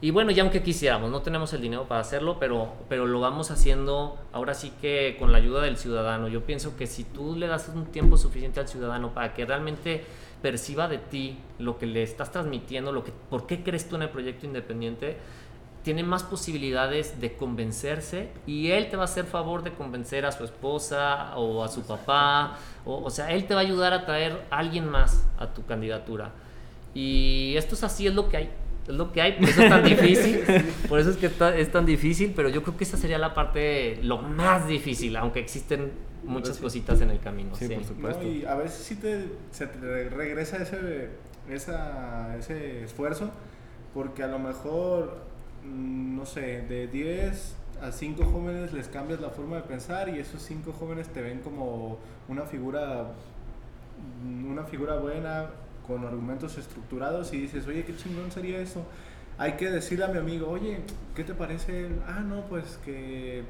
Y 0.02 0.12
bueno, 0.12 0.30
ya 0.30 0.42
aunque 0.42 0.62
quisiéramos, 0.62 1.10
no 1.10 1.20
tenemos 1.20 1.52
el 1.52 1.60
dinero 1.60 1.86
para 1.86 2.00
hacerlo, 2.00 2.38
pero, 2.40 2.72
pero 2.88 3.06
lo 3.06 3.20
vamos 3.20 3.50
haciendo 3.50 4.18
ahora 4.32 4.54
sí 4.54 4.72
que 4.80 5.16
con 5.18 5.30
la 5.30 5.38
ayuda 5.38 5.60
del 5.60 5.76
ciudadano. 5.76 6.28
Yo 6.28 6.44
pienso 6.44 6.74
que 6.76 6.86
si 6.86 7.04
tú 7.04 7.36
le 7.36 7.46
das 7.46 7.70
un 7.74 7.86
tiempo 7.86 8.16
suficiente 8.16 8.60
al 8.60 8.68
ciudadano 8.68 9.12
para 9.12 9.34
que 9.34 9.44
realmente 9.44 10.04
perciba 10.42 10.88
de 10.88 10.98
ti 10.98 11.38
lo 11.58 11.78
que 11.78 11.86
le 11.86 12.02
estás 12.02 12.30
transmitiendo, 12.32 12.92
lo 12.92 13.04
que, 13.04 13.12
por 13.30 13.46
qué 13.46 13.62
crees 13.62 13.88
tú 13.88 13.96
en 13.96 14.02
el 14.02 14.08
proyecto 14.10 14.46
independiente, 14.46 15.16
tiene 15.82 16.02
más 16.02 16.22
posibilidades 16.24 17.20
de 17.20 17.32
convencerse 17.36 18.28
y 18.46 18.70
él 18.70 18.90
te 18.90 18.96
va 18.96 19.02
a 19.02 19.04
hacer 19.06 19.24
favor 19.24 19.62
de 19.62 19.72
convencer 19.72 20.26
a 20.26 20.32
su 20.32 20.44
esposa 20.44 21.34
o 21.36 21.64
a 21.64 21.68
su 21.68 21.82
papá, 21.82 22.58
o, 22.84 23.02
o 23.04 23.10
sea, 23.10 23.32
él 23.32 23.46
te 23.46 23.54
va 23.54 23.60
a 23.60 23.64
ayudar 23.64 23.92
a 23.94 24.04
traer 24.04 24.42
a 24.50 24.58
alguien 24.58 24.86
más 24.88 25.26
a 25.38 25.46
tu 25.46 25.64
candidatura. 25.64 26.32
Y 26.94 27.54
esto 27.56 27.74
es 27.74 27.84
así, 27.84 28.06
es 28.06 28.14
lo 28.14 28.28
que 28.28 28.36
hay. 28.36 28.50
Es 28.88 28.94
lo 28.94 29.12
que 29.12 29.22
hay, 29.22 29.32
por 29.32 29.48
eso 29.48 29.62
es 29.62 29.68
tan 29.70 29.84
difícil. 29.94 30.40
Por 30.88 30.98
eso 30.98 31.10
es 31.10 31.16
que 31.16 31.26
está- 31.26 31.56
es 31.56 31.70
tan 31.70 31.86
difícil, 31.86 32.32
pero 32.34 32.48
yo 32.48 32.62
creo 32.62 32.76
que 32.76 32.84
esa 32.84 32.96
sería 32.96 33.18
la 33.18 33.32
parte, 33.34 34.00
lo 34.02 34.18
más 34.18 34.66
difícil, 34.66 35.16
aunque 35.16 35.38
existen 35.40 35.92
muchas 36.24 36.58
cositas 36.58 37.00
en 37.00 37.10
el 37.10 37.20
camino. 37.20 37.54
Sí, 37.56 37.66
Sí, 37.68 37.74
por 37.74 37.84
supuesto. 37.84 38.22
No, 38.22 38.28
y 38.28 38.44
a 38.44 38.54
veces 38.54 38.78
sí 38.84 38.96
te, 38.96 39.26
se 39.52 39.66
te 39.66 39.78
re- 39.78 40.08
regresa 40.10 40.58
ese, 40.58 41.10
esa, 41.48 42.36
ese 42.36 42.84
esfuerzo, 42.84 43.30
porque 43.94 44.22
a 44.22 44.26
lo 44.28 44.38
mejor, 44.38 45.18
mm, 45.64 46.16
no 46.16 46.26
sé, 46.26 46.62
de 46.62 46.86
10 46.88 47.54
a 47.82 47.92
5 47.92 48.24
jóvenes 48.26 48.72
les 48.72 48.88
cambias 48.88 49.20
la 49.20 49.30
forma 49.30 49.56
de 49.56 49.62
pensar 49.62 50.08
y 50.10 50.18
esos 50.18 50.42
5 50.42 50.72
jóvenes 50.72 51.08
te 51.08 51.22
ven 51.22 51.40
como 51.40 51.98
una 52.28 52.42
figura, 52.42 53.12
mm, 54.24 54.50
una 54.50 54.64
figura 54.64 54.96
buena, 54.96 55.46
con 55.86 56.04
argumentos 56.04 56.56
estructurados 56.58 57.32
y 57.32 57.40
dices, 57.40 57.66
oye, 57.66 57.84
qué 57.84 57.96
chingón 57.96 58.30
sería 58.30 58.60
eso. 58.60 58.84
Hay 59.38 59.54
que 59.54 59.70
decirle 59.70 60.04
a 60.04 60.08
mi 60.08 60.18
amigo, 60.18 60.48
oye, 60.48 60.80
¿qué 61.16 61.24
te 61.24 61.34
parece? 61.34 61.88
Ah, 62.06 62.20
no, 62.20 62.42
pues 62.44 62.78
que 62.84 63.42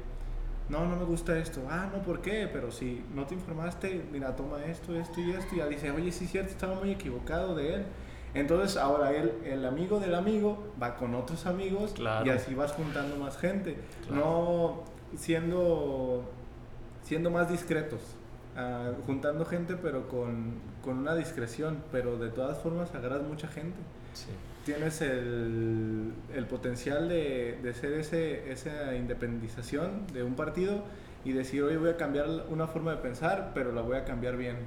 no, 0.71 0.87
no 0.87 0.95
me 0.95 1.03
gusta 1.03 1.37
esto. 1.37 1.61
Ah, 1.69 1.89
no, 1.93 2.01
¿por 2.01 2.21
qué? 2.21 2.49
Pero 2.51 2.71
si 2.71 3.03
no 3.13 3.25
te 3.27 3.35
informaste, 3.35 4.03
mira, 4.11 4.35
toma 4.35 4.63
esto, 4.65 4.95
esto 4.95 5.19
y 5.19 5.31
esto. 5.31 5.53
Y 5.55 5.57
ya 5.59 5.67
dice, 5.67 5.91
oye, 5.91 6.11
sí 6.11 6.25
es 6.25 6.31
cierto, 6.31 6.49
estaba 6.51 6.75
muy 6.75 6.91
equivocado 6.91 7.53
de 7.55 7.75
él. 7.75 7.85
Entonces 8.33 8.77
ahora 8.77 9.11
él, 9.11 9.33
el 9.43 9.65
amigo 9.65 9.99
del 9.99 10.15
amigo, 10.15 10.73
va 10.81 10.95
con 10.95 11.13
otros 11.15 11.45
amigos 11.45 11.91
Claro. 11.93 12.25
y 12.25 12.29
así 12.29 12.55
vas 12.55 12.71
juntando 12.71 13.17
más 13.17 13.37
gente. 13.37 13.77
Claro. 14.07 14.21
No 15.13 15.17
siendo, 15.17 16.23
siendo 17.03 17.29
más 17.29 17.49
discretos. 17.51 17.99
ah, 18.55 18.91
juntando 19.05 19.45
gente, 19.45 19.75
pero 19.75 20.07
con, 20.07 20.53
con 20.83 20.97
una 20.99 21.15
discreción. 21.15 21.83
Pero 21.91 22.17
de 22.17 22.29
todas 22.29 22.57
formas 22.59 22.93
agarras 22.95 23.21
mucha 23.23 23.47
gente 23.47 23.77
sí. 24.13 24.27
Tienes 24.65 25.01
el, 25.01 26.11
el 26.35 26.45
potencial 26.45 27.09
de, 27.09 27.59
de 27.63 27.73
ser 27.73 27.93
ese, 27.93 28.51
esa 28.51 28.95
independización 28.95 30.05
de 30.13 30.23
un 30.23 30.35
partido 30.35 30.83
y 31.25 31.31
decir, 31.33 31.63
oye, 31.63 31.77
voy 31.77 31.89
a 31.89 31.97
cambiar 31.97 32.27
una 32.49 32.67
forma 32.67 32.91
de 32.91 32.97
pensar, 32.97 33.51
pero 33.53 33.71
la 33.71 33.81
voy 33.81 33.97
a 33.97 34.05
cambiar 34.05 34.37
bien, 34.37 34.57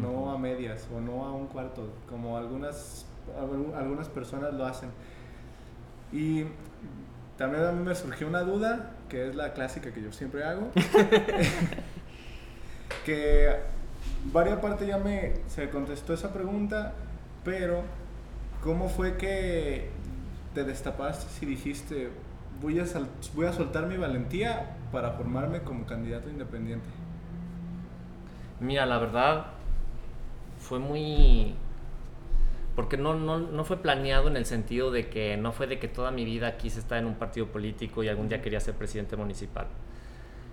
no 0.00 0.30
a 0.30 0.38
medias 0.38 0.86
o 0.94 1.00
no 1.00 1.24
a 1.24 1.32
un 1.32 1.46
cuarto, 1.46 1.88
como 2.08 2.36
algunas, 2.36 3.06
algu- 3.38 3.74
algunas 3.76 4.08
personas 4.08 4.52
lo 4.54 4.66
hacen. 4.66 4.90
Y 6.12 6.44
también 7.38 7.64
a 7.64 7.72
mí 7.72 7.84
me 7.84 7.94
surgió 7.94 8.26
una 8.26 8.40
duda, 8.42 8.90
que 9.08 9.28
es 9.28 9.34
la 9.36 9.52
clásica 9.52 9.92
que 9.92 10.02
yo 10.02 10.12
siempre 10.12 10.44
hago, 10.44 10.70
que 13.04 13.48
varias 14.32 14.58
partes 14.60 14.86
ya 14.88 14.98
me 14.98 15.34
se 15.48 15.70
contestó 15.70 16.14
esa 16.14 16.32
pregunta, 16.32 16.92
pero 17.44 17.82
¿cómo 18.62 18.88
fue 18.88 19.16
que 19.16 19.90
te 20.54 20.64
destapaste 20.64 21.44
y 21.44 21.48
dijiste 21.48 22.10
voy 22.60 22.78
a, 22.80 22.86
sal- 22.86 23.08
voy 23.34 23.46
a 23.46 23.52
soltar 23.52 23.86
mi 23.86 23.96
valentía 23.96 24.76
para 24.92 25.12
formarme 25.12 25.62
como 25.62 25.86
candidato 25.86 26.28
independiente? 26.30 26.88
Mira, 28.60 28.86
la 28.86 28.98
verdad 28.98 29.46
fue 30.58 30.78
muy... 30.78 31.54
Porque 32.76 32.96
no, 32.96 33.14
no, 33.14 33.38
no 33.38 33.64
fue 33.64 33.78
planeado 33.82 34.28
en 34.28 34.36
el 34.36 34.46
sentido 34.46 34.90
de 34.90 35.08
que 35.10 35.36
no 35.36 35.52
fue 35.52 35.66
de 35.66 35.78
que 35.78 35.88
toda 35.88 36.10
mi 36.10 36.24
vida 36.24 36.56
quise 36.56 36.80
estar 36.80 36.98
en 36.98 37.06
un 37.06 37.16
partido 37.16 37.46
político 37.48 38.02
y 38.02 38.08
algún 38.08 38.28
día 38.28 38.40
quería 38.40 38.60
ser 38.60 38.74
presidente 38.74 39.16
municipal, 39.16 39.66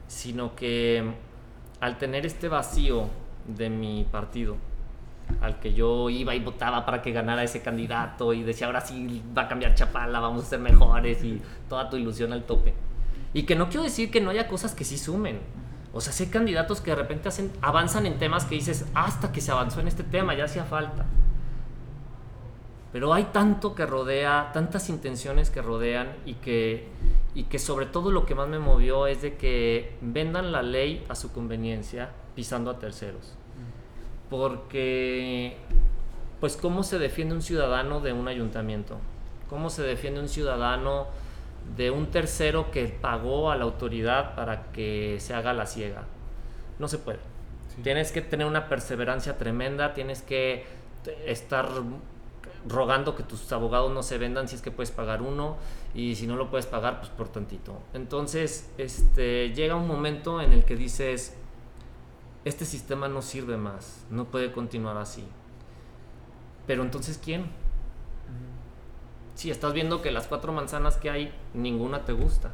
sino 0.08 0.56
que 0.56 1.04
al 1.80 1.98
tener 1.98 2.26
este 2.26 2.50
vacío 2.50 3.10
de 3.48 3.70
mi 3.70 4.06
partido, 4.12 4.58
al 5.42 5.60
que 5.60 5.74
yo 5.74 6.10
iba 6.10 6.34
y 6.36 6.40
votaba 6.40 6.86
para 6.86 7.02
que 7.02 7.12
ganara 7.12 7.44
ese 7.44 7.62
candidato 7.62 8.34
y 8.34 8.44
decía, 8.44 8.68
ahora 8.68 8.82
sí 8.82 9.22
va 9.38 9.44
a 9.44 9.48
cambiar 9.48 9.76
Chapala, 9.76 10.20
vamos 10.20 10.44
a 10.44 10.48
ser 10.48 10.60
mejores 10.60 11.24
y 11.24 11.42
toda 11.70 11.90
tu 11.90 11.98
ilusión 11.98 12.34
al 12.34 12.44
tope. 12.44 12.74
Y 13.34 13.44
que 13.44 13.56
no 13.56 13.70
quiero 13.70 13.84
decir 13.84 14.10
que 14.10 14.22
no 14.22 14.30
haya 14.30 14.48
cosas 14.48 14.74
que 14.74 14.84
sí 14.84 14.98
sumen. 14.98 15.40
O 15.94 16.02
sea, 16.02 16.14
hay 16.20 16.32
candidatos 16.32 16.82
que 16.82 16.92
de 16.92 16.96
repente 16.96 17.30
hacen, 17.30 17.52
avanzan 17.62 18.06
en 18.06 18.18
temas 18.18 18.46
que 18.46 18.56
dices, 18.56 18.86
hasta 18.94 19.32
que 19.32 19.42
se 19.42 19.52
avanzó 19.52 19.80
en 19.80 19.88
este 19.88 20.04
tema, 20.04 20.34
ya 20.36 20.46
hacía 20.46 20.64
falta. 20.64 21.06
Pero 22.92 23.14
hay 23.14 23.26
tanto 23.26 23.76
que 23.76 23.86
rodea, 23.86 24.52
tantas 24.54 24.90
intenciones 24.90 25.50
que 25.50 25.62
rodean 25.62 26.16
y 26.26 26.36
que, 26.36 26.88
y 27.36 27.44
que 27.44 27.60
sobre 27.60 27.86
todo 27.86 28.12
lo 28.12 28.26
que 28.26 28.34
más 28.34 28.48
me 28.48 28.60
movió 28.60 29.08
es 29.08 29.22
de 29.22 29.36
que 29.36 29.98
vendan 30.02 30.52
la 30.52 30.64
ley 30.64 31.06
a 31.10 31.16
su 31.16 31.32
conveniencia 31.32 32.12
pisando 32.34 32.72
a 32.72 32.80
terceros 32.80 33.37
porque 34.30 35.58
pues 36.40 36.56
cómo 36.56 36.84
se 36.84 37.00
defiende 37.00 37.34
un 37.34 37.42
ciudadano 37.42 38.00
de 38.00 38.14
un 38.14 38.28
ayuntamiento, 38.28 38.98
cómo 39.50 39.70
se 39.70 39.84
defiende 39.84 40.20
un 40.20 40.30
ciudadano 40.30 41.08
de 41.76 41.92
un 41.92 42.08
tercero 42.08 42.72
que 42.72 42.88
pagó 42.88 43.52
a 43.52 43.56
la 43.56 43.64
autoridad 43.64 44.36
para 44.36 44.72
que 44.72 45.18
se 45.20 45.34
haga 45.34 45.54
la 45.54 45.66
ciega. 45.66 46.04
No 46.80 46.88
se 46.88 46.98
puede. 46.98 47.20
Tienes 47.84 48.12
que 48.12 48.22
tener 48.22 48.48
una 48.48 48.70
perseverancia 48.70 49.38
tremenda, 49.38 49.94
tienes 49.94 50.22
que 50.22 50.66
estar 51.26 51.70
rogando 52.68 53.16
que 53.16 53.24
tus 53.24 53.52
abogados 53.52 53.92
no 53.92 54.04
se 54.04 54.18
vendan 54.18 54.48
si 54.48 54.56
es 54.56 54.62
que 54.62 54.72
puedes 54.72 54.92
pagar 54.92 55.22
uno 55.22 55.58
y 55.94 56.16
si 56.16 56.28
no 56.28 56.36
lo 56.36 56.50
puedes 56.50 56.66
pagar 56.66 57.00
pues 57.00 57.10
por 57.10 57.30
tantito. 57.30 57.80
Entonces, 57.94 58.70
este 58.78 59.52
llega 59.54 59.76
un 59.76 59.88
momento 59.88 60.42
en 60.42 60.54
el 60.54 60.66
que 60.66 60.76
dices 60.76 61.36
este 62.48 62.66
sistema 62.66 63.08
no 63.08 63.22
sirve 63.22 63.58
más, 63.58 64.06
no 64.10 64.26
puede 64.26 64.52
continuar 64.52 64.98
así. 64.98 65.24
Pero 66.66 66.84
entonces, 66.84 67.20
¿quién? 67.24 67.46
Si 69.36 69.52
estás 69.52 69.74
viendo 69.74 70.02
que 70.02 70.12
las 70.12 70.28
cuatro 70.28 70.52
manzanas 70.52 70.98
que 70.98 71.10
hay, 71.10 71.34
ninguna 71.54 72.06
te 72.06 72.12
gusta. 72.12 72.52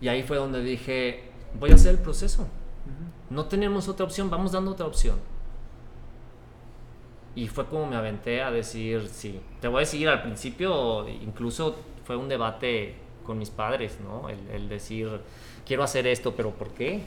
Y 0.00 0.08
ahí 0.08 0.22
fue 0.22 0.38
donde 0.38 0.62
dije, 0.62 1.30
voy 1.58 1.70
a 1.70 1.74
hacer 1.74 1.92
el 1.92 1.98
proceso. 1.98 2.46
No 3.28 3.44
tenemos 3.44 3.88
otra 3.88 4.06
opción, 4.06 4.30
vamos 4.30 4.52
dando 4.52 4.72
otra 4.72 4.86
opción. 4.86 5.16
Y 7.34 7.46
fue 7.46 7.66
como 7.66 7.86
me 7.86 7.96
aventé 7.96 8.42
a 8.42 8.50
decir, 8.50 9.08
sí, 9.08 9.40
te 9.60 9.68
voy 9.68 9.78
a 9.78 9.80
decir 9.80 10.08
al 10.08 10.22
principio, 10.22 11.08
incluso 11.08 11.76
fue 12.04 12.16
un 12.16 12.28
debate 12.28 12.96
con 13.24 13.38
mis 13.38 13.50
padres, 13.50 13.98
¿no? 14.02 14.28
El, 14.28 14.48
el 14.50 14.68
decir, 14.68 15.20
quiero 15.64 15.84
hacer 15.84 16.06
esto, 16.06 16.34
pero 16.34 16.50
¿por 16.50 16.70
qué? 16.70 17.04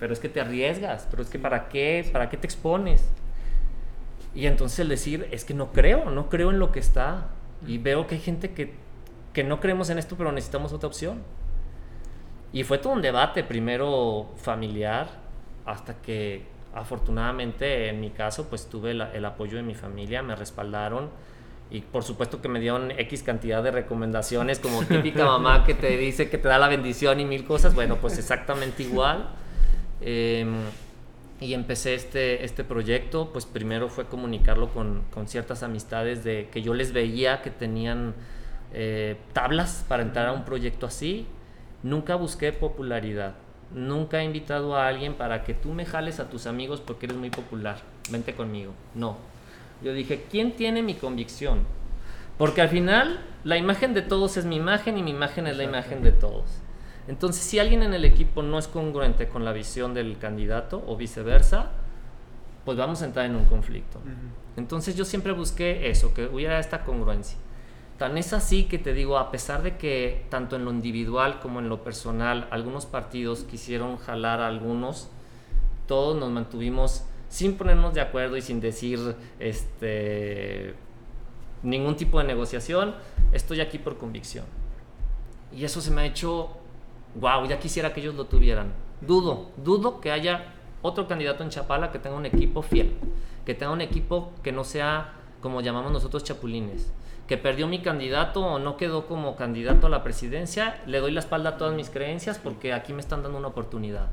Pero 0.00 0.14
es 0.14 0.18
que 0.18 0.30
te 0.30 0.40
arriesgas, 0.40 1.06
pero 1.10 1.22
es 1.22 1.28
que 1.28 1.38
¿para 1.38 1.68
qué? 1.68 2.08
¿Para 2.10 2.30
qué 2.30 2.38
te 2.38 2.46
expones? 2.46 3.08
Y 4.34 4.46
entonces 4.46 4.78
el 4.78 4.88
decir, 4.88 5.28
es 5.30 5.44
que 5.44 5.54
no 5.54 5.72
creo, 5.72 6.10
no 6.10 6.30
creo 6.30 6.50
en 6.50 6.58
lo 6.58 6.72
que 6.72 6.80
está. 6.80 7.26
Y 7.66 7.76
veo 7.76 8.06
que 8.06 8.14
hay 8.14 8.20
gente 8.20 8.52
que, 8.52 8.72
que 9.34 9.44
no 9.44 9.60
creemos 9.60 9.90
en 9.90 9.98
esto, 9.98 10.16
pero 10.16 10.32
necesitamos 10.32 10.72
otra 10.72 10.88
opción. 10.88 11.22
Y 12.52 12.64
fue 12.64 12.78
todo 12.78 12.94
un 12.94 13.02
debate, 13.02 13.44
primero 13.44 14.30
familiar, 14.36 15.08
hasta 15.66 15.94
que 16.00 16.46
afortunadamente 16.74 17.88
en 17.88 18.00
mi 18.00 18.10
caso 18.10 18.48
pues 18.48 18.68
tuve 18.68 18.92
el 18.92 19.24
apoyo 19.24 19.56
de 19.56 19.62
mi 19.62 19.74
familia, 19.74 20.22
me 20.22 20.36
respaldaron 20.36 21.10
y 21.70 21.80
por 21.80 22.04
supuesto 22.04 22.40
que 22.40 22.48
me 22.48 22.60
dieron 22.60 22.92
X 22.92 23.22
cantidad 23.24 23.62
de 23.62 23.72
recomendaciones 23.72 24.58
como 24.60 24.84
típica 24.84 25.24
mamá 25.24 25.64
que 25.64 25.74
te 25.74 25.96
dice 25.96 26.30
que 26.30 26.38
te 26.38 26.48
da 26.48 26.58
la 26.58 26.68
bendición 26.68 27.18
y 27.18 27.24
mil 27.24 27.44
cosas, 27.44 27.74
bueno 27.74 27.96
pues 27.96 28.18
exactamente 28.18 28.84
igual. 28.84 29.30
Em, 30.00 30.54
y 31.40 31.54
empecé 31.54 31.94
este, 31.94 32.44
este 32.44 32.64
proyecto, 32.64 33.30
pues 33.32 33.46
primero 33.46 33.88
fue 33.88 34.06
comunicarlo 34.06 34.68
con, 34.68 35.02
con, 35.12 35.26
ciertas 35.26 35.62
amistades 35.62 36.22
de 36.22 36.48
que 36.50 36.60
yo 36.60 36.74
les 36.74 36.92
veía 36.92 37.40
que 37.40 37.50
tenían 37.50 38.14
eh, 38.72 39.16
tablas 39.32 39.84
para 39.88 40.02
entrar 40.02 40.26
a 40.26 40.32
un 40.32 40.44
proyecto 40.44 40.86
así. 40.86 41.26
Nunca 41.82 42.14
busqué 42.16 42.52
popularidad. 42.52 43.34
Nunca 43.74 44.20
he 44.20 44.24
invitado 44.24 44.76
a 44.76 44.86
alguien 44.86 45.14
para 45.14 45.44
que 45.44 45.54
tú 45.54 45.72
me 45.72 45.86
jales 45.86 46.20
a 46.20 46.28
tus 46.28 46.46
amigos 46.46 46.80
porque 46.80 47.06
eres 47.06 47.16
muy 47.16 47.30
popular. 47.30 47.78
Vente 48.10 48.34
conmigo. 48.34 48.72
No. 48.94 49.16
Yo 49.82 49.94
dije, 49.94 50.26
¿quién 50.30 50.52
tiene 50.56 50.82
mi 50.82 50.94
convicción? 50.94 51.60
Porque 52.36 52.60
al 52.60 52.68
final 52.68 53.20
la 53.44 53.56
imagen 53.56 53.94
de 53.94 54.02
todos 54.02 54.36
es 54.36 54.44
mi 54.44 54.56
imagen 54.56 54.98
y 54.98 55.02
mi 55.02 55.10
imagen 55.10 55.46
es 55.46 55.56
la 55.56 55.64
imagen 55.64 56.02
de 56.02 56.12
todos. 56.12 56.44
Entonces, 57.10 57.42
si 57.42 57.58
alguien 57.58 57.82
en 57.82 57.92
el 57.92 58.04
equipo 58.04 58.40
no 58.40 58.56
es 58.56 58.68
congruente 58.68 59.26
con 59.26 59.44
la 59.44 59.52
visión 59.52 59.94
del 59.94 60.16
candidato 60.18 60.84
o 60.86 60.96
viceversa, 60.96 61.72
pues 62.64 62.78
vamos 62.78 63.02
a 63.02 63.06
entrar 63.06 63.26
en 63.26 63.34
un 63.34 63.46
conflicto. 63.46 64.00
Entonces, 64.56 64.94
yo 64.94 65.04
siempre 65.04 65.32
busqué 65.32 65.90
eso, 65.90 66.14
que 66.14 66.26
hubiera 66.26 66.60
esta 66.60 66.84
congruencia. 66.84 67.36
Tan 67.98 68.16
es 68.16 68.32
así 68.32 68.66
que 68.66 68.78
te 68.78 68.92
digo, 68.92 69.18
a 69.18 69.32
pesar 69.32 69.64
de 69.64 69.76
que 69.76 70.24
tanto 70.28 70.54
en 70.54 70.64
lo 70.64 70.70
individual 70.70 71.40
como 71.40 71.58
en 71.58 71.68
lo 71.68 71.82
personal, 71.82 72.46
algunos 72.52 72.86
partidos 72.86 73.42
quisieron 73.42 73.96
jalar 73.96 74.40
a 74.40 74.46
algunos, 74.46 75.08
todos 75.88 76.16
nos 76.16 76.30
mantuvimos 76.30 77.02
sin 77.28 77.56
ponernos 77.56 77.92
de 77.92 78.02
acuerdo 78.02 78.36
y 78.36 78.42
sin 78.42 78.60
decir 78.60 79.16
este 79.40 80.76
ningún 81.64 81.96
tipo 81.96 82.20
de 82.20 82.24
negociación, 82.24 82.94
estoy 83.32 83.60
aquí 83.60 83.78
por 83.78 83.98
convicción. 83.98 84.44
Y 85.52 85.64
eso 85.64 85.80
se 85.80 85.90
me 85.90 86.02
ha 86.02 86.06
hecho 86.06 86.59
wow, 87.14 87.46
ya 87.46 87.58
quisiera 87.58 87.92
que 87.92 88.00
ellos 88.00 88.14
lo 88.14 88.26
tuvieran. 88.26 88.72
Dudo, 89.00 89.50
dudo 89.56 90.00
que 90.00 90.10
haya 90.10 90.54
otro 90.82 91.06
candidato 91.08 91.42
en 91.42 91.50
Chapala 91.50 91.90
que 91.90 91.98
tenga 91.98 92.16
un 92.16 92.26
equipo 92.26 92.62
fiel, 92.62 92.94
que 93.44 93.54
tenga 93.54 93.72
un 93.72 93.80
equipo 93.80 94.32
que 94.42 94.52
no 94.52 94.64
sea 94.64 95.14
como 95.40 95.60
llamamos 95.60 95.92
nosotros 95.92 96.22
chapulines, 96.22 96.92
que 97.26 97.38
perdió 97.38 97.66
mi 97.66 97.80
candidato 97.80 98.44
o 98.44 98.58
no 98.58 98.76
quedó 98.76 99.06
como 99.06 99.36
candidato 99.36 99.86
a 99.86 99.90
la 99.90 100.02
presidencia, 100.02 100.82
le 100.86 100.98
doy 100.98 101.12
la 101.12 101.20
espalda 101.20 101.50
a 101.50 101.56
todas 101.56 101.74
mis 101.74 101.90
creencias 101.90 102.38
porque 102.38 102.72
aquí 102.72 102.92
me 102.92 103.00
están 103.00 103.22
dando 103.22 103.38
una 103.38 103.48
oportunidad. 103.48 104.08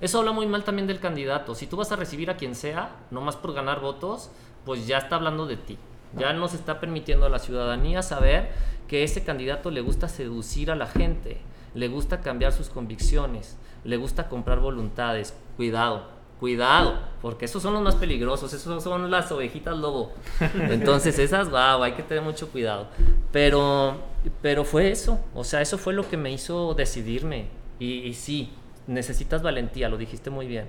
Eso 0.00 0.18
habla 0.18 0.32
muy 0.32 0.46
mal 0.46 0.64
también 0.64 0.88
del 0.88 0.98
candidato. 0.98 1.54
Si 1.54 1.66
tú 1.66 1.76
vas 1.76 1.92
a 1.92 1.96
recibir 1.96 2.28
a 2.28 2.36
quien 2.36 2.54
sea, 2.54 2.90
nomás 3.10 3.36
por 3.36 3.54
ganar 3.54 3.80
votos, 3.80 4.30
pues 4.64 4.86
ya 4.86 4.98
está 4.98 5.16
hablando 5.16 5.46
de 5.46 5.56
ti. 5.56 5.78
Ya 6.16 6.32
nos 6.32 6.54
está 6.54 6.80
permitiendo 6.80 7.26
a 7.26 7.30
la 7.30 7.38
ciudadanía 7.38 8.02
saber 8.02 8.50
que 8.88 9.04
ese 9.04 9.24
candidato 9.24 9.70
le 9.70 9.80
gusta 9.80 10.08
seducir 10.08 10.70
a 10.70 10.76
la 10.76 10.86
gente 10.86 11.40
le 11.74 11.88
gusta 11.88 12.20
cambiar 12.20 12.52
sus 12.52 12.68
convicciones, 12.68 13.56
le 13.84 13.96
gusta 13.96 14.28
comprar 14.28 14.60
voluntades. 14.60 15.34
Cuidado, 15.56 16.06
cuidado, 16.42 16.98
porque 17.20 17.44
esos 17.44 17.62
son 17.62 17.74
los 17.74 17.82
más 17.82 17.94
peligrosos, 17.94 18.52
esos 18.52 18.82
son 18.82 19.10
las 19.10 19.30
ovejitas 19.30 19.76
lobo. 19.76 20.12
Entonces 20.54 21.18
esas, 21.20 21.50
wow, 21.50 21.82
hay 21.82 21.92
que 21.92 22.02
tener 22.02 22.22
mucho 22.22 22.48
cuidado. 22.48 22.88
Pero, 23.30 23.98
pero 24.40 24.64
fue 24.64 24.90
eso, 24.90 25.20
o 25.34 25.44
sea, 25.44 25.60
eso 25.60 25.78
fue 25.78 25.92
lo 25.92 26.08
que 26.08 26.16
me 26.16 26.32
hizo 26.32 26.74
decidirme. 26.74 27.46
Y, 27.78 28.14
sí, 28.14 28.50
necesitas 28.86 29.42
valentía, 29.42 29.88
lo 29.88 29.96
dijiste 29.96 30.30
muy 30.30 30.46
bien, 30.46 30.66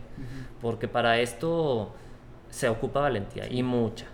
porque 0.61 0.87
para 0.87 1.19
esto 1.19 1.91
se 2.49 2.69
ocupa 2.69 3.01
valentía 3.01 3.51
y 3.51 3.63
mucha. 3.63 4.05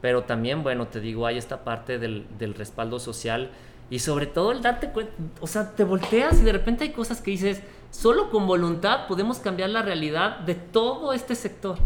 Pero 0.00 0.22
también, 0.22 0.62
bueno, 0.62 0.86
te 0.86 1.00
digo, 1.00 1.26
hay 1.26 1.36
esta 1.36 1.64
parte 1.64 1.98
del, 1.98 2.26
del 2.38 2.54
respaldo 2.54 2.98
social 2.98 3.50
y 3.92 3.98
sobre 3.98 4.24
todo 4.24 4.52
el 4.52 4.62
darte 4.62 4.88
cuenta, 4.88 5.12
o 5.42 5.46
sea, 5.46 5.72
te 5.76 5.84
volteas 5.84 6.40
y 6.40 6.44
de 6.44 6.52
repente 6.52 6.84
hay 6.84 6.92
cosas 6.92 7.20
que 7.20 7.30
dices, 7.30 7.60
solo 7.90 8.30
con 8.30 8.46
voluntad 8.46 9.06
podemos 9.06 9.38
cambiar 9.38 9.68
la 9.68 9.82
realidad 9.82 10.38
de 10.38 10.54
todo 10.54 11.12
este 11.12 11.34
sector. 11.34 11.76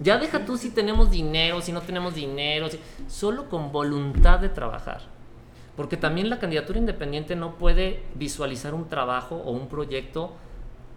Ya 0.00 0.18
deja 0.18 0.44
tú 0.44 0.56
si 0.56 0.70
tenemos 0.70 1.08
dinero, 1.08 1.60
si 1.60 1.70
no 1.70 1.82
tenemos 1.82 2.16
dinero, 2.16 2.66
solo 3.06 3.48
con 3.48 3.70
voluntad 3.70 4.40
de 4.40 4.48
trabajar. 4.48 5.02
Porque 5.76 5.96
también 5.96 6.30
la 6.30 6.40
candidatura 6.40 6.80
independiente 6.80 7.36
no 7.36 7.54
puede 7.54 8.02
visualizar 8.16 8.74
un 8.74 8.88
trabajo 8.88 9.36
o 9.36 9.52
un 9.52 9.68
proyecto 9.68 10.32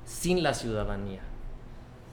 sin 0.04 0.42
la 0.42 0.56
ciudadanía. 0.56 1.22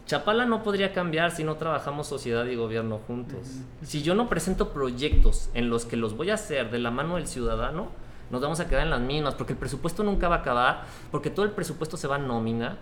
Chapala 0.05 0.45
no 0.45 0.63
podría 0.63 0.93
cambiar 0.93 1.31
si 1.31 1.43
no 1.43 1.57
trabajamos 1.57 2.07
sociedad 2.07 2.45
y 2.45 2.55
gobierno 2.55 2.99
juntos. 3.07 3.49
Si 3.81 4.03
yo 4.03 4.15
no 4.15 4.29
presento 4.29 4.75
proyectos 4.75 5.49
en 5.55 5.71
los 5.71 5.87
que 5.87 5.97
los 5.97 6.19
voy 6.19 6.29
a 6.29 6.35
hacer 6.35 6.71
de 6.71 6.81
la 6.81 6.91
mano 6.91 7.17
del 7.17 7.27
ciudadano, 7.27 8.05
nos 8.31 8.41
vamos 8.41 8.61
a 8.61 8.69
quedar 8.69 8.83
en 8.83 8.91
las 8.91 9.01
mismas, 9.01 9.35
porque 9.35 9.53
el 9.53 9.59
presupuesto 9.59 10.03
nunca 10.03 10.29
va 10.29 10.37
a 10.37 10.39
acabar, 10.39 10.85
porque 11.11 11.31
todo 11.31 11.45
el 11.45 11.53
presupuesto 11.53 11.97
se 11.97 12.09
va 12.09 12.17
a 12.17 12.19
nómina. 12.19 12.77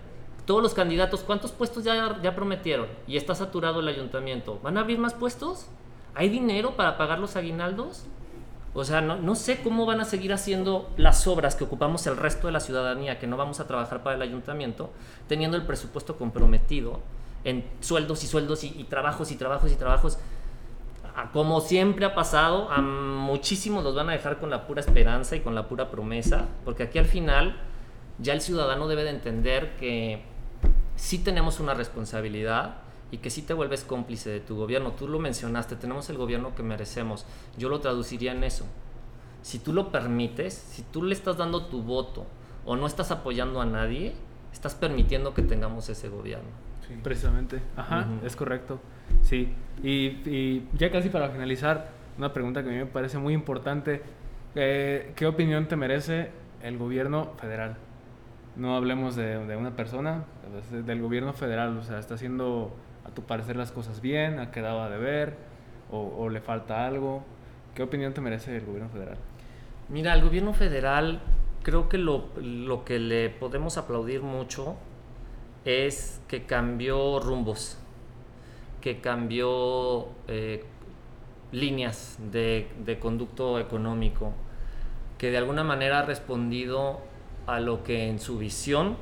Todos 0.47 0.63
los 0.63 0.75
candidatos, 0.75 1.21
¿cuántos 1.21 1.53
puestos 1.53 1.85
ya, 1.85 2.21
ya 2.23 2.35
prometieron? 2.35 2.87
Y 3.07 3.17
está 3.17 3.35
saturado 3.35 3.81
el 3.81 3.89
ayuntamiento. 3.89 4.61
¿Van 4.63 4.77
a 4.77 4.81
abrir 4.81 4.99
más 4.99 5.15
puestos? 5.15 5.67
¿Hay 6.15 6.29
dinero 6.29 6.77
para 6.77 6.99
pagar 6.99 7.19
los 7.19 7.37
aguinaldos? 7.37 8.05
O 8.75 8.85
sea, 8.85 9.01
no, 9.01 9.17
no, 9.17 9.37
sé 9.37 9.63
cómo 9.63 9.87
van 9.87 10.01
a 10.01 10.05
seguir 10.05 10.33
haciendo 10.33 10.91
las 10.97 11.27
obras 11.27 11.55
que 11.55 11.65
ocupamos 11.65 12.07
el 12.07 12.17
resto 12.17 12.49
de 12.49 12.53
la 12.53 12.61
ciudadanía, 12.61 13.19
que 13.19 13.27
no 13.27 13.37
vamos 13.37 13.61
a 13.61 13.67
trabajar 13.67 14.03
para 14.03 14.17
el 14.17 14.23
ayuntamiento, 14.23 14.91
teniendo 15.29 15.57
el 15.57 15.65
presupuesto 15.65 16.17
comprometido 16.17 17.01
en 17.45 17.65
sueldos 17.81 18.25
y 18.25 18.27
sueldos 18.27 18.65
y 18.65 18.85
trabajos 18.85 19.31
y 19.31 19.37
trabajos 19.37 19.71
y 19.71 19.77
trabajos 19.77 20.19
como 21.33 21.61
siempre 21.61 22.05
ha 22.07 22.15
pasado, 22.15 22.71
a 22.71 22.81
muchísimos 22.81 23.85
los 23.85 23.95
van 23.95 24.09
a 24.09 24.13
dejar 24.13 24.39
con 24.39 24.51
la 24.51 24.67
pura 24.67 24.81
esperanza 24.81 25.37
y 25.37 25.41
con 25.41 25.55
la 25.55 25.69
pura 25.69 25.91
promesa, 25.91 26.49
porque 26.65 26.83
aquí 26.85 26.99
al 26.99 27.07
final 27.07 27.57
ya 28.19 28.33
el 28.33 28.41
ciudadano 28.41 28.89
debe 28.89 29.05
de 29.05 29.11
entender 29.11 29.77
que 29.77 30.25
sí 30.97 31.19
tenemos 31.19 31.61
una 31.61 31.75
responsabilidad 31.75 32.77
y 33.11 33.19
que 33.19 33.31
sí 33.31 33.43
te 33.43 33.55
vuelves 33.55 33.85
cómplice 33.85 34.31
de 34.31 34.41
tu 34.41 34.57
gobierno. 34.57 34.93
Tú 34.93 35.07
lo 35.07 35.21
mencionaste, 35.21 35.77
tenemos 35.77 36.11
el 36.11 36.17
gobierno 36.17 36.55
que 36.55 36.63
merecemos. 36.63 37.27
Yo 37.57 37.69
lo 37.69 37.81
traduciría 37.81 38.33
en 38.33 38.43
eso. 38.43 38.67
Si 39.43 39.59
tú 39.59 39.73
lo 39.73 39.93
permites, 39.93 40.55
si 40.55 40.83
tú 40.83 41.03
le 41.03 41.15
estás 41.15 41.37
dando 41.37 41.67
tu 41.67 41.83
voto 41.83 42.27
o 42.65 42.77
no 42.77 42.87
estás 42.87 43.11
apoyando 43.11 43.61
a 43.61 43.67
nadie, 43.67 44.15
estás 44.53 44.75
permitiendo 44.75 45.35
que 45.35 45.43
tengamos 45.43 45.89
ese 45.89 46.09
gobierno. 46.09 46.49
Sí, 46.89 46.99
precisamente. 47.03 47.63
Ajá, 47.77 48.07
es 48.25 48.35
correcto. 48.35 48.81
Sí. 49.23 49.53
Y, 49.83 50.07
y 50.29 50.69
ya 50.79 50.91
casi 50.91 51.09
para 51.09 51.29
finalizar, 51.31 51.89
una 52.19 52.33
pregunta 52.33 52.63
que 52.63 52.69
a 52.69 52.73
mí 52.73 52.79
me 52.79 52.87
parece 52.87 53.19
muy 53.19 53.35
importante. 53.35 54.03
Eh, 54.55 55.13
¿Qué 55.17 55.27
opinión 55.27 55.67
te 55.67 55.77
merece 55.77 56.31
el 56.63 56.79
gobierno 56.79 57.33
federal? 57.39 57.77
No 58.57 58.77
hablemos 58.77 59.17
de, 59.17 59.45
de 59.47 59.57
una 59.57 59.75
persona, 59.75 60.25
del 60.71 61.03
gobierno 61.03 61.33
federal. 61.33 61.77
O 61.77 61.83
sea, 61.83 61.99
¿está 61.99 62.15
haciendo 62.15 62.75
a 63.05 63.11
tu 63.11 63.23
parecer 63.23 63.57
las 63.57 63.73
cosas 63.73 64.01
bien? 64.01 64.39
¿Ha 64.39 64.51
quedado 64.51 64.83
a 64.83 64.89
deber? 64.89 65.35
¿O, 65.91 65.99
o 66.19 66.29
le 66.29 66.41
falta 66.41 66.87
algo? 66.87 67.25
¿Qué 67.75 67.83
opinión 67.83 68.15
te 68.15 68.21
merece 68.21 68.57
el 68.57 68.65
gobierno 68.65 68.89
federal? 68.91 69.17
Mira, 69.89 70.13
al 70.13 70.23
gobierno 70.23 70.55
federal 70.55 71.21
creo 71.65 71.89
que 71.89 71.99
lo, 71.99 72.29
lo 72.41 72.85
que 72.85 72.99
le 72.99 73.31
podemos 73.31 73.77
aplaudir 73.77 74.23
mucho 74.23 74.77
es 75.65 76.23
que 76.29 76.45
cambió 76.45 77.19
rumbos, 77.19 77.79
que 78.85 79.01
cambió 79.01 80.09
eh, 80.29 80.63
líneas 81.53 82.19
de, 82.31 82.71
de 82.85 82.99
conducto 82.99 83.59
económico, 83.59 84.35
que 85.17 85.31
de 85.31 85.39
alguna 85.39 85.65
manera 85.65 86.01
ha 86.01 86.03
respondido 86.03 87.01
a 87.47 87.61
lo 87.61 87.83
que 87.83 88.11
en 88.11 88.19
su 88.19 88.37
visión 88.37 88.99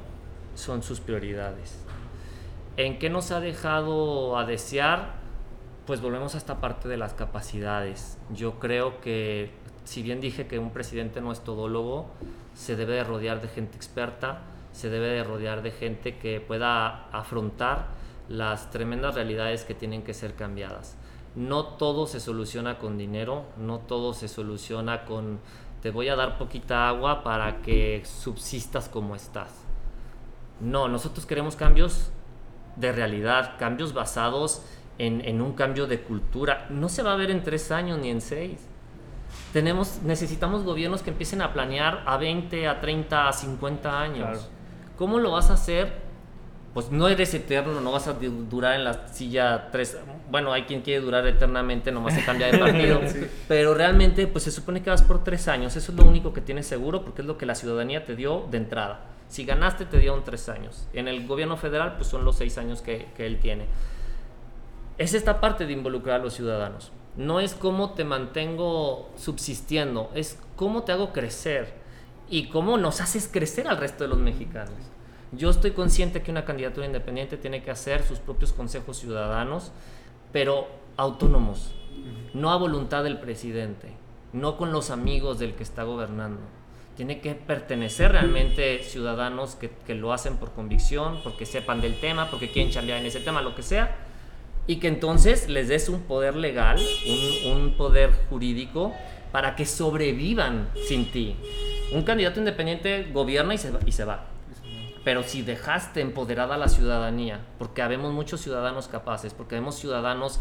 son 0.55 0.85
sus 0.85 1.01
prioridades. 1.01 1.85
¿En 2.77 3.01
qué 3.01 3.11
nos 3.11 3.33
ha 3.33 3.41
dejado 3.41 4.39
a 4.39 4.47
desear? 4.47 5.15
Pues 5.85 6.01
volvemos 6.01 6.37
a 6.37 6.39
esta 6.39 6.61
parte 6.61 6.89
de 6.89 6.97
las 6.97 7.15
capacidades. 7.15 8.19
Yo 8.33 8.61
creo 8.61 9.01
que, 9.01 9.51
si 9.83 10.05
bien 10.05 10.21
dije 10.21 10.47
que 10.47 10.61
un 10.61 10.71
presidente 10.71 11.21
no 11.21 11.33
es 11.33 11.41
todólogo, 11.41 12.07
se 12.55 12.77
debe 12.77 12.95
de 12.95 13.03
rodear 13.03 13.43
de 13.43 13.49
gente 13.49 13.77
experta, 13.79 14.43
se 14.71 14.91
debe 14.91 15.09
de 15.09 15.25
rodear 15.25 15.61
de 15.63 15.73
gente 15.73 16.19
que 16.19 16.41
pueda 16.41 17.09
afrontar 17.09 18.01
las 18.29 18.71
tremendas 18.71 19.15
realidades 19.15 19.65
que 19.65 19.75
tienen 19.75 20.03
que 20.03 20.15
ser 20.15 20.35
cambiadas. 20.35 20.97
No 21.35 21.65
todo 21.65 22.07
se 22.07 22.21
soluciona 22.21 22.79
con 22.79 22.99
dinero, 22.99 23.45
no 23.57 23.79
todo 23.79 24.13
se 24.13 24.29
soluciona 24.29 25.05
con 25.05 25.41
te 25.83 25.91
voy 25.91 26.09
a 26.09 26.17
dar 26.17 26.39
poquita 26.39 26.89
agua 26.89 27.25
para 27.25 27.61
que 27.61 28.03
subsistas 28.05 28.89
como 28.89 29.17
estás. 29.17 29.51
No, 30.61 30.87
nosotros 30.87 31.27
queremos 31.27 31.57
cambios 31.57 32.13
de 32.77 32.93
realidad, 32.93 33.57
cambios 33.59 33.93
basados 33.93 34.63
en, 34.99 35.21
en, 35.23 35.41
un 35.41 35.55
cambio 35.55 35.89
de 35.89 36.01
cultura. 36.01 36.67
No 36.71 36.89
se 36.89 37.03
va 37.03 37.15
a 37.15 37.17
ver 37.17 37.33
en 37.33 37.43
tres 37.43 37.73
años 37.73 37.99
ni 37.99 38.11
en 38.11 38.21
seis. 38.21 38.61
Tenemos, 39.53 40.03
necesitamos 40.05 40.63
gobiernos 40.63 41.03
que 41.03 41.11
empiecen 41.11 41.43
a 41.43 41.53
planear 41.53 42.05
a 42.07 42.17
20, 42.17 42.69
a 42.69 42.81
30, 42.81 43.29
a 43.29 43.33
50 43.33 44.01
años. 44.01 44.29
Claro. 44.29 44.41
¿Cómo 44.97 45.19
lo 45.19 45.33
vas 45.33 45.51
a 45.51 45.55
hacer? 45.55 46.02
Pues 46.75 46.91
no 46.91 47.07
eres 47.07 47.35
eterno, 47.35 47.81
no 47.83 47.93
vas 47.93 48.09
a 48.09 48.15
durar 48.15 48.77
en 48.77 48.85
la 48.85 49.09
silla 49.09 49.69
tres. 49.71 49.99
Bueno, 50.31 50.55
hay 50.55 50.63
quien 50.63 50.81
quiere 50.81 51.05
durar 51.05 51.27
eternamente, 51.27 51.93
nomás 51.93 52.15
se 52.15 52.25
cambia 52.25 52.51
de 52.51 52.57
partido. 52.57 53.01
sí. 53.07 53.27
Pero 53.47 53.75
realmente, 53.75 54.27
pues 54.27 54.45
se 54.45 54.51
supone 54.51 54.83
que 54.83 54.89
vas 54.89 55.03
por 55.03 55.23
tres 55.23 55.49
años. 55.49 55.77
Eso 55.77 55.93
es 55.93 55.99
lo 55.99 56.05
único 56.05 56.33
que 56.33 56.41
tienes 56.41 56.67
seguro 56.67 57.05
porque 57.05 57.21
es 57.21 57.27
lo 57.27 57.37
que 57.37 57.45
la 57.45 57.55
ciudadanía 57.55 58.07
te 58.07 58.17
dio 58.17 58.47
de 58.51 58.57
entrada. 58.57 59.01
Si 59.29 59.45
ganaste, 59.45 59.85
te 59.85 59.99
dieron 59.99 60.25
tres 60.25 60.49
años. 60.49 60.89
En 60.95 61.09
el 61.09 61.27
gobierno 61.27 61.59
federal, 61.59 61.97
pues 61.97 62.09
son 62.09 62.25
los 62.25 62.37
seis 62.37 62.57
años 62.57 62.81
que, 62.81 63.09
que 63.17 63.27
él 63.27 63.39
tiene. 63.39 63.67
Es 64.97 65.13
esta 65.13 65.41
parte 65.41 65.67
de 65.67 65.73
involucrar 65.75 66.21
a 66.21 66.25
los 66.25 66.33
ciudadanos. 66.33 66.91
No 67.17 67.41
es 67.41 67.53
cómo 67.55 67.93
te 67.93 68.05
mantengo 68.05 69.11
subsistiendo, 69.17 70.11
es 70.15 70.39
cómo 70.57 70.85
te 70.85 70.93
hago 70.93 71.13
crecer 71.13 71.75
y 72.31 72.49
cómo 72.49 72.79
nos 72.79 73.03
haces 73.03 73.29
crecer 73.31 73.69
al 73.69 73.77
resto 73.77 74.05
de 74.05 74.09
los 74.09 74.19
mexicanos. 74.19 74.92
Yo 75.33 75.49
estoy 75.49 75.71
consciente 75.71 76.23
que 76.23 76.31
una 76.31 76.45
candidatura 76.45 76.85
independiente 76.85 77.39
tiene 77.39 77.63
que 77.63 77.71
hacer 77.71 78.03
sus 78.03 78.19
propios 78.19 78.53
consejos 78.53 78.99
ciudadanos, 78.99 79.73
pero 80.31 80.69
autónomos, 80.99 81.73
no 82.35 82.51
a 82.51 82.57
voluntad 82.59 83.03
del 83.03 83.19
presidente, 83.19 83.89
no 84.35 84.59
con 84.59 84.73
los 84.73 84.91
amigos 84.91 85.39
del 85.39 85.55
que 85.55 85.63
está 85.63 85.85
gobernando. 85.85 86.43
Tiene 86.97 87.23
que 87.23 87.35
pertenecer 87.35 88.13
realmente 88.13 88.83
ciudadanos 88.83 89.55
que, 89.55 89.71
que 89.87 89.95
lo 89.95 90.13
hacen 90.13 90.37
por 90.37 90.53
convicción, 90.53 91.21
porque 91.25 91.47
sepan 91.47 91.81
del 91.81 91.99
tema, 91.99 92.31
porque 92.31 92.51
quieren 92.51 92.71
chambear 92.71 93.01
en 93.01 93.07
ese 93.07 93.21
tema, 93.21 93.41
lo 93.41 93.55
que 93.55 93.63
sea, 93.63 93.97
y 94.67 94.77
que 94.77 94.89
entonces 94.89 95.49
les 95.49 95.69
des 95.69 95.89
un 95.89 96.03
poder 96.03 96.37
legal, 96.37 96.79
un, 97.07 97.53
un, 97.53 97.77
poder 97.79 98.13
jurídico 98.29 98.93
para 99.33 99.57
que 99.57 99.65
sobrevivan 99.65 100.69
sin 100.87 101.11
ti. 101.11 101.37
Un 101.95 102.03
candidato 102.03 102.39
independiente 102.39 103.09
gobierna 103.13 103.55
y 103.55 103.59
se 103.59 103.71
va. 103.71 103.81
Y 103.87 103.93
se 103.93 104.05
va. 104.05 104.27
Pero 105.05 105.23
si 105.23 105.43
dejaste 105.43 106.01
empoderada 106.01 106.55
a 106.55 106.59
la 106.59 106.69
ciudadanía, 106.69 107.41
porque 107.59 107.83
habemos 107.83 108.13
muchos 108.13 108.41
ciudadanos 108.41 108.89
capaces, 108.89 109.35
porque 109.35 109.57
vemos 109.57 109.77
ciudadanos 109.77 110.41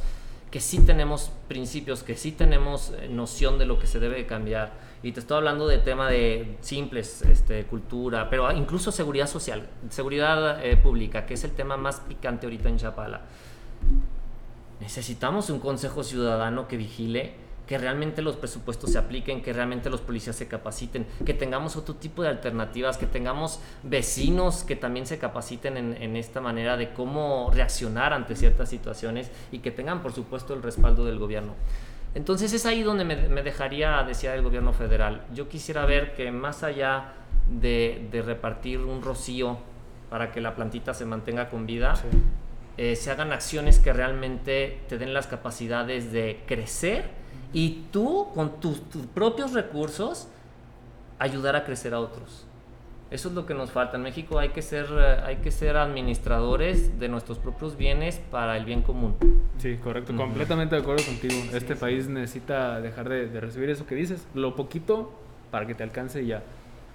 que 0.52 0.60
sí 0.60 0.80
tenemos 0.86 1.32
principios, 1.48 2.04
que 2.04 2.16
sí 2.16 2.32
tenemos 2.32 2.94
noción 3.10 3.58
de 3.58 3.66
lo 3.66 3.80
que 3.80 3.88
se 3.88 4.00
debe 4.00 4.18
de 4.18 4.26
cambiar. 4.26 4.74
Y 5.02 5.14
te 5.14 5.22
estoy 5.22 5.38
hablando 5.38 5.68
de 5.68 5.78
tema 5.78 6.10
de 6.10 6.58
simples, 6.62 7.22
este, 7.24 7.64
cultura, 7.66 8.30
pero 8.30 8.52
incluso 8.52 8.92
seguridad 8.92 9.28
social, 9.28 9.68
seguridad 9.90 10.64
eh, 10.64 10.78
pública, 10.78 11.26
que 11.26 11.36
es 11.36 11.44
el 11.44 11.52
tema 11.52 11.78
más 11.78 12.02
picante 12.02 12.46
ahorita 12.46 12.70
en 12.70 12.78
Chapala 12.78 13.22
necesitamos 14.82 15.50
un 15.50 15.60
consejo 15.60 16.04
ciudadano 16.04 16.68
que 16.68 16.76
vigile 16.76 17.36
que 17.72 17.78
realmente 17.78 18.22
los 18.22 18.36
presupuestos 18.36 18.92
se 18.92 18.98
apliquen, 18.98 19.42
que 19.42 19.54
realmente 19.54 19.90
los 19.90 20.02
policías 20.02 20.36
se 20.36 20.46
capaciten, 20.46 21.08
que 21.26 21.34
tengamos 21.34 21.78
otro 21.78 21.96
tipo 21.96 22.22
de 22.22 22.28
alternativas, 22.28 22.98
que 22.98 23.06
tengamos 23.06 23.62
vecinos 23.82 24.66
que 24.66 24.76
también 24.76 25.06
se 25.06 25.18
capaciten 25.18 25.78
en, 25.78 25.96
en, 26.04 26.18
esta 26.18 26.42
manera 26.42 26.76
de 26.76 26.92
cómo 26.92 27.50
reaccionar 27.54 28.12
ante 28.12 28.36
ciertas 28.36 28.68
situaciones 28.68 29.32
y 29.54 29.60
que 29.60 29.72
tengan, 29.72 30.02
por 30.02 30.12
supuesto, 30.12 30.54
el 30.54 30.62
respaldo 30.62 31.06
del 31.06 31.18
gobierno. 31.18 31.54
Entonces 32.14 32.52
es 32.52 32.66
ahí 32.66 32.84
donde 32.84 33.06
me, 33.06 33.16
me 33.30 33.42
dejaría 33.42 34.04
desear 34.04 34.36
el 34.36 34.44
gobierno 34.44 34.74
federal. 34.74 35.22
Yo 35.34 35.48
quisiera 35.48 35.86
ver 35.86 36.14
que 36.14 36.30
más 36.30 36.64
allá 36.64 37.14
de, 37.50 38.06
de 38.12 38.22
repartir 38.22 38.80
un 38.80 39.02
rocío 39.02 39.60
para 40.10 40.34
que 40.34 40.42
la 40.42 40.56
plantita 40.56 40.94
se 40.94 41.06
mantenga 41.06 41.48
con 41.48 41.66
vida, 41.66 41.96
sí 41.96 42.08
eh, 42.78 42.96
se 42.96 43.12
hagan 43.12 43.32
acciones 43.32 43.80
que 43.80 43.94
realmente 43.94 44.80
te 44.88 44.98
den 44.98 45.14
las 45.14 45.28
capacidades 45.28 46.12
de 46.12 46.42
crecer 46.48 47.21
y 47.54 47.84
tú 47.92 48.28
con 48.34 48.60
tus, 48.60 48.90
tus, 48.90 49.06
propios 49.08 49.54
recursos 49.54 50.28
ayudar 51.20 51.56
a 51.56 51.64
crecer 51.64 51.94
a 51.94 52.00
otros. 52.00 52.46
Eso 53.10 53.28
es 53.28 53.36
lo 53.36 53.46
que 53.46 53.54
nos 53.54 53.72
falta. 53.72 53.98
En 53.98 54.04
México 54.04 54.40
hay 54.40 54.50
que 54.50 54.62
ser, 54.62 54.88
hay 55.26 55.38
que 55.38 55.52
ser 55.52 55.76
administradores 55.76 56.98
de 56.98 57.10
nuestros 57.10 57.40
propios 57.40 57.76
bienes 57.76 58.22
para 58.32 58.56
el 58.56 58.64
bien 58.64 58.82
común. 58.84 59.16
Sí, 59.58 59.78
correcto. 59.84 60.14
Uh 60.14 60.16
-huh. 60.16 60.20
Completamente 60.20 60.76
de 60.76 60.82
acuerdo 60.82 61.04
contigo. 61.06 61.34
Sí, 61.34 61.50
este 61.54 61.74
sí, 61.74 61.80
país 61.80 62.08
necesita 62.08 62.80
dejar 62.80 63.10
de, 63.10 63.28
de, 63.28 63.42
recibir 63.42 63.70
eso 63.70 63.86
que 63.86 63.96
dices. 63.96 64.26
Lo 64.34 64.56
poquito 64.56 65.12
para 65.52 65.68
que 65.68 65.76
te 65.76 65.84
alcance 65.84 66.24
y 66.24 66.28
ya. 66.28 66.42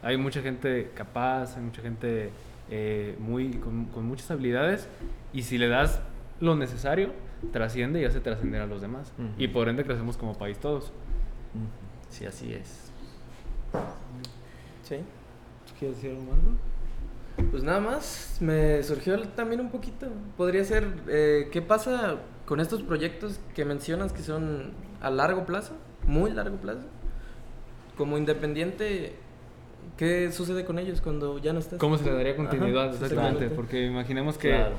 Hay 0.02 0.16
mucha 0.16 0.40
gente 0.40 0.90
capaz, 0.94 1.56
hay 1.56 1.62
mucha 1.62 1.82
gente 1.82 2.30
eh, 2.70 3.14
muy, 3.20 3.52
con, 3.58 3.84
con, 3.86 4.06
muchas 4.06 4.28
habilidades 4.30 4.88
y 5.32 5.42
si 5.42 5.56
le 5.56 5.68
das 5.68 6.00
lo 6.40 6.56
necesario, 6.56 7.12
trasciende 7.52 8.00
y 8.00 8.04
hace 8.04 8.20
trascender 8.20 8.60
a 8.60 8.66
los 8.66 8.80
demás. 8.80 9.12
Uh 9.18 9.22
-huh. 9.22 9.30
Y 9.38 9.48
por 9.48 9.68
ende 9.68 9.84
crecemos 9.84 10.16
como 10.16 10.34
país 10.34 10.58
todos. 10.58 10.86
Uh 10.86 11.58
-huh. 11.58 12.08
Sí, 12.10 12.26
así 12.26 12.52
es. 12.52 12.90
Sí. 14.82 14.96
¿Quieres 15.78 15.96
decir 15.96 16.10
algo 16.10 16.32
más? 16.32 17.50
Pues 17.50 17.62
nada 17.62 17.80
más, 17.80 18.38
me 18.40 18.82
surgió 18.82 19.20
también 19.30 19.60
un 19.60 19.70
poquito. 19.70 20.06
Podría 20.36 20.64
ser, 20.64 20.88
eh, 21.08 21.48
¿qué 21.52 21.60
pasa 21.60 22.16
con 22.46 22.60
estos 22.60 22.82
proyectos 22.82 23.40
que 23.54 23.64
mencionas 23.64 24.12
que 24.12 24.22
son 24.22 24.72
a 25.02 25.10
largo 25.10 25.44
plazo, 25.44 25.74
muy 26.06 26.30
largo 26.30 26.56
plazo? 26.56 26.86
Como 27.96 28.16
independiente, 28.16 29.14
¿Qué 29.96 30.30
sucede 30.30 30.64
con 30.64 30.78
ellos 30.78 31.00
cuando 31.00 31.38
ya 31.38 31.52
no 31.54 31.58
estás? 31.58 31.78
¿Cómo 31.78 31.96
se 31.96 32.04
le 32.04 32.12
daría 32.12 32.36
continuidad? 32.36 32.88
Ajá, 32.88 32.94
exactamente, 32.94 33.48
porque 33.48 33.86
imaginemos 33.86 34.36
que 34.36 34.50
claro. 34.50 34.76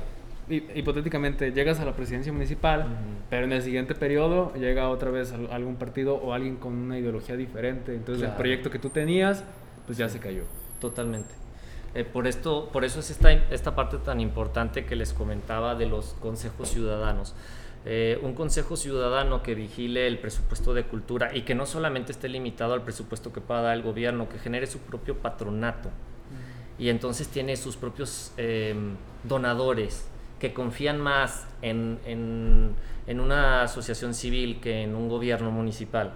Hipotéticamente 0.48 1.52
llegas 1.52 1.80
a 1.80 1.84
la 1.84 1.94
presidencia 1.94 2.32
municipal, 2.32 2.80
uh 2.80 2.84
-huh. 2.84 3.24
pero 3.30 3.44
en 3.44 3.52
el 3.52 3.62
siguiente 3.62 3.94
periodo 3.94 4.52
llega 4.54 4.88
otra 4.88 5.10
vez 5.10 5.32
algún 5.50 5.76
partido 5.76 6.14
o 6.14 6.32
alguien 6.32 6.56
con 6.56 6.74
una 6.74 6.98
ideología 6.98 7.36
diferente, 7.36 7.94
entonces 7.94 8.22
claro. 8.22 8.32
el 8.32 8.36
proyecto 8.38 8.70
que 8.70 8.78
tú 8.78 8.90
tenías, 8.90 9.44
pues 9.86 9.98
ya 9.98 10.08
se 10.08 10.18
cayó. 10.18 10.44
Totalmente. 10.80 11.34
Eh, 11.94 12.04
por, 12.04 12.26
esto, 12.26 12.68
por 12.72 12.84
eso 12.84 13.00
es 13.00 13.10
esta, 13.10 13.32
esta 13.32 13.74
parte 13.74 13.98
tan 13.98 14.20
importante 14.20 14.84
que 14.84 14.94
les 14.94 15.12
comentaba 15.12 15.74
de 15.74 15.86
los 15.86 16.14
consejos 16.20 16.68
ciudadanos. 16.68 17.34
Eh, 17.84 18.18
un 18.22 18.34
consejo 18.34 18.76
ciudadano 18.76 19.42
que 19.42 19.54
vigile 19.54 20.06
el 20.06 20.18
presupuesto 20.18 20.74
de 20.74 20.84
cultura 20.84 21.34
y 21.34 21.42
que 21.42 21.54
no 21.54 21.64
solamente 21.64 22.12
esté 22.12 22.28
limitado 22.28 22.74
al 22.74 22.82
presupuesto 22.82 23.32
que 23.32 23.40
pueda 23.40 23.62
dar 23.62 23.76
el 23.76 23.82
gobierno, 23.82 24.28
que 24.28 24.38
genere 24.38 24.66
su 24.66 24.78
propio 24.80 25.16
patronato 25.16 25.90
y 26.78 26.90
entonces 26.90 27.28
tiene 27.28 27.56
sus 27.56 27.76
propios 27.76 28.32
eh, 28.36 28.74
donadores 29.24 30.06
que 30.38 30.52
confían 30.52 31.00
más 31.00 31.46
en, 31.62 31.98
en, 32.06 33.20
una 33.20 33.62
asociación 33.62 34.14
civil 34.14 34.60
que 34.60 34.82
en 34.82 34.94
un 34.94 35.08
gobierno 35.08 35.50
municipal. 35.50 36.12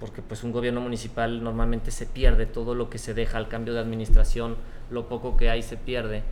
Porque 0.00 0.22
pues 0.22 0.42
un 0.42 0.52
gobierno 0.52 0.80
municipal 0.80 1.42
normalmente 1.42 1.90
se 1.90 2.06
pierde 2.06 2.46
todo 2.46 2.74
lo 2.74 2.90
que 2.90 2.98
se 2.98 3.14
deja 3.14 3.38
al 3.38 3.48
cambio 3.48 3.74
de 3.74 3.80
administración, 3.80 4.56
lo 4.90 5.08
poco 5.08 5.36
que 5.36 5.50
hay 5.50 5.62
se 5.62 5.76
pierde. 5.76 6.22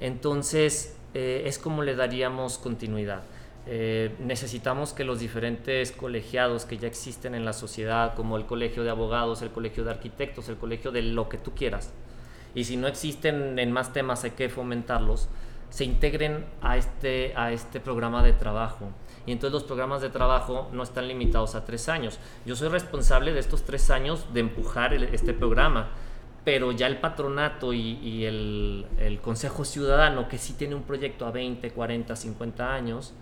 Entonces 0.00 0.96
eh, 1.14 1.42
es 1.46 1.58
como 1.58 1.82
le 1.82 1.94
daríamos 1.94 2.58
continuidad. 2.58 3.22
Eh, 3.66 4.14
necesitamos 4.18 4.92
que 4.92 5.04
los 5.04 5.20
diferentes 5.20 5.92
colegiados 5.92 6.64
que 6.64 6.78
ya 6.78 6.88
existen 6.88 7.34
en 7.34 7.44
la 7.44 7.52
sociedad, 7.52 8.14
como 8.14 8.36
el 8.36 8.46
colegio 8.46 8.82
de 8.82 8.90
abogados, 8.90 9.42
el 9.42 9.50
colegio 9.50 9.84
de 9.84 9.90
arquitectos, 9.90 10.48
el 10.48 10.56
colegio 10.56 10.90
de 10.90 11.02
lo 11.02 11.28
que 11.28 11.38
tú 11.38 11.52
quieras, 11.54 11.92
y 12.54 12.64
si 12.64 12.76
no 12.76 12.88
existen 12.88 13.58
en 13.58 13.72
más 13.72 13.92
temas 13.92 14.24
hay 14.24 14.32
que 14.32 14.48
fomentarlos, 14.48 15.28
se 15.72 15.84
integren 15.84 16.44
a 16.60 16.76
este, 16.76 17.32
a 17.34 17.50
este 17.50 17.80
programa 17.80 18.22
de 18.22 18.34
trabajo. 18.34 18.90
Y 19.24 19.32
entonces 19.32 19.54
los 19.54 19.62
programas 19.64 20.02
de 20.02 20.10
trabajo 20.10 20.68
no 20.70 20.82
están 20.82 21.08
limitados 21.08 21.54
a 21.54 21.64
tres 21.64 21.88
años. 21.88 22.18
Yo 22.44 22.54
soy 22.56 22.68
responsable 22.68 23.32
de 23.32 23.40
estos 23.40 23.62
tres 23.62 23.90
años 23.90 24.26
de 24.34 24.40
empujar 24.40 24.92
este 24.92 25.32
programa, 25.32 25.88
pero 26.44 26.72
ya 26.72 26.86
el 26.88 26.98
patronato 26.98 27.72
y, 27.72 28.26
el, 28.26 28.84
el, 28.98 29.20
Consejo 29.22 29.64
Ciudadano, 29.64 30.28
que 30.28 30.36
sí 30.36 30.52
tiene 30.52 30.74
un 30.74 30.82
proyecto 30.82 31.24
a 31.24 31.30
20, 31.30 31.70
40, 31.70 32.16
50 32.16 32.74
años, 32.74 33.14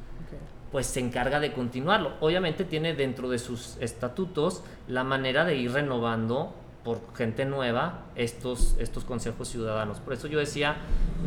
pues 0.73 0.87
se 0.87 0.99
encarga 0.99 1.39
de 1.39 1.53
continuarlo. 1.53 2.15
Obviamente 2.19 2.65
tiene 2.65 2.95
dentro 2.95 3.29
de 3.29 3.39
sus 3.39 3.77
estatutos 3.77 4.65
la 4.89 5.05
manera 5.05 5.45
de 5.45 5.55
ir 5.55 5.71
renovando 5.71 6.53
por 6.85 7.01
gente 7.15 7.45
nueva 7.45 8.05
estos, 8.15 8.77
estos 8.79 9.05
consejos 9.05 9.49
ciudadanos. 9.49 10.01
Por 10.01 10.15
eso 10.15 10.29
yo 10.29 10.39
decía, 10.39 10.77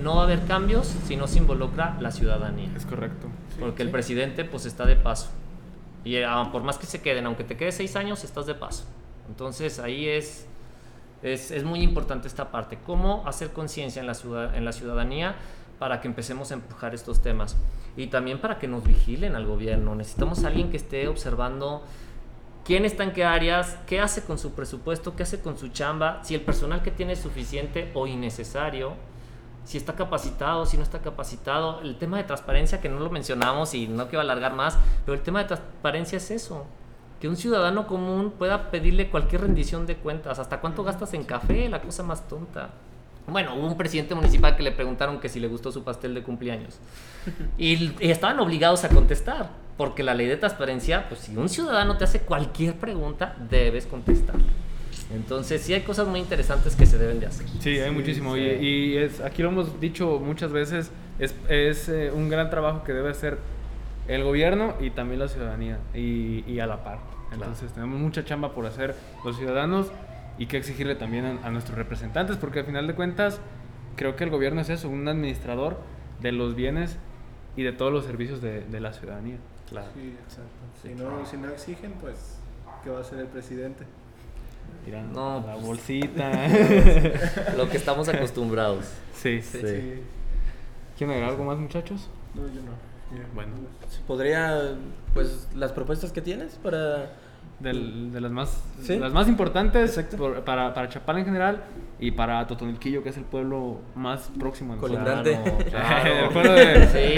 no 0.02 0.16
va 0.16 0.22
a 0.22 0.26
haber 0.26 0.46
cambios 0.46 0.88
si 1.08 1.16
no 1.16 1.28
se 1.28 1.38
involucra 1.38 1.98
la 2.00 2.12
ciudadanía. 2.12 2.72
Es 2.76 2.86
correcto. 2.86 3.28
Porque 3.60 3.84
el 3.84 3.92
presidente 3.92 4.46
pues 4.46 4.66
está 4.66 4.86
de 4.86 4.96
paso. 4.96 5.30
Y 6.04 6.18
ah, 6.18 6.50
por 6.52 6.64
más 6.64 6.78
que 6.78 6.86
se 6.86 7.02
queden, 7.02 7.26
aunque 7.26 7.44
te 7.44 7.56
quedes 7.56 7.76
seis 7.76 7.96
años, 7.96 8.24
estás 8.24 8.46
de 8.46 8.56
paso. 8.56 8.84
Entonces 9.30 9.80
ahí 9.80 10.08
es, 10.08 10.48
es, 11.22 11.52
es 11.52 11.64
muy 11.64 11.82
importante 11.82 12.28
esta 12.28 12.52
parte. 12.52 12.80
¿Cómo 12.86 13.24
hacer 13.28 13.52
conciencia 13.52 14.00
en, 14.00 14.08
la 14.08 14.16
ciudad, 14.16 14.56
en 14.56 14.66
la 14.66 14.72
ciudadanía 14.72 15.36
para 15.80 16.02
que 16.02 16.08
empecemos 16.08 16.52
a 16.52 16.56
empujar 16.56 16.96
estos 16.96 17.22
temas? 17.22 17.56
Y 17.96 18.08
también 18.08 18.40
para 18.40 18.58
que 18.58 18.68
nos 18.68 18.84
vigilen 18.84 19.36
al 19.36 19.46
gobierno. 19.46 19.94
Necesitamos 19.94 20.44
a 20.44 20.48
alguien 20.48 20.72
que 20.72 20.78
esté 20.78 21.08
observando 21.08 21.84
quién 22.66 22.86
está 22.86 23.04
en 23.04 23.12
qué 23.12 23.24
áreas, 23.24 23.78
qué 23.88 24.00
hace 24.00 24.24
con 24.24 24.38
su 24.38 24.52
presupuesto, 24.52 25.16
qué 25.16 25.24
hace 25.24 25.42
con 25.42 25.58
su 25.58 25.70
chamba, 25.70 26.22
si 26.24 26.36
el 26.36 26.42
personal 26.42 26.82
que 26.82 26.92
tiene 26.92 27.14
es 27.14 27.20
suficiente 27.20 27.92
o 27.94 28.08
innecesario, 28.08 28.94
si 29.66 29.78
está 29.78 29.94
capacitado, 29.94 30.66
si 30.66 30.78
no 30.78 30.84
está 30.84 31.00
capacitado. 31.00 31.82
El 31.82 31.98
tema 31.98 32.18
de 32.18 32.24
transparencia, 32.24 32.82
que 32.82 32.90
no 32.90 33.00
lo 33.00 33.10
mencionamos 33.10 33.74
y 33.74 33.88
no 33.88 34.08
quiero 34.08 34.22
alargar 34.22 34.54
más, 34.54 34.78
pero 35.06 35.16
el 35.16 35.24
tema 35.24 35.40
de 35.40 35.46
transparencia 35.46 36.18
es 36.18 36.32
eso. 36.32 36.66
Que 37.22 37.30
un 37.30 37.38
ciudadano 37.38 37.88
común 37.88 38.34
pueda 38.38 38.70
pedirle 38.70 39.10
cualquier 39.10 39.42
rendición 39.42 39.86
de 39.86 39.96
cuentas, 39.96 40.40
hasta 40.40 40.60
cuánto 40.60 40.84
gastas 40.84 41.14
en 41.14 41.24
café, 41.24 41.70
la 41.70 41.82
cosa 41.82 42.04
más 42.04 42.28
tonta. 42.28 42.72
Bueno, 43.26 43.56
hubo 43.56 43.68
un 43.68 43.78
presidente 43.78 44.14
municipal 44.16 44.58
que 44.58 44.64
le 44.64 44.74
preguntaron 44.74 45.22
que 45.22 45.30
si 45.30 45.40
le 45.40 45.48
gustó 45.48 45.72
su 45.72 45.84
pastel 45.84 46.14
de 46.14 46.24
cumpleaños. 46.24 46.78
Y, 47.58 47.94
y 48.06 48.12
estaban 48.12 48.38
obligados 48.42 48.84
a 48.84 48.90
contestar 48.90 49.63
porque 49.78 50.04
la 50.04 50.14
ley 50.14 50.28
de 50.28 50.38
transparencia, 50.38 51.08
pues 51.10 51.22
si 51.22 51.36
un 51.36 51.50
ciudadano 51.50 51.98
te 51.98 52.04
hace 52.04 52.20
cualquier 52.20 52.76
pregunta, 52.76 53.36
debes 53.50 53.86
contestar. 53.86 54.36
Entonces 55.14 55.62
sí 55.62 55.74
hay 55.74 55.82
cosas 55.82 56.08
muy 56.08 56.20
interesantes 56.20 56.76
que 56.76 56.86
se 56.86 56.98
deben 56.98 57.20
de 57.20 57.28
hacer. 57.28 57.48
Sí, 57.60 57.80
hay 57.80 57.92
muchísimo. 57.92 58.36
Y, 58.38 58.98
es, 58.98 59.22
aquí 59.22 59.44
lo 59.44 59.50
hemos 59.50 59.80
dicho 59.80 60.20
muchas 60.20 60.52
veces, 60.52 60.92
es, 61.20 61.36
es 61.50 61.90
eh, 61.90 62.12
un 62.12 62.30
gran 62.30 62.50
trabajo 62.50 62.84
que 62.84 62.94
debe 62.94 63.10
hacer 63.10 63.38
el 64.08 64.24
gobierno 64.24 64.76
y 64.80 64.90
también 64.90 65.20
la 65.20 65.28
ciudadanía 65.28 65.80
y, 65.94 66.44
y 66.48 66.60
a 66.60 66.68
la 66.68 66.84
par. 66.84 67.00
Entonces 67.32 67.72
tenemos 67.74 68.00
mucha 68.00 68.24
chamba 68.24 68.54
por 68.54 68.66
hacer 68.66 68.96
los 69.24 69.38
ciudadanos 69.38 69.92
y 70.38 70.48
que 70.48 70.58
exigirle 70.58 70.96
también 70.96 71.26
a, 71.26 71.48
a, 71.48 71.52
nuestros 71.52 71.78
representantes, 71.78 72.38
porque 72.38 72.60
al 72.60 72.66
final 72.66 72.88
de 72.88 72.96
cuentas 72.96 73.40
creo 73.96 74.16
que 74.16 74.24
el 74.24 74.30
gobierno 74.30 74.62
es 74.62 74.70
eso, 74.70 74.90
un 74.90 75.08
administrador 75.08 75.80
de 76.22 76.32
los 76.32 76.56
bienes 76.56 76.98
y 77.56 77.64
de 77.64 77.72
todos 77.72 77.92
los 77.92 78.06
servicios 78.06 78.42
de, 78.42 78.62
de 78.62 78.80
la 78.80 78.94
ciudadanía. 78.94 79.38
Claro. 79.74 79.88
Sí, 79.96 80.16
exacto. 80.24 80.52
Si, 80.84 80.90
no, 80.94 81.26
si 81.26 81.38
no 81.38 81.50
exigen, 81.50 81.94
pues, 81.94 82.38
¿qué 82.84 82.92
va 82.92 83.00
a 83.00 83.02
hacer 83.02 83.18
el 83.18 83.26
presidente? 83.26 83.86
No, 85.12 85.42
la 85.44 85.54
pues, 85.54 85.66
bolsita. 85.66 86.48
lo 87.58 87.68
que 87.68 87.78
estamos 87.78 88.08
acostumbrados. 88.08 88.86
Sí, 89.16 89.42
sí. 89.42 89.62
sí. 89.62 90.04
¿Quieren 90.96 91.16
agregar 91.16 91.32
algo 91.32 91.46
más, 91.46 91.58
muchachos? 91.58 92.08
No, 92.36 92.44
yo 92.44 92.62
no. 92.62 92.94
Bueno, 93.34 93.54
podría, 94.06 94.76
pues, 95.16 95.48
las 95.56 95.72
propuestas 95.72 96.12
que 96.12 96.22
tienes 96.22 96.54
para 96.54 97.14
de 97.60 98.20
las 98.20 98.32
más, 98.32 98.62
las 98.88 99.14
más 99.14 99.28
importantes 99.28 100.00
para, 100.46 100.74
para 100.74 100.90
Chapala 100.90 101.20
en 101.20 101.26
general 101.26 101.64
y 102.00 102.12
para 102.12 102.46
Totonilquillo, 102.46 103.04
que 103.04 103.10
es 103.10 103.18
el 103.18 103.24
pueblo 103.24 103.80
más 103.96 104.30
próximo. 104.38 104.78
Colindante. 104.78 105.40
Claro. 105.70 106.30
pueblo 106.32 106.54
de, 106.54 106.88
sí, 106.88 107.16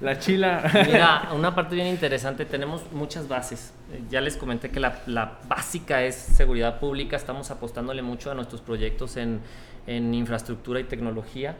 la 0.00 0.18
Chila. 0.18 0.62
Mira, 0.86 1.30
una 1.34 1.54
parte 1.54 1.74
bien 1.74 1.88
interesante, 1.88 2.44
tenemos 2.44 2.82
muchas 2.92 3.26
bases. 3.26 3.72
Ya 4.10 4.20
les 4.20 4.36
comenté 4.36 4.70
que 4.70 4.80
la, 4.80 5.00
la 5.06 5.38
básica 5.48 6.04
es 6.04 6.14
seguridad 6.14 6.78
pública, 6.78 7.16
estamos 7.16 7.50
apostándole 7.50 8.02
mucho 8.02 8.30
a 8.30 8.34
nuestros 8.34 8.60
proyectos 8.60 9.16
en, 9.16 9.40
en 9.86 10.14
infraestructura 10.14 10.78
y 10.78 10.84
tecnología. 10.84 11.56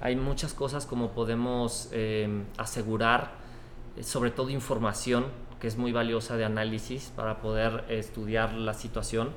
Hay 0.00 0.16
muchas 0.16 0.54
cosas 0.54 0.86
como 0.86 1.10
podemos 1.10 1.90
eh, 1.92 2.44
asegurar, 2.56 3.32
eh, 3.96 4.02
sobre 4.02 4.30
todo 4.30 4.48
información 4.50 5.26
que 5.62 5.68
es 5.68 5.76
muy 5.76 5.92
valiosa 5.92 6.36
de 6.36 6.44
análisis 6.44 7.12
para 7.14 7.40
poder 7.40 7.84
estudiar 7.88 8.52
la 8.52 8.74
situación. 8.74 9.30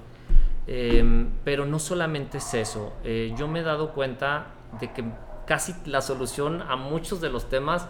Em, 0.66 1.30
pero 1.44 1.68
no 1.68 1.78
solamente 1.78 2.40
es 2.40 2.52
eso, 2.56 2.94
eh, 3.04 3.36
yo 3.38 3.48
me 3.48 3.60
he 3.60 3.62
dado 3.62 3.94
cuenta 3.94 4.48
de 4.82 4.92
que 4.92 5.04
casi 5.46 5.76
la 5.86 6.02
solución 6.02 6.64
a 6.64 6.78
muchos 6.78 7.22
de 7.22 7.30
los 7.30 7.48
temas 7.48 7.88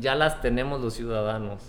ya 0.00 0.14
las 0.14 0.40
tenemos 0.40 0.80
los 0.80 0.94
ciudadanos. 0.94 1.60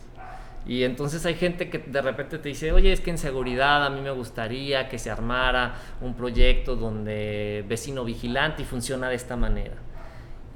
Y 0.65 0.85
entonces 0.85 1.25
hay 1.25 1.35
gente 1.35 1.69
que 1.69 1.79
de 1.79 2.01
repente 2.01 2.37
te 2.37 2.47
dice, 2.47 2.71
oye, 2.71 2.93
es 2.93 3.01
que 3.01 3.09
en 3.09 3.17
seguridad 3.17 3.85
a 3.85 3.89
mí 3.89 3.99
me 3.99 4.11
gustaría 4.11 4.87
que 4.87 4.99
se 4.99 5.11
armara 5.11 5.75
un 5.99 6.13
proyecto 6.13 6.77
donde 6.77 7.65
vecino 7.67 8.05
vigilante 8.05 8.61
y 8.61 8.65
funciona 8.65 9.09
de 9.09 9.15
esta 9.15 9.35
manera. 9.35 9.75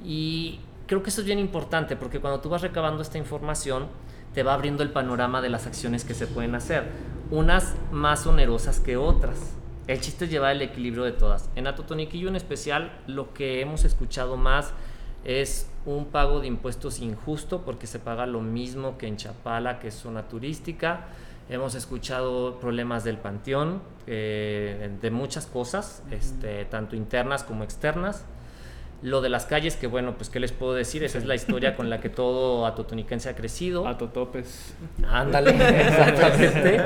Y 0.02 0.60
creo 0.86 1.02
que 1.02 1.10
eso 1.10 1.20
es 1.20 1.26
bien 1.26 1.38
importante 1.38 1.94
porque 1.94 2.20
cuando 2.20 2.40
tú 2.40 2.48
vas 2.48 2.62
recabando 2.62 3.02
esta 3.02 3.18
información, 3.18 3.88
te 4.34 4.42
va 4.42 4.54
abriendo 4.54 4.82
el 4.82 4.90
panorama 4.90 5.40
de 5.40 5.50
las 5.50 5.66
acciones 5.66 6.04
que 6.04 6.14
se 6.14 6.26
pueden 6.26 6.54
hacer, 6.54 6.84
unas 7.30 7.74
más 7.90 8.26
onerosas 8.26 8.80
que 8.80 8.96
otras. 8.96 9.38
El 9.86 10.00
chiste 10.00 10.26
es 10.26 10.30
llevar 10.30 10.52
el 10.52 10.62
equilibrio 10.62 11.04
de 11.04 11.12
todas. 11.12 11.50
En 11.56 11.66
Atotoniquillo 11.66 12.28
en 12.28 12.36
especial, 12.36 12.92
lo 13.06 13.34
que 13.34 13.60
hemos 13.60 13.84
escuchado 13.84 14.36
más 14.36 14.72
es 15.24 15.68
un 15.86 16.06
pago 16.06 16.40
de 16.40 16.46
impuestos 16.46 17.00
injusto 17.00 17.62
porque 17.62 17.86
se 17.86 17.98
paga 17.98 18.26
lo 18.26 18.40
mismo 18.40 18.98
que 18.98 19.06
en 19.06 19.16
Chapala, 19.16 19.78
que 19.78 19.88
es 19.88 19.94
zona 19.94 20.28
turística. 20.28 21.06
Hemos 21.48 21.74
escuchado 21.74 22.60
problemas 22.60 23.04
del 23.04 23.18
panteón, 23.18 23.82
eh, 24.06 24.90
de 25.00 25.10
muchas 25.10 25.46
cosas, 25.46 26.02
este, 26.10 26.64
tanto 26.66 26.96
internas 26.96 27.44
como 27.44 27.64
externas. 27.64 28.24
Lo 29.02 29.20
de 29.20 29.28
las 29.28 29.46
calles, 29.46 29.74
que 29.74 29.88
bueno, 29.88 30.14
pues 30.16 30.30
qué 30.30 30.38
les 30.38 30.52
puedo 30.52 30.74
decir, 30.74 31.02
esa 31.02 31.18
es 31.18 31.24
la 31.24 31.34
historia 31.34 31.74
con 31.74 31.90
la 31.90 32.00
que 32.00 32.08
todo 32.08 32.66
atotoniquense 32.66 33.28
ha 33.28 33.34
crecido. 33.34 33.86
Atotopes. 33.88 34.74
Ándale, 35.08 35.50
exactamente. 35.80 36.80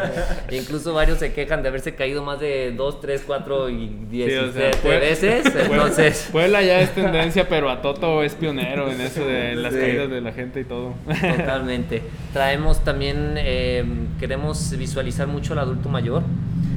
incluso 0.50 0.94
varios 0.94 1.18
se 1.18 1.34
quejan 1.34 1.62
de 1.62 1.68
haberse 1.68 1.94
caído 1.94 2.22
más 2.22 2.40
de 2.40 2.72
2, 2.72 3.00
3, 3.00 3.24
4 3.26 3.68
y 3.68 3.86
17 4.10 4.98
veces. 4.98 5.46
Entonces... 5.54 6.28
Puebla 6.32 6.62
ya 6.62 6.80
es 6.80 6.94
tendencia, 6.94 7.48
pero 7.48 7.70
Atoto 7.70 8.22
es 8.22 8.34
pionero 8.34 8.90
en 8.90 9.00
eso 9.00 9.26
de 9.26 9.54
las 9.54 9.74
caídas 9.74 10.08
de 10.08 10.20
la 10.22 10.32
gente 10.32 10.60
y 10.60 10.64
todo. 10.64 10.94
Totalmente. 11.36 12.02
Traemos 12.32 12.82
también, 12.82 13.34
eh, 13.36 13.84
queremos 14.18 14.76
visualizar 14.78 15.26
mucho 15.26 15.52
al 15.52 15.58
adulto 15.60 15.88
mayor. 15.88 16.22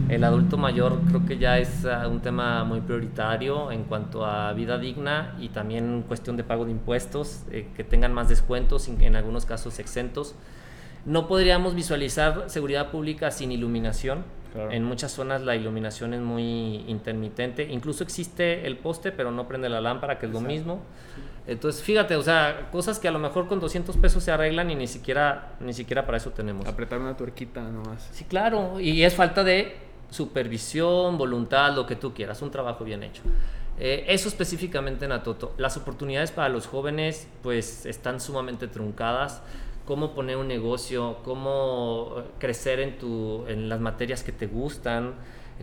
El 0.10 0.24
adulto 0.24 0.58
mayor 0.58 1.00
creo 1.08 1.24
que 1.28 1.38
ya 1.38 1.60
es 1.60 1.86
ah, 1.86 2.08
un 2.08 2.20
tema 2.20 2.64
muy 2.64 2.82
prioritario 2.82 3.72
en 3.72 3.84
cuanto 3.84 4.26
a 4.26 4.52
vida 4.54 4.80
digna 4.80 5.36
y 5.40 5.50
también 5.50 6.04
cuestión 6.08 6.36
de 6.36 6.44
pago 6.44 6.66
de 6.66 6.72
impuestos, 6.72 7.44
eh, 7.52 7.68
que 7.76 7.84
tengan 7.84 8.12
más 8.12 8.28
descuentos, 8.28 8.88
en 8.88 9.16
algunos 9.16 9.46
casos 9.46 9.78
exentos. 9.78 10.34
No 11.06 11.28
podríamos 11.28 11.76
visualizar 11.76 12.46
seguridad 12.50 12.90
pública 12.90 13.30
sin 13.30 13.52
iluminación. 13.52 14.24
En 14.72 14.84
muchas 14.84 15.12
zonas 15.12 15.44
la 15.44 15.56
iluminación 15.56 16.16
es 16.16 16.22
muy 16.22 16.78
intermitente. 16.88 17.68
Incluso 17.70 18.04
existe 18.04 18.66
el 18.66 18.78
poste, 18.78 19.12
pero 19.12 19.30
no 19.30 19.48
prende 19.48 19.70
la 19.70 19.80
lámpara, 19.80 20.18
que 20.18 20.26
es 20.26 20.32
lo 20.32 20.42
mismo. 20.42 20.82
Entonces, 21.46 21.84
fíjate, 21.84 22.16
o 22.16 22.24
sea, 22.24 22.70
cosas 22.72 22.98
que 22.98 23.08
a 23.08 23.12
lo 23.12 23.20
mejor 23.20 23.48
con 23.48 23.60
200 23.60 23.96
pesos 23.98 24.24
se 24.24 24.32
arreglan 24.32 24.72
y 24.72 24.76
ni 24.76 24.88
siquiera, 24.88 25.54
ni 25.60 25.74
siquiera 25.74 26.06
para 26.06 26.18
eso 26.18 26.32
tenemos. 26.32 26.68
Apretar 26.68 27.00
una 27.00 27.16
tuerquita 27.16 27.62
nomás. 27.62 28.10
Sí, 28.12 28.26
claro. 28.26 28.80
Y 28.80 29.04
es 29.04 29.14
falta 29.14 29.44
de 29.44 29.89
supervisión, 30.10 31.18
voluntad, 31.18 31.74
lo 31.76 31.86
que 31.86 31.96
tú 31.96 32.14
quieras, 32.14 32.42
un 32.42 32.52
trabajo 32.52 32.84
bien 32.84 33.04
hecho. 33.04 33.22
Eh, 33.80 34.06
eso 34.10 34.28
específicamente 34.28 35.06
en 35.06 35.14
Atoto. 35.14 35.54
Las 35.58 35.78
oportunidades 35.78 36.32
para 36.32 36.50
los 36.50 36.68
jóvenes 36.68 37.28
pues 37.42 37.86
están 37.86 38.20
sumamente 38.20 38.68
truncadas. 38.68 39.42
Cómo 39.86 40.14
poner 40.14 40.38
un 40.38 40.48
negocio, 40.48 41.18
cómo 41.24 42.24
crecer 42.38 42.80
en, 42.80 42.98
tu, 42.98 43.46
en 43.48 43.70
las 43.70 43.80
materias 43.80 44.22
que 44.22 44.32
te 44.32 44.46
gustan, 44.46 45.16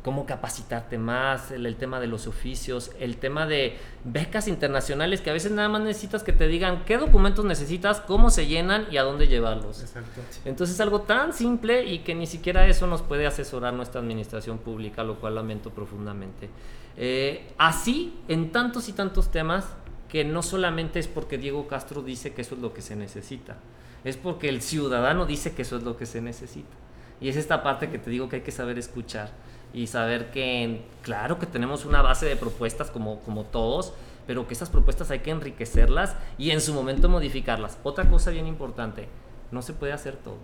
cómo 0.03 0.27
capacitarte 0.27 0.99
más, 0.99 1.51
el, 1.51 1.77
tema 1.77 2.01
de 2.01 2.07
los 2.07 2.27
oficios, 2.27 2.93
el 3.01 3.17
tema 3.17 3.47
de 3.47 3.77
becas 4.05 4.49
internacionales 4.49 5.21
que 5.21 5.31
a 5.31 5.33
veces 5.33 5.53
nada 5.53 5.69
más 5.69 5.81
necesitas 5.81 6.23
que 6.23 6.33
te 6.33 6.47
digan 6.49 6.85
qué 6.85 6.99
documentos 6.99 7.45
necesitas, 7.45 8.01
cómo 8.01 8.31
se 8.31 8.47
llenan 8.47 8.87
y 8.91 8.99
a 8.99 9.03
dónde 9.03 9.27
llevarlos. 9.27 9.81
Exacto. 9.81 10.21
Entonces 10.45 10.75
es 10.75 10.81
algo 10.81 11.03
tan 11.03 11.33
simple 11.33 11.85
y 11.85 12.01
que 12.01 12.15
ni 12.15 12.27
siquiera 12.27 12.67
eso 12.67 12.87
nos 12.87 13.03
puede 13.03 13.27
asesorar 13.27 13.75
nuestra 13.75 14.01
administración 14.01 14.59
pública, 14.59 15.03
lo 15.03 15.19
cual 15.19 15.35
lamento 15.35 15.71
profundamente. 15.71 16.51
Eh, 16.97 17.53
así 17.59 18.19
en 18.29 18.53
tantos 18.53 18.89
y 18.89 18.93
tantos 18.93 19.31
temas 19.31 19.67
que 20.09 20.25
no 20.25 20.43
solamente 20.43 20.99
es 20.99 21.09
porque 21.09 21.37
Diego 21.37 21.67
Castro 21.69 22.03
dice 22.03 22.33
que 22.33 22.43
eso 22.43 22.55
es 22.55 22.61
lo 22.61 22.73
que 22.73 22.83
se 22.83 22.97
necesita, 22.97 23.57
es 24.05 24.17
porque 24.17 24.49
el 24.49 24.63
ciudadano 24.63 25.27
dice 25.27 25.55
que 25.55 25.63
eso 25.63 25.77
es 25.77 25.83
lo 25.83 25.97
que 25.97 26.07
se 26.07 26.21
necesita. 26.21 26.77
Y 27.21 27.29
es 27.29 27.37
esta 27.37 27.63
parte 27.63 27.89
que 27.89 27.99
te 27.99 28.11
digo 28.11 28.29
que 28.29 28.37
hay 28.37 28.43
que 28.43 28.53
saber 28.53 28.79
escuchar 28.79 29.31
y 29.73 29.87
saber 29.87 30.31
que, 30.31 30.85
claro 31.03 31.39
que 31.39 31.47
tenemos 31.47 31.85
una 31.85 32.03
base 32.03 32.27
de 32.27 32.37
propuestas 32.37 32.91
como, 32.91 33.21
como 33.21 33.45
todos, 33.45 33.93
pero 34.27 34.47
que 34.49 34.55
esas 34.55 34.71
propuestas 34.71 35.11
hay 35.11 35.21
que 35.21 35.31
enriquecerlas 35.31 36.17
y 36.39 36.51
en 36.51 36.61
su 36.61 36.75
momento 36.75 37.09
modificarlas. 37.09 37.79
Otra 37.83 38.09
cosa 38.09 38.31
bien 38.31 38.47
importante, 38.47 39.09
no 39.51 39.63
se 39.63 39.73
puede 39.73 39.93
hacer 39.93 40.17
todo. 40.17 40.39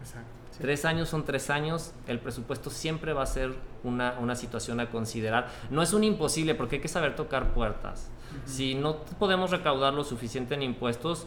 Exacto. 0.00 0.30
Tres 0.58 0.86
años 0.86 1.10
son 1.10 1.24
tres 1.24 1.50
años, 1.50 1.92
el 2.06 2.18
presupuesto 2.18 2.70
siempre 2.70 3.12
va 3.12 3.22
a 3.22 3.26
ser 3.26 3.52
una, 3.84 4.16
una, 4.18 4.34
situación 4.34 4.80
a 4.80 4.88
considerar. 4.90 5.48
No 5.70 5.82
es 5.82 5.92
un 5.92 6.02
imposible 6.02 6.54
porque 6.54 6.76
hay 6.76 6.82
que 6.82 6.88
saber 6.88 7.14
tocar 7.14 7.52
puertas. 7.52 8.08
Si 8.46 8.74
no 8.74 8.96
podemos 9.18 9.50
recaudar 9.50 9.92
lo 9.92 10.02
suficiente 10.02 10.54
en 10.54 10.62
impuestos, 10.62 11.26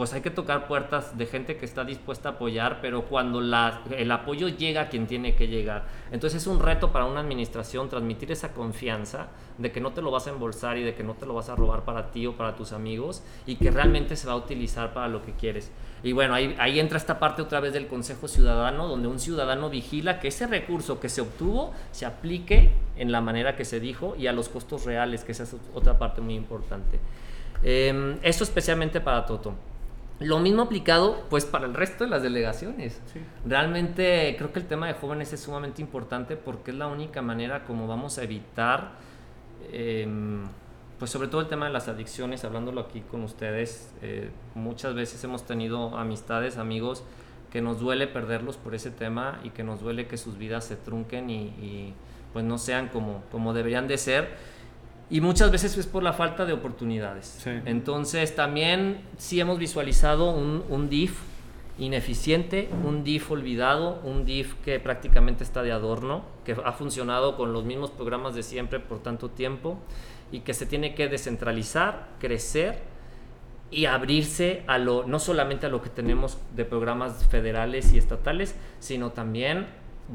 pues 0.00 0.14
hay 0.14 0.22
que 0.22 0.30
tocar 0.30 0.66
puertas 0.66 1.18
de 1.18 1.26
gente 1.26 1.58
que 1.58 1.66
está 1.66 1.84
dispuesta 1.84 2.30
a 2.30 2.32
apoyar, 2.32 2.78
pero 2.80 3.04
cuando 3.04 3.42
la, 3.42 3.82
el 3.90 4.10
apoyo 4.10 4.48
llega 4.48 4.80
a 4.80 4.88
quien 4.88 5.06
tiene 5.06 5.34
que 5.34 5.46
llegar. 5.46 5.84
Entonces 6.10 6.40
es 6.40 6.48
un 6.48 6.58
reto 6.58 6.90
para 6.90 7.04
una 7.04 7.20
administración 7.20 7.90
transmitir 7.90 8.32
esa 8.32 8.54
confianza 8.54 9.26
de 9.58 9.70
que 9.70 9.78
no 9.78 9.92
te 9.92 10.00
lo 10.00 10.10
vas 10.10 10.26
a 10.26 10.30
embolsar 10.30 10.78
y 10.78 10.84
de 10.84 10.94
que 10.94 11.04
no 11.04 11.12
te 11.16 11.26
lo 11.26 11.34
vas 11.34 11.50
a 11.50 11.54
robar 11.54 11.84
para 11.84 12.12
ti 12.12 12.26
o 12.26 12.34
para 12.34 12.56
tus 12.56 12.72
amigos 12.72 13.22
y 13.44 13.56
que 13.56 13.70
realmente 13.70 14.16
se 14.16 14.26
va 14.26 14.32
a 14.32 14.36
utilizar 14.36 14.94
para 14.94 15.06
lo 15.06 15.22
que 15.22 15.32
quieres. 15.32 15.70
Y 16.02 16.12
bueno, 16.12 16.32
ahí, 16.32 16.56
ahí 16.58 16.80
entra 16.80 16.96
esta 16.96 17.18
parte 17.18 17.42
otra 17.42 17.60
vez 17.60 17.74
del 17.74 17.86
Consejo 17.86 18.26
Ciudadano, 18.26 18.88
donde 18.88 19.06
un 19.06 19.20
ciudadano 19.20 19.68
vigila 19.68 20.18
que 20.18 20.28
ese 20.28 20.46
recurso 20.46 20.98
que 20.98 21.10
se 21.10 21.20
obtuvo 21.20 21.74
se 21.92 22.06
aplique 22.06 22.70
en 22.96 23.12
la 23.12 23.20
manera 23.20 23.54
que 23.54 23.66
se 23.66 23.80
dijo 23.80 24.16
y 24.18 24.28
a 24.28 24.32
los 24.32 24.48
costos 24.48 24.86
reales, 24.86 25.24
que 25.24 25.32
esa 25.32 25.42
es 25.42 25.54
otra 25.74 25.98
parte 25.98 26.22
muy 26.22 26.36
importante. 26.36 26.98
Eh, 27.62 28.16
eso 28.22 28.44
especialmente 28.44 29.02
para 29.02 29.26
Toto. 29.26 29.52
Lo 30.20 30.38
mismo 30.38 30.62
aplicado 30.62 31.24
pues 31.30 31.46
para 31.46 31.64
el 31.64 31.72
resto 31.72 32.04
de 32.04 32.10
las 32.10 32.22
delegaciones. 32.22 33.00
Realmente 33.46 34.34
creo 34.36 34.52
que 34.52 34.60
el 34.60 34.66
tema 34.66 34.86
de 34.86 34.92
jóvenes 34.92 35.32
es 35.32 35.40
sumamente 35.40 35.80
importante 35.80 36.36
porque 36.36 36.72
es 36.72 36.76
la 36.76 36.88
única 36.88 37.22
manera 37.22 37.64
como 37.64 37.88
vamos 37.88 38.18
a 38.18 38.24
evitar, 38.24 38.92
em, 39.72 40.42
pues 40.98 41.10
sobre 41.10 41.28
todo 41.28 41.40
el 41.40 41.48
tema 41.48 41.66
de 41.66 41.72
las 41.72 41.88
adicciones, 41.88 42.44
hablándolo 42.44 42.82
aquí 42.82 43.00
con 43.00 43.24
ustedes, 43.24 43.94
eh, 44.02 44.28
muchas 44.54 44.94
veces 44.94 45.24
hemos 45.24 45.46
tenido 45.46 45.96
amistades, 45.96 46.58
amigos, 46.58 47.02
que 47.50 47.62
nos 47.62 47.80
duele 47.80 48.06
perderlos 48.06 48.58
por 48.58 48.74
ese 48.74 48.90
tema 48.90 49.40
y 49.42 49.50
que 49.50 49.64
nos 49.64 49.80
duele 49.80 50.06
que 50.06 50.18
sus 50.18 50.36
vidas 50.36 50.64
se 50.64 50.76
trunquen 50.76 51.30
y, 51.30 51.44
y 51.44 51.94
pues 52.34 52.44
no 52.44 52.58
sean 52.58 52.88
como, 52.88 53.22
como 53.32 53.54
deberían 53.54 53.88
de 53.88 53.96
ser 53.96 54.28
y 55.10 55.20
muchas 55.20 55.50
veces 55.50 55.76
es 55.76 55.86
por 55.86 56.02
la 56.02 56.12
falta 56.12 56.46
de 56.46 56.52
oportunidades. 56.52 57.44
Entonces 57.66 58.34
también 58.34 59.00
sí 59.18 59.40
hemos 59.40 59.58
visualizado 59.58 60.30
un, 60.30 60.64
un, 60.68 60.88
DIF 60.88 61.18
ineficiente, 61.78 62.70
un 62.84 63.02
DIF 63.02 63.30
olvidado, 63.32 64.00
un 64.04 64.24
DIF 64.24 64.54
que 64.64 64.78
prácticamente 64.78 65.42
está 65.42 65.62
de 65.62 65.72
adorno, 65.72 66.22
que 66.44 66.56
ha 66.64 66.72
funcionado 66.72 67.36
con 67.36 67.52
los 67.52 67.64
mismos 67.64 67.90
programas 67.90 68.36
de 68.36 68.44
siempre 68.44 68.78
por 68.78 69.02
tanto 69.02 69.30
tiempo 69.30 69.78
y 70.30 70.40
que 70.40 70.54
se 70.54 70.64
tiene 70.64 70.94
que 70.94 71.08
descentralizar, 71.08 72.10
crecer 72.20 72.78
y 73.72 73.86
abrirse 73.86 74.62
a 74.66 74.78
lo 74.78 75.04
no 75.06 75.18
solamente 75.18 75.66
a 75.66 75.68
lo 75.68 75.82
que 75.82 75.90
tenemos 75.90 76.38
de 76.54 76.64
programas 76.64 77.26
federales 77.26 77.92
y 77.92 77.98
estatales, 77.98 78.54
sino 78.78 79.10
también 79.10 79.66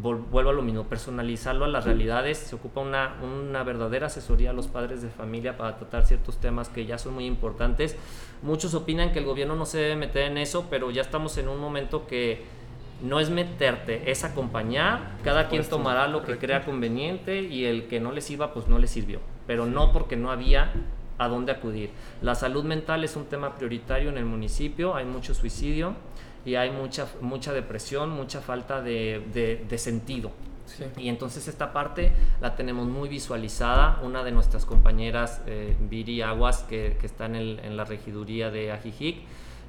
vuelvo 0.01 0.49
a 0.49 0.53
lo 0.53 0.61
mismo, 0.61 0.83
personalizarlo 0.83 1.65
a 1.65 1.67
las 1.67 1.85
realidades, 1.85 2.37
se 2.37 2.55
ocupa 2.55 2.81
una, 2.81 3.15
una, 3.23 3.63
verdadera 3.63 4.07
asesoría 4.07 4.49
a 4.49 4.53
los 4.53 4.67
padres 4.67 5.01
de 5.01 5.09
familia 5.09 5.57
para 5.57 5.77
tratar 5.77 6.05
ciertos 6.05 6.37
temas 6.37 6.69
que 6.69 6.85
ya 6.85 6.97
son 6.97 7.13
muy 7.13 7.25
importantes. 7.25 7.95
Muchos 8.41 8.73
opinan 8.73 9.13
que 9.13 9.19
el 9.19 9.25
gobierno 9.25 9.55
no 9.55 9.65
se 9.65 9.77
debe 9.77 9.95
meter 9.95 10.23
en 10.23 10.37
eso, 10.37 10.67
pero 10.69 10.91
ya 10.91 11.01
estamos 11.01 11.37
en 11.37 11.47
un 11.47 11.59
momento 11.59 12.07
que 12.07 12.43
no 13.01 13.19
es 13.19 13.29
meterte, 13.29 14.09
es 14.09 14.23
acompañar, 14.23 15.17
cada 15.23 15.47
quien 15.47 15.63
tomará 15.63 16.07
lo 16.07 16.23
que 16.23 16.37
crea 16.37 16.63
conveniente 16.65 17.41
y 17.41 17.65
el 17.65 17.87
que 17.87 17.99
no 17.99 18.11
le 18.11 18.21
sirva, 18.21 18.53
pues 18.53 18.67
no 18.67 18.79
le 18.79 18.87
sirvió, 18.87 19.19
pero 19.47 19.65
no 19.65 19.91
porque 19.91 20.15
no 20.15 20.31
había 20.31 20.71
a 21.17 21.27
dónde 21.27 21.51
acudir. 21.51 21.89
La 22.21 22.35
salud 22.35 22.63
mental 22.63 23.03
es 23.03 23.15
un 23.15 23.25
tema 23.25 23.55
prioritario 23.55 24.09
en 24.09 24.17
el 24.17 24.25
municipio, 24.25 24.95
hay 24.95 25.05
mucho 25.05 25.33
suicidio 25.33 25.95
y 26.45 26.55
hay 26.55 26.69
mucha, 26.69 27.07
mucha 27.21 27.51
depresión, 27.51 28.11
mucha 28.11 28.39
falta 28.39 28.81
de, 28.81 29.65
de, 29.67 29.77
sentido. 29.77 30.31
Y 30.97 31.09
entonces 31.09 31.47
esta 31.47 31.73
parte 31.73 32.11
la 32.41 32.55
tenemos 32.55 32.87
muy 32.87 33.09
visualizada. 33.09 33.99
Una 34.03 34.23
de 34.23 34.31
nuestras 34.31 34.65
compañeras, 34.65 35.41
eh, 35.47 35.75
Viri 35.79 36.21
Aguas, 36.21 36.63
que, 36.63 36.97
que 36.99 37.07
está 37.07 37.25
en, 37.25 37.35
el, 37.35 37.59
en, 37.63 37.75
la 37.77 37.85
regiduría 37.85 38.51
de 38.51 38.71
Ajijic, 38.71 39.17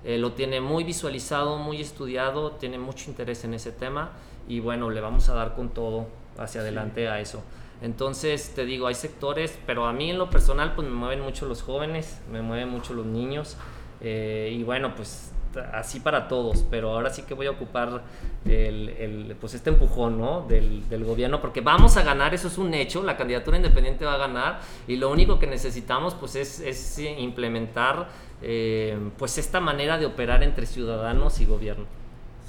eh, 0.05 0.19
lo 0.19 0.33
tiene 0.33 0.61
muy 0.61 0.85
visualizado, 0.85 1.59
muy 1.59 1.81
estudiado, 1.81 2.53
tiene 2.53 2.79
mucho 2.79 3.11
interés 3.11 3.45
en 3.45 3.55
ese 3.55 3.73
tema 3.73 4.13
y 4.47 4.61
bueno, 4.61 4.91
le 4.91 5.01
vamos 5.01 5.29
a 5.29 5.35
dar 5.35 5.55
con 5.55 5.71
todo 5.71 6.07
hacia 6.39 6.61
adelante 6.61 7.09
a 7.09 7.21
eso. 7.21 7.43
Entonces, 7.83 8.53
te 8.55 8.65
digo, 8.65 8.87
hay 8.87 8.95
sectores, 8.95 9.59
pero 9.67 9.87
a 9.87 9.93
mí 9.93 10.11
en 10.11 10.19
lo 10.19 10.31
personal, 10.31 10.75
pues 10.75 10.89
me 10.89 10.95
mueven 10.95 11.21
mucho 11.21 11.47
los 11.47 11.63
jóvenes, 11.63 12.21
me 12.31 12.41
mueven 12.41 12.69
mucho 12.69 12.95
los 12.95 13.05
niños. 13.05 13.57
Eh, 14.01 14.51
y 14.53 14.63
bueno, 14.63 14.95
pues 14.95 15.33
así 15.73 16.01
para 16.01 16.29
todos, 16.29 16.65
pero 16.71 16.91
ahora 16.91 17.11
sí 17.11 17.23
que 17.23 17.35
voy 17.35 17.47
a 17.47 17.51
ocupar 17.53 18.03
el, 18.45 19.37
pues 19.41 19.55
este 19.55 19.71
empujón 19.71 20.19
¿no? 20.19 20.43
del, 20.43 20.89
del, 20.89 21.05
gobierno, 21.05 21.41
porque 21.41 21.61
vamos 21.61 21.97
a 21.97 22.03
ganar, 22.03 22.35
eso 22.35 22.49
es 22.49 22.59
un 22.59 22.73
hecho, 22.75 23.03
la 23.03 23.17
candidatura 23.17 23.57
independiente 23.57 24.05
va 24.05 24.15
a 24.15 24.19
ganar 24.19 24.61
y 24.87 24.97
lo 24.97 25.11
único 25.11 25.39
que 25.39 25.47
necesitamos 25.47 26.15
pues 26.15 26.37
es, 26.37 26.61
es 26.61 26.99
implementar 26.99 28.09
eh, 28.43 28.99
pues 29.19 29.39
esta 29.39 29.61
manera 29.61 29.99
de 29.99 30.07
operar 30.07 30.43
entre 30.43 30.67
ciudadanos 30.67 31.41
y 31.41 31.47
gobierno. 31.47 31.87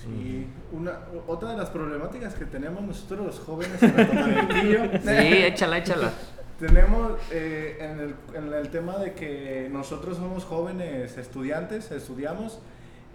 Sí, 0.01 0.47
una, 0.71 0.99
otra 1.27 1.51
de 1.51 1.57
las 1.57 1.69
problemáticas 1.69 2.35
que 2.35 2.45
tenemos 2.45 2.81
nosotros 2.81 3.25
los 3.25 3.39
jóvenes 3.39 3.81
en 3.81 3.99
el 3.99 5.01
Sí, 5.01 5.43
échala, 5.43 5.77
échala. 5.79 6.13
Tenemos 6.59 7.19
eh, 7.31 7.77
en, 7.79 7.99
el, 7.99 8.15
en 8.33 8.53
el 8.53 8.69
tema 8.69 8.97
de 8.97 9.13
que 9.13 9.69
nosotros 9.71 10.17
somos 10.17 10.43
jóvenes 10.43 11.17
estudiantes, 11.17 11.91
estudiamos, 11.91 12.59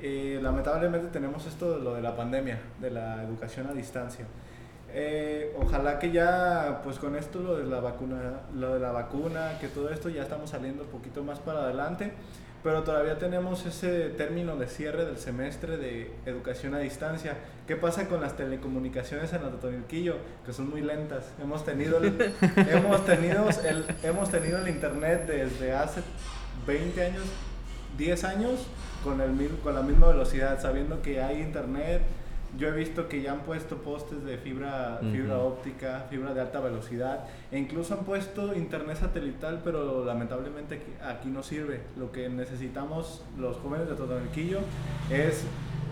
eh, 0.04 0.40
lamentablemente 0.42 1.08
tenemos 1.08 1.46
esto 1.46 1.78
de 1.78 1.84
lo 1.84 1.94
de 1.94 2.02
la 2.02 2.16
pandemia, 2.16 2.58
de 2.80 2.90
la 2.90 3.22
educación 3.22 3.68
a 3.68 3.72
distancia. 3.72 4.26
Eh, 4.94 5.56
ojalá 5.58 6.00
que 6.00 6.10
ya, 6.10 6.80
pues 6.82 6.98
con 6.98 7.14
esto 7.14 7.38
lo 7.38 7.56
de 7.56 7.64
la 7.64 7.78
vacuna, 7.78 8.40
lo 8.52 8.74
de 8.74 8.80
la 8.80 8.90
vacuna, 8.90 9.58
que 9.60 9.68
todo 9.68 9.90
esto 9.90 10.08
ya 10.08 10.22
estamos 10.22 10.50
saliendo 10.50 10.82
un 10.82 10.88
poquito 10.90 11.22
más 11.22 11.38
para 11.38 11.60
adelante, 11.60 12.12
pero 12.64 12.82
todavía 12.82 13.16
tenemos 13.18 13.64
ese 13.64 14.08
término 14.10 14.56
de 14.56 14.66
cierre 14.66 15.04
del 15.04 15.18
semestre 15.18 15.76
de 15.76 16.12
educación 16.26 16.74
a 16.74 16.80
distancia. 16.80 17.36
¿Qué 17.68 17.76
pasa 17.76 18.08
con 18.08 18.20
las 18.20 18.36
telecomunicaciones 18.36 19.32
en 19.32 19.44
Atotonilquillo? 19.44 20.16
Que 20.44 20.52
son 20.52 20.68
muy 20.68 20.80
lentas. 20.80 21.30
Hemos 21.40 21.64
tenido 21.64 22.00
hemos 22.56 23.06
tenido 23.06 23.48
el, 23.64 23.86
hemos 24.02 24.30
tenido 24.30 24.58
el 24.58 24.68
internet 24.68 25.26
desde 25.28 25.72
hace 25.72 26.02
20 26.66 27.04
años, 27.04 27.24
10 27.96 28.24
años 28.24 28.66
con, 29.02 29.20
el, 29.20 29.48
con 29.62 29.74
la 29.74 29.82
misma 29.82 30.08
velocidad, 30.08 30.60
sabiendo 30.60 31.02
que 31.02 31.20
hay 31.20 31.40
internet. 31.40 32.02
Yo 32.58 32.68
he 32.68 32.72
visto 32.72 33.08
que 33.08 33.22
ya 33.22 33.32
han 33.32 33.40
puesto 33.40 33.78
postes 33.78 34.24
de 34.24 34.36
fibra, 34.36 35.00
fibra 35.10 35.38
óptica, 35.38 36.04
fibra 36.10 36.34
de 36.34 36.42
alta 36.42 36.60
velocidad, 36.60 37.24
e 37.50 37.58
incluso 37.58 37.94
han 37.94 38.04
puesto 38.04 38.54
internet 38.54 38.98
satelital, 38.98 39.62
pero 39.64 40.04
lamentablemente 40.04 40.82
aquí 41.02 41.30
no 41.30 41.42
sirve. 41.42 41.80
Lo 41.96 42.12
que 42.12 42.28
necesitamos 42.28 43.24
los 43.38 43.56
jóvenes 43.56 43.88
de 43.88 43.94
Totonilquillo 43.94 44.58
es 45.10 45.44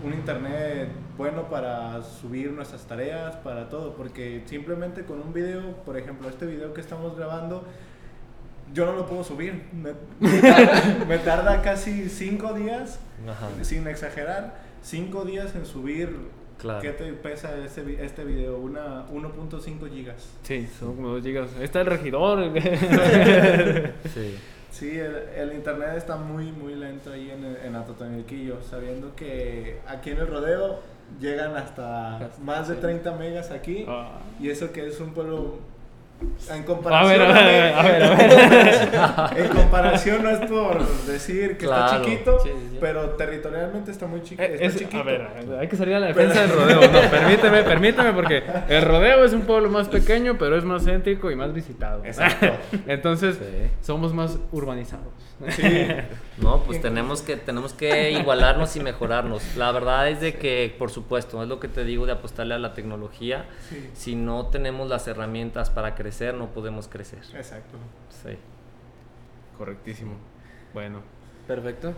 un 0.05 0.13
internet 0.13 0.89
bueno 1.17 1.49
para 1.49 2.03
subir 2.03 2.51
nuestras 2.51 2.83
tareas, 2.83 3.35
para 3.37 3.67
todo, 3.69 3.93
porque 3.93 4.43
simplemente 4.45 5.03
con 5.03 5.19
un 5.19 5.33
video, 5.33 5.77
por 5.77 5.97
ejemplo, 5.97 6.29
este 6.29 6.45
video 6.45 6.73
que 6.73 6.81
estamos 6.81 7.17
grabando, 7.17 7.63
yo 8.73 8.85
no 8.85 8.93
lo 8.93 9.05
puedo 9.05 9.23
subir. 9.23 9.63
Me, 9.73 11.17
tarda, 11.19 11.61
casi 11.61 12.09
cinco 12.09 12.53
días, 12.53 12.99
sin 13.61 13.87
exagerar, 13.87 14.55
cinco 14.83 15.25
días 15.25 15.55
en 15.55 15.65
subir 15.65 16.41
Claro. 16.57 16.79
¿Qué 16.79 16.91
te 16.91 17.11
pesa 17.13 17.57
este, 17.65 18.05
este 18.05 18.23
video? 18.23 18.59
Una 18.59 19.07
1.5 19.07 19.89
gigas. 19.89 20.29
Sí, 20.43 20.67
son 20.79 20.95
como 20.95 21.07
dos 21.15 21.23
gigas. 21.23 21.49
Ahí 21.57 21.63
está 21.63 21.81
el 21.81 21.87
regidor. 21.87 22.51
Sí. 24.13 24.37
Sí, 24.69 24.97
el, 24.97 25.15
el 25.35 25.53
internet 25.53 25.89
está 25.97 26.15
muy, 26.15 26.51
muy 26.51 26.75
lento 26.75 27.11
ahí 27.11 27.29
en, 27.31 27.57
en 27.65 27.75
Atotonilquillo, 27.75 28.61
sabiendo 28.61 29.15
que 29.15 29.79
aquí 29.87 30.11
en 30.11 30.19
el 30.19 30.27
rodeo 30.27 30.79
llegan 31.19 31.55
hasta 31.57 32.29
más 32.41 32.67
de 32.69 32.75
sí. 32.75 32.81
30 32.81 33.11
megas 33.17 33.51
aquí, 33.51 33.83
Ah. 33.87 34.19
y 34.39 34.49
eso 34.49 34.71
que 34.71 34.87
es 34.87 34.99
un 34.99 35.13
pueblo... 35.13 35.59
En 36.49 36.61
A 36.61 36.65
comparación, 36.65 37.09
ver, 37.19 37.21
a 37.21 37.33
ver, 37.33 37.73
a 37.73 37.83
ver, 37.83 38.03
a 38.03 39.29
ver. 39.33 39.37
en 39.45 39.47
comparación 39.49 40.23
no 40.23 40.29
es 40.29 40.39
por 40.49 40.85
decir 41.05 41.57
que 41.57 41.65
está 41.65 41.87
Claro. 41.87 42.03
chiquito, 42.05 42.39
Sí, 42.43 42.49
sí, 42.49 42.67
sí. 42.71 42.77
pero 42.79 43.09
territorialmente 43.11 43.91
está 43.91 44.07
muy 44.07 44.21
chiquito. 44.21 44.43
Eh, 44.43 44.53
está 44.55 44.65
es- 44.65 44.75
chiquito. 44.77 44.97
a 44.99 45.03
ver, 45.03 45.27
hay 45.59 45.67
que 45.67 45.75
salir 45.75 45.95
a 45.95 45.99
la 45.99 46.07
defensa 46.07 46.41
del 46.41 46.51
rodeo. 46.51 46.81
No, 46.91 47.09
permíteme, 47.09 47.63
permíteme, 47.63 48.13
porque 48.13 48.43
el 48.69 48.81
rodeo 48.83 49.23
es 49.25 49.33
un 49.33 49.41
pueblo 49.41 49.69
más 49.69 49.87
pequeño, 49.89 50.37
pero 50.37 50.57
es 50.57 50.63
más 50.63 50.83
céntrico 50.83 51.31
y 51.31 51.35
más 51.35 51.53
visitado. 51.53 52.03
Exacto. 52.05 52.47
Entonces, 52.87 53.37
Sí. 53.37 53.67
somos 53.81 54.13
más 54.13 54.37
urbanizados. 54.51 55.07
Sí. 55.49 55.87
No, 56.37 56.59
pues 56.63 56.79
tenemos 56.81 57.23
que, 57.23 57.35
tenemos 57.35 57.73
que 57.73 58.11
igualarnos 58.11 58.75
y 58.75 58.79
mejorarnos. 58.79 59.55
La 59.57 59.71
verdad 59.71 60.07
es 60.07 60.21
de 60.21 60.35
que, 60.35 60.75
por 60.77 60.91
supuesto, 60.91 61.41
es 61.41 61.49
lo 61.49 61.59
que 61.59 61.67
te 61.67 61.83
digo 61.83 62.05
de 62.05 62.11
apostarle 62.11 62.53
a 62.53 62.59
la 62.59 62.73
tecnología. 62.75 63.45
Sí. 63.69 63.89
Si 63.93 64.15
no 64.15 64.47
tenemos 64.47 64.87
las 64.87 65.07
herramientas 65.07 65.71
para 65.71 65.95
crecer, 65.95 66.10
no 66.33 66.47
podemos 66.47 66.87
crecer. 66.87 67.19
Exacto. 67.35 67.77
Sí. 68.09 68.37
Correctísimo. 69.57 70.13
Bueno. 70.73 70.99
Perfecto. 71.47 71.93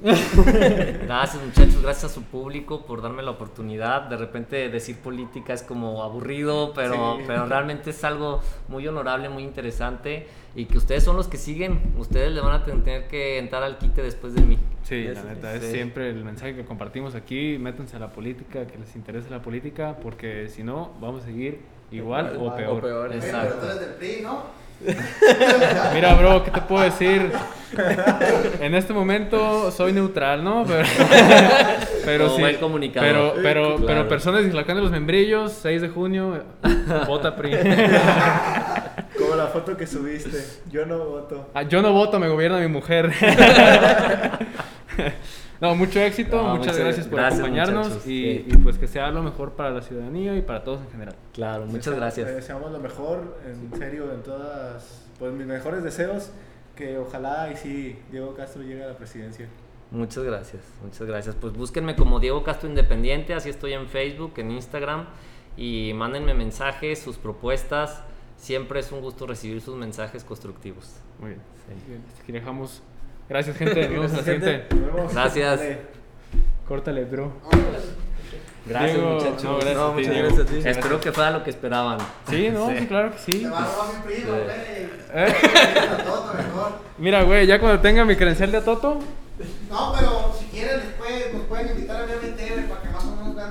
Gracias 0.02 1.42
muchachos, 1.44 1.82
gracias 1.82 2.10
a 2.10 2.14
su 2.14 2.22
público 2.22 2.86
por 2.86 3.02
darme 3.02 3.22
la 3.22 3.32
oportunidad. 3.32 4.02
De 4.08 4.16
repente 4.16 4.70
decir 4.70 4.96
política 4.96 5.52
es 5.52 5.62
como 5.62 6.02
aburrido, 6.02 6.72
pero, 6.74 7.18
Sí. 7.18 7.24
pero 7.26 7.44
realmente 7.44 7.90
es 7.90 8.02
algo 8.02 8.40
muy 8.68 8.88
honorable, 8.88 9.28
muy 9.28 9.42
interesante 9.42 10.26
y 10.54 10.64
que 10.64 10.78
ustedes 10.78 11.04
son 11.04 11.16
los 11.16 11.28
que 11.28 11.36
siguen. 11.36 11.94
Ustedes 11.98 12.32
le 12.32 12.40
van 12.40 12.62
a 12.62 12.64
tener 12.64 13.08
que 13.08 13.38
entrar 13.38 13.62
al 13.62 13.76
quite 13.76 14.02
después 14.02 14.34
de 14.34 14.40
mí. 14.40 14.58
Sí, 14.84 15.04
la 15.04 15.22
neta, 15.22 15.54
es 15.54 15.64
sí. 15.64 15.72
siempre 15.72 16.08
el 16.08 16.24
mensaje 16.24 16.54
que 16.54 16.64
compartimos 16.64 17.14
aquí. 17.14 17.58
Métanse 17.60 17.96
a 17.96 17.98
la 17.98 18.10
política, 18.10 18.66
que 18.66 18.78
les 18.78 18.96
interese 18.96 19.28
la 19.28 19.42
política, 19.42 19.98
porque 20.02 20.48
si 20.48 20.62
no, 20.62 20.92
vamos 20.98 21.24
a 21.24 21.26
seguir 21.26 21.60
igual 21.92 22.30
o 22.30 22.34
Igual, 22.34 22.56
peor. 22.56 22.78
O 22.78 22.80
peor. 22.80 23.12
Exacto. 23.14 23.56
pero 23.58 23.60
tú 23.60 23.66
eres 23.66 23.80
del 23.80 23.90
PRI, 23.94 24.20
¿no? 24.22 24.60
Mira, 25.94 26.14
bro, 26.14 26.42
¿qué 26.42 26.50
te 26.50 26.62
puedo 26.62 26.82
decir? 26.82 27.30
En 28.60 28.74
este 28.74 28.94
momento 28.94 29.70
soy 29.70 29.92
neutral, 29.92 30.42
¿no? 30.42 30.64
Pero, 30.66 30.88
pero 32.04 32.24
Como 32.24 32.36
sí. 32.36 32.42
buen 32.42 32.56
comunicador. 32.56 33.08
Pero, 33.08 33.32
pero, 33.42 33.62
Claro. 33.76 33.86
pero 33.86 34.08
personas 34.08 34.42
dislocando 34.44 34.80
los 34.82 34.90
membrillos, 34.90 35.52
6 35.52 35.82
de 35.82 35.88
junio, 35.90 36.42
vota 37.06 37.36
PRI. 37.36 37.50
Como 39.18 39.34
la 39.36 39.48
foto 39.48 39.76
que 39.76 39.86
subiste. 39.86 40.42
Yo 40.70 40.86
no 40.86 40.98
voto. 41.04 41.48
Ah, 41.52 41.62
yo 41.62 41.82
no 41.82 41.92
voto, 41.92 42.18
me 42.18 42.28
gobierna 42.28 42.58
mi 42.58 42.68
mujer. 42.68 43.12
No, 45.60 45.74
mucho 45.74 46.00
éxito, 46.00 46.40
No, 46.42 46.56
muchas 46.56 46.76
gracias 46.78 47.06
por 47.06 47.18
gracias, 47.18 47.40
acompañarnos 47.40 48.06
y, 48.06 48.08
Sí. 48.08 48.44
y 48.46 48.56
pues 48.58 48.78
que 48.78 48.86
sea 48.88 49.10
lo 49.10 49.22
mejor 49.22 49.52
para 49.52 49.70
la 49.70 49.82
ciudadanía 49.82 50.34
y 50.36 50.40
para 50.42 50.64
todos 50.64 50.80
en 50.80 50.90
general. 50.90 51.14
Claro, 51.34 51.66
muchas 51.66 51.88
Desea- 51.94 51.96
gracias. 51.96 52.26
Le 52.28 52.34
deseamos 52.34 52.72
lo 52.72 52.78
mejor, 52.78 53.38
en 53.46 53.78
serio, 53.78 54.10
en 54.12 54.22
todas. 54.22 55.06
Pues 55.18 55.32
mis 55.34 55.46
mejores 55.46 55.82
deseos. 55.84 56.30
Que 56.76 56.96
ojalá 56.96 57.50
y 57.52 57.56
sí, 57.56 57.98
Diego 58.10 58.34
Castro 58.34 58.62
llegue 58.62 58.82
a 58.82 58.86
la 58.86 58.96
presidencia. 58.96 59.46
Muchas 59.90 60.24
gracias, 60.24 60.62
muchas 60.82 61.06
gracias. 61.06 61.34
Pues 61.38 61.52
búsquenme 61.52 61.94
como 61.94 62.20
Diego 62.20 62.42
Castro 62.42 62.68
Independiente, 62.70 63.34
así 63.34 63.50
estoy 63.50 63.74
en 63.74 63.86
Facebook, 63.86 64.32
en 64.38 64.50
Instagram 64.52 65.04
y 65.58 65.92
mándenme 65.94 66.32
mensajes, 66.32 66.98
sus 67.00 67.18
propuestas. 67.18 68.02
Siempre 68.38 68.80
es 68.80 68.90
un 68.92 69.02
gusto 69.02 69.26
recibir 69.26 69.60
sus 69.60 69.76
mensajes 69.76 70.24
constructivos. 70.24 70.94
Muy 71.18 71.30
bien. 71.30 71.42
Sí. 71.68 71.74
Bien, 71.86 72.02
aquí 72.22 72.32
dejamos. 72.32 72.82
Gracias, 73.30 73.56
gente. 73.56 73.80
Nos 73.80 73.90
vemos 73.90 74.10
en 74.10 74.16
la 74.16 74.22
Gracias, 74.22 74.26
gente. 74.26 74.66
siguiente. 74.68 75.14
Gracias. 75.14 75.60
Córtale, 76.68 77.04
bro. 77.04 77.32
Gracias 78.66 78.94
Diego, 78.94 79.10
muchachos. 79.14 79.44
no, 79.44 79.54
gracias 79.56 79.76
No, 79.76 79.84
a 79.84 79.88
ti, 79.88 79.94
muchas 79.96 80.12
Diego. 80.12 80.26
gracias 80.28 80.46
a 80.46 80.50
ti. 80.62 80.68
Espero 80.68 81.00
que 81.00 81.12
fuera 81.12 81.30
lo 81.30 81.42
que 81.44 81.50
esperaban. 81.50 81.98
Sí, 82.28 82.50
no, 82.52 82.68
sí, 82.68 82.86
claro 82.86 83.10
que 83.12 83.18
sí. 83.18 83.32
Te 83.42 83.48
va 83.48 83.58
a 83.58 83.64
robar 83.64 83.88
mi 83.94 84.02
primo, 84.12 84.34
Sí. 84.36 84.42
güey. 84.44 85.26
¿Eh? 85.26 85.34
Mira, 86.98 87.22
güey, 87.22 87.46
ya 87.46 87.58
cuando 87.58 87.80
tenga 87.80 88.04
mi 88.04 88.16
credencial 88.16 88.52
de 88.52 88.60
Toto, 88.60 88.98
No, 89.70 89.94
pero 89.96 90.34
si 90.38 90.44
quieren 90.46 90.80
después 90.80 91.32
nos 91.32 91.42
pueden 91.44 91.68
invitar 91.70 92.02
a 92.02 92.06
güey, 92.06 92.68
para 92.68 92.82
que 92.82 92.88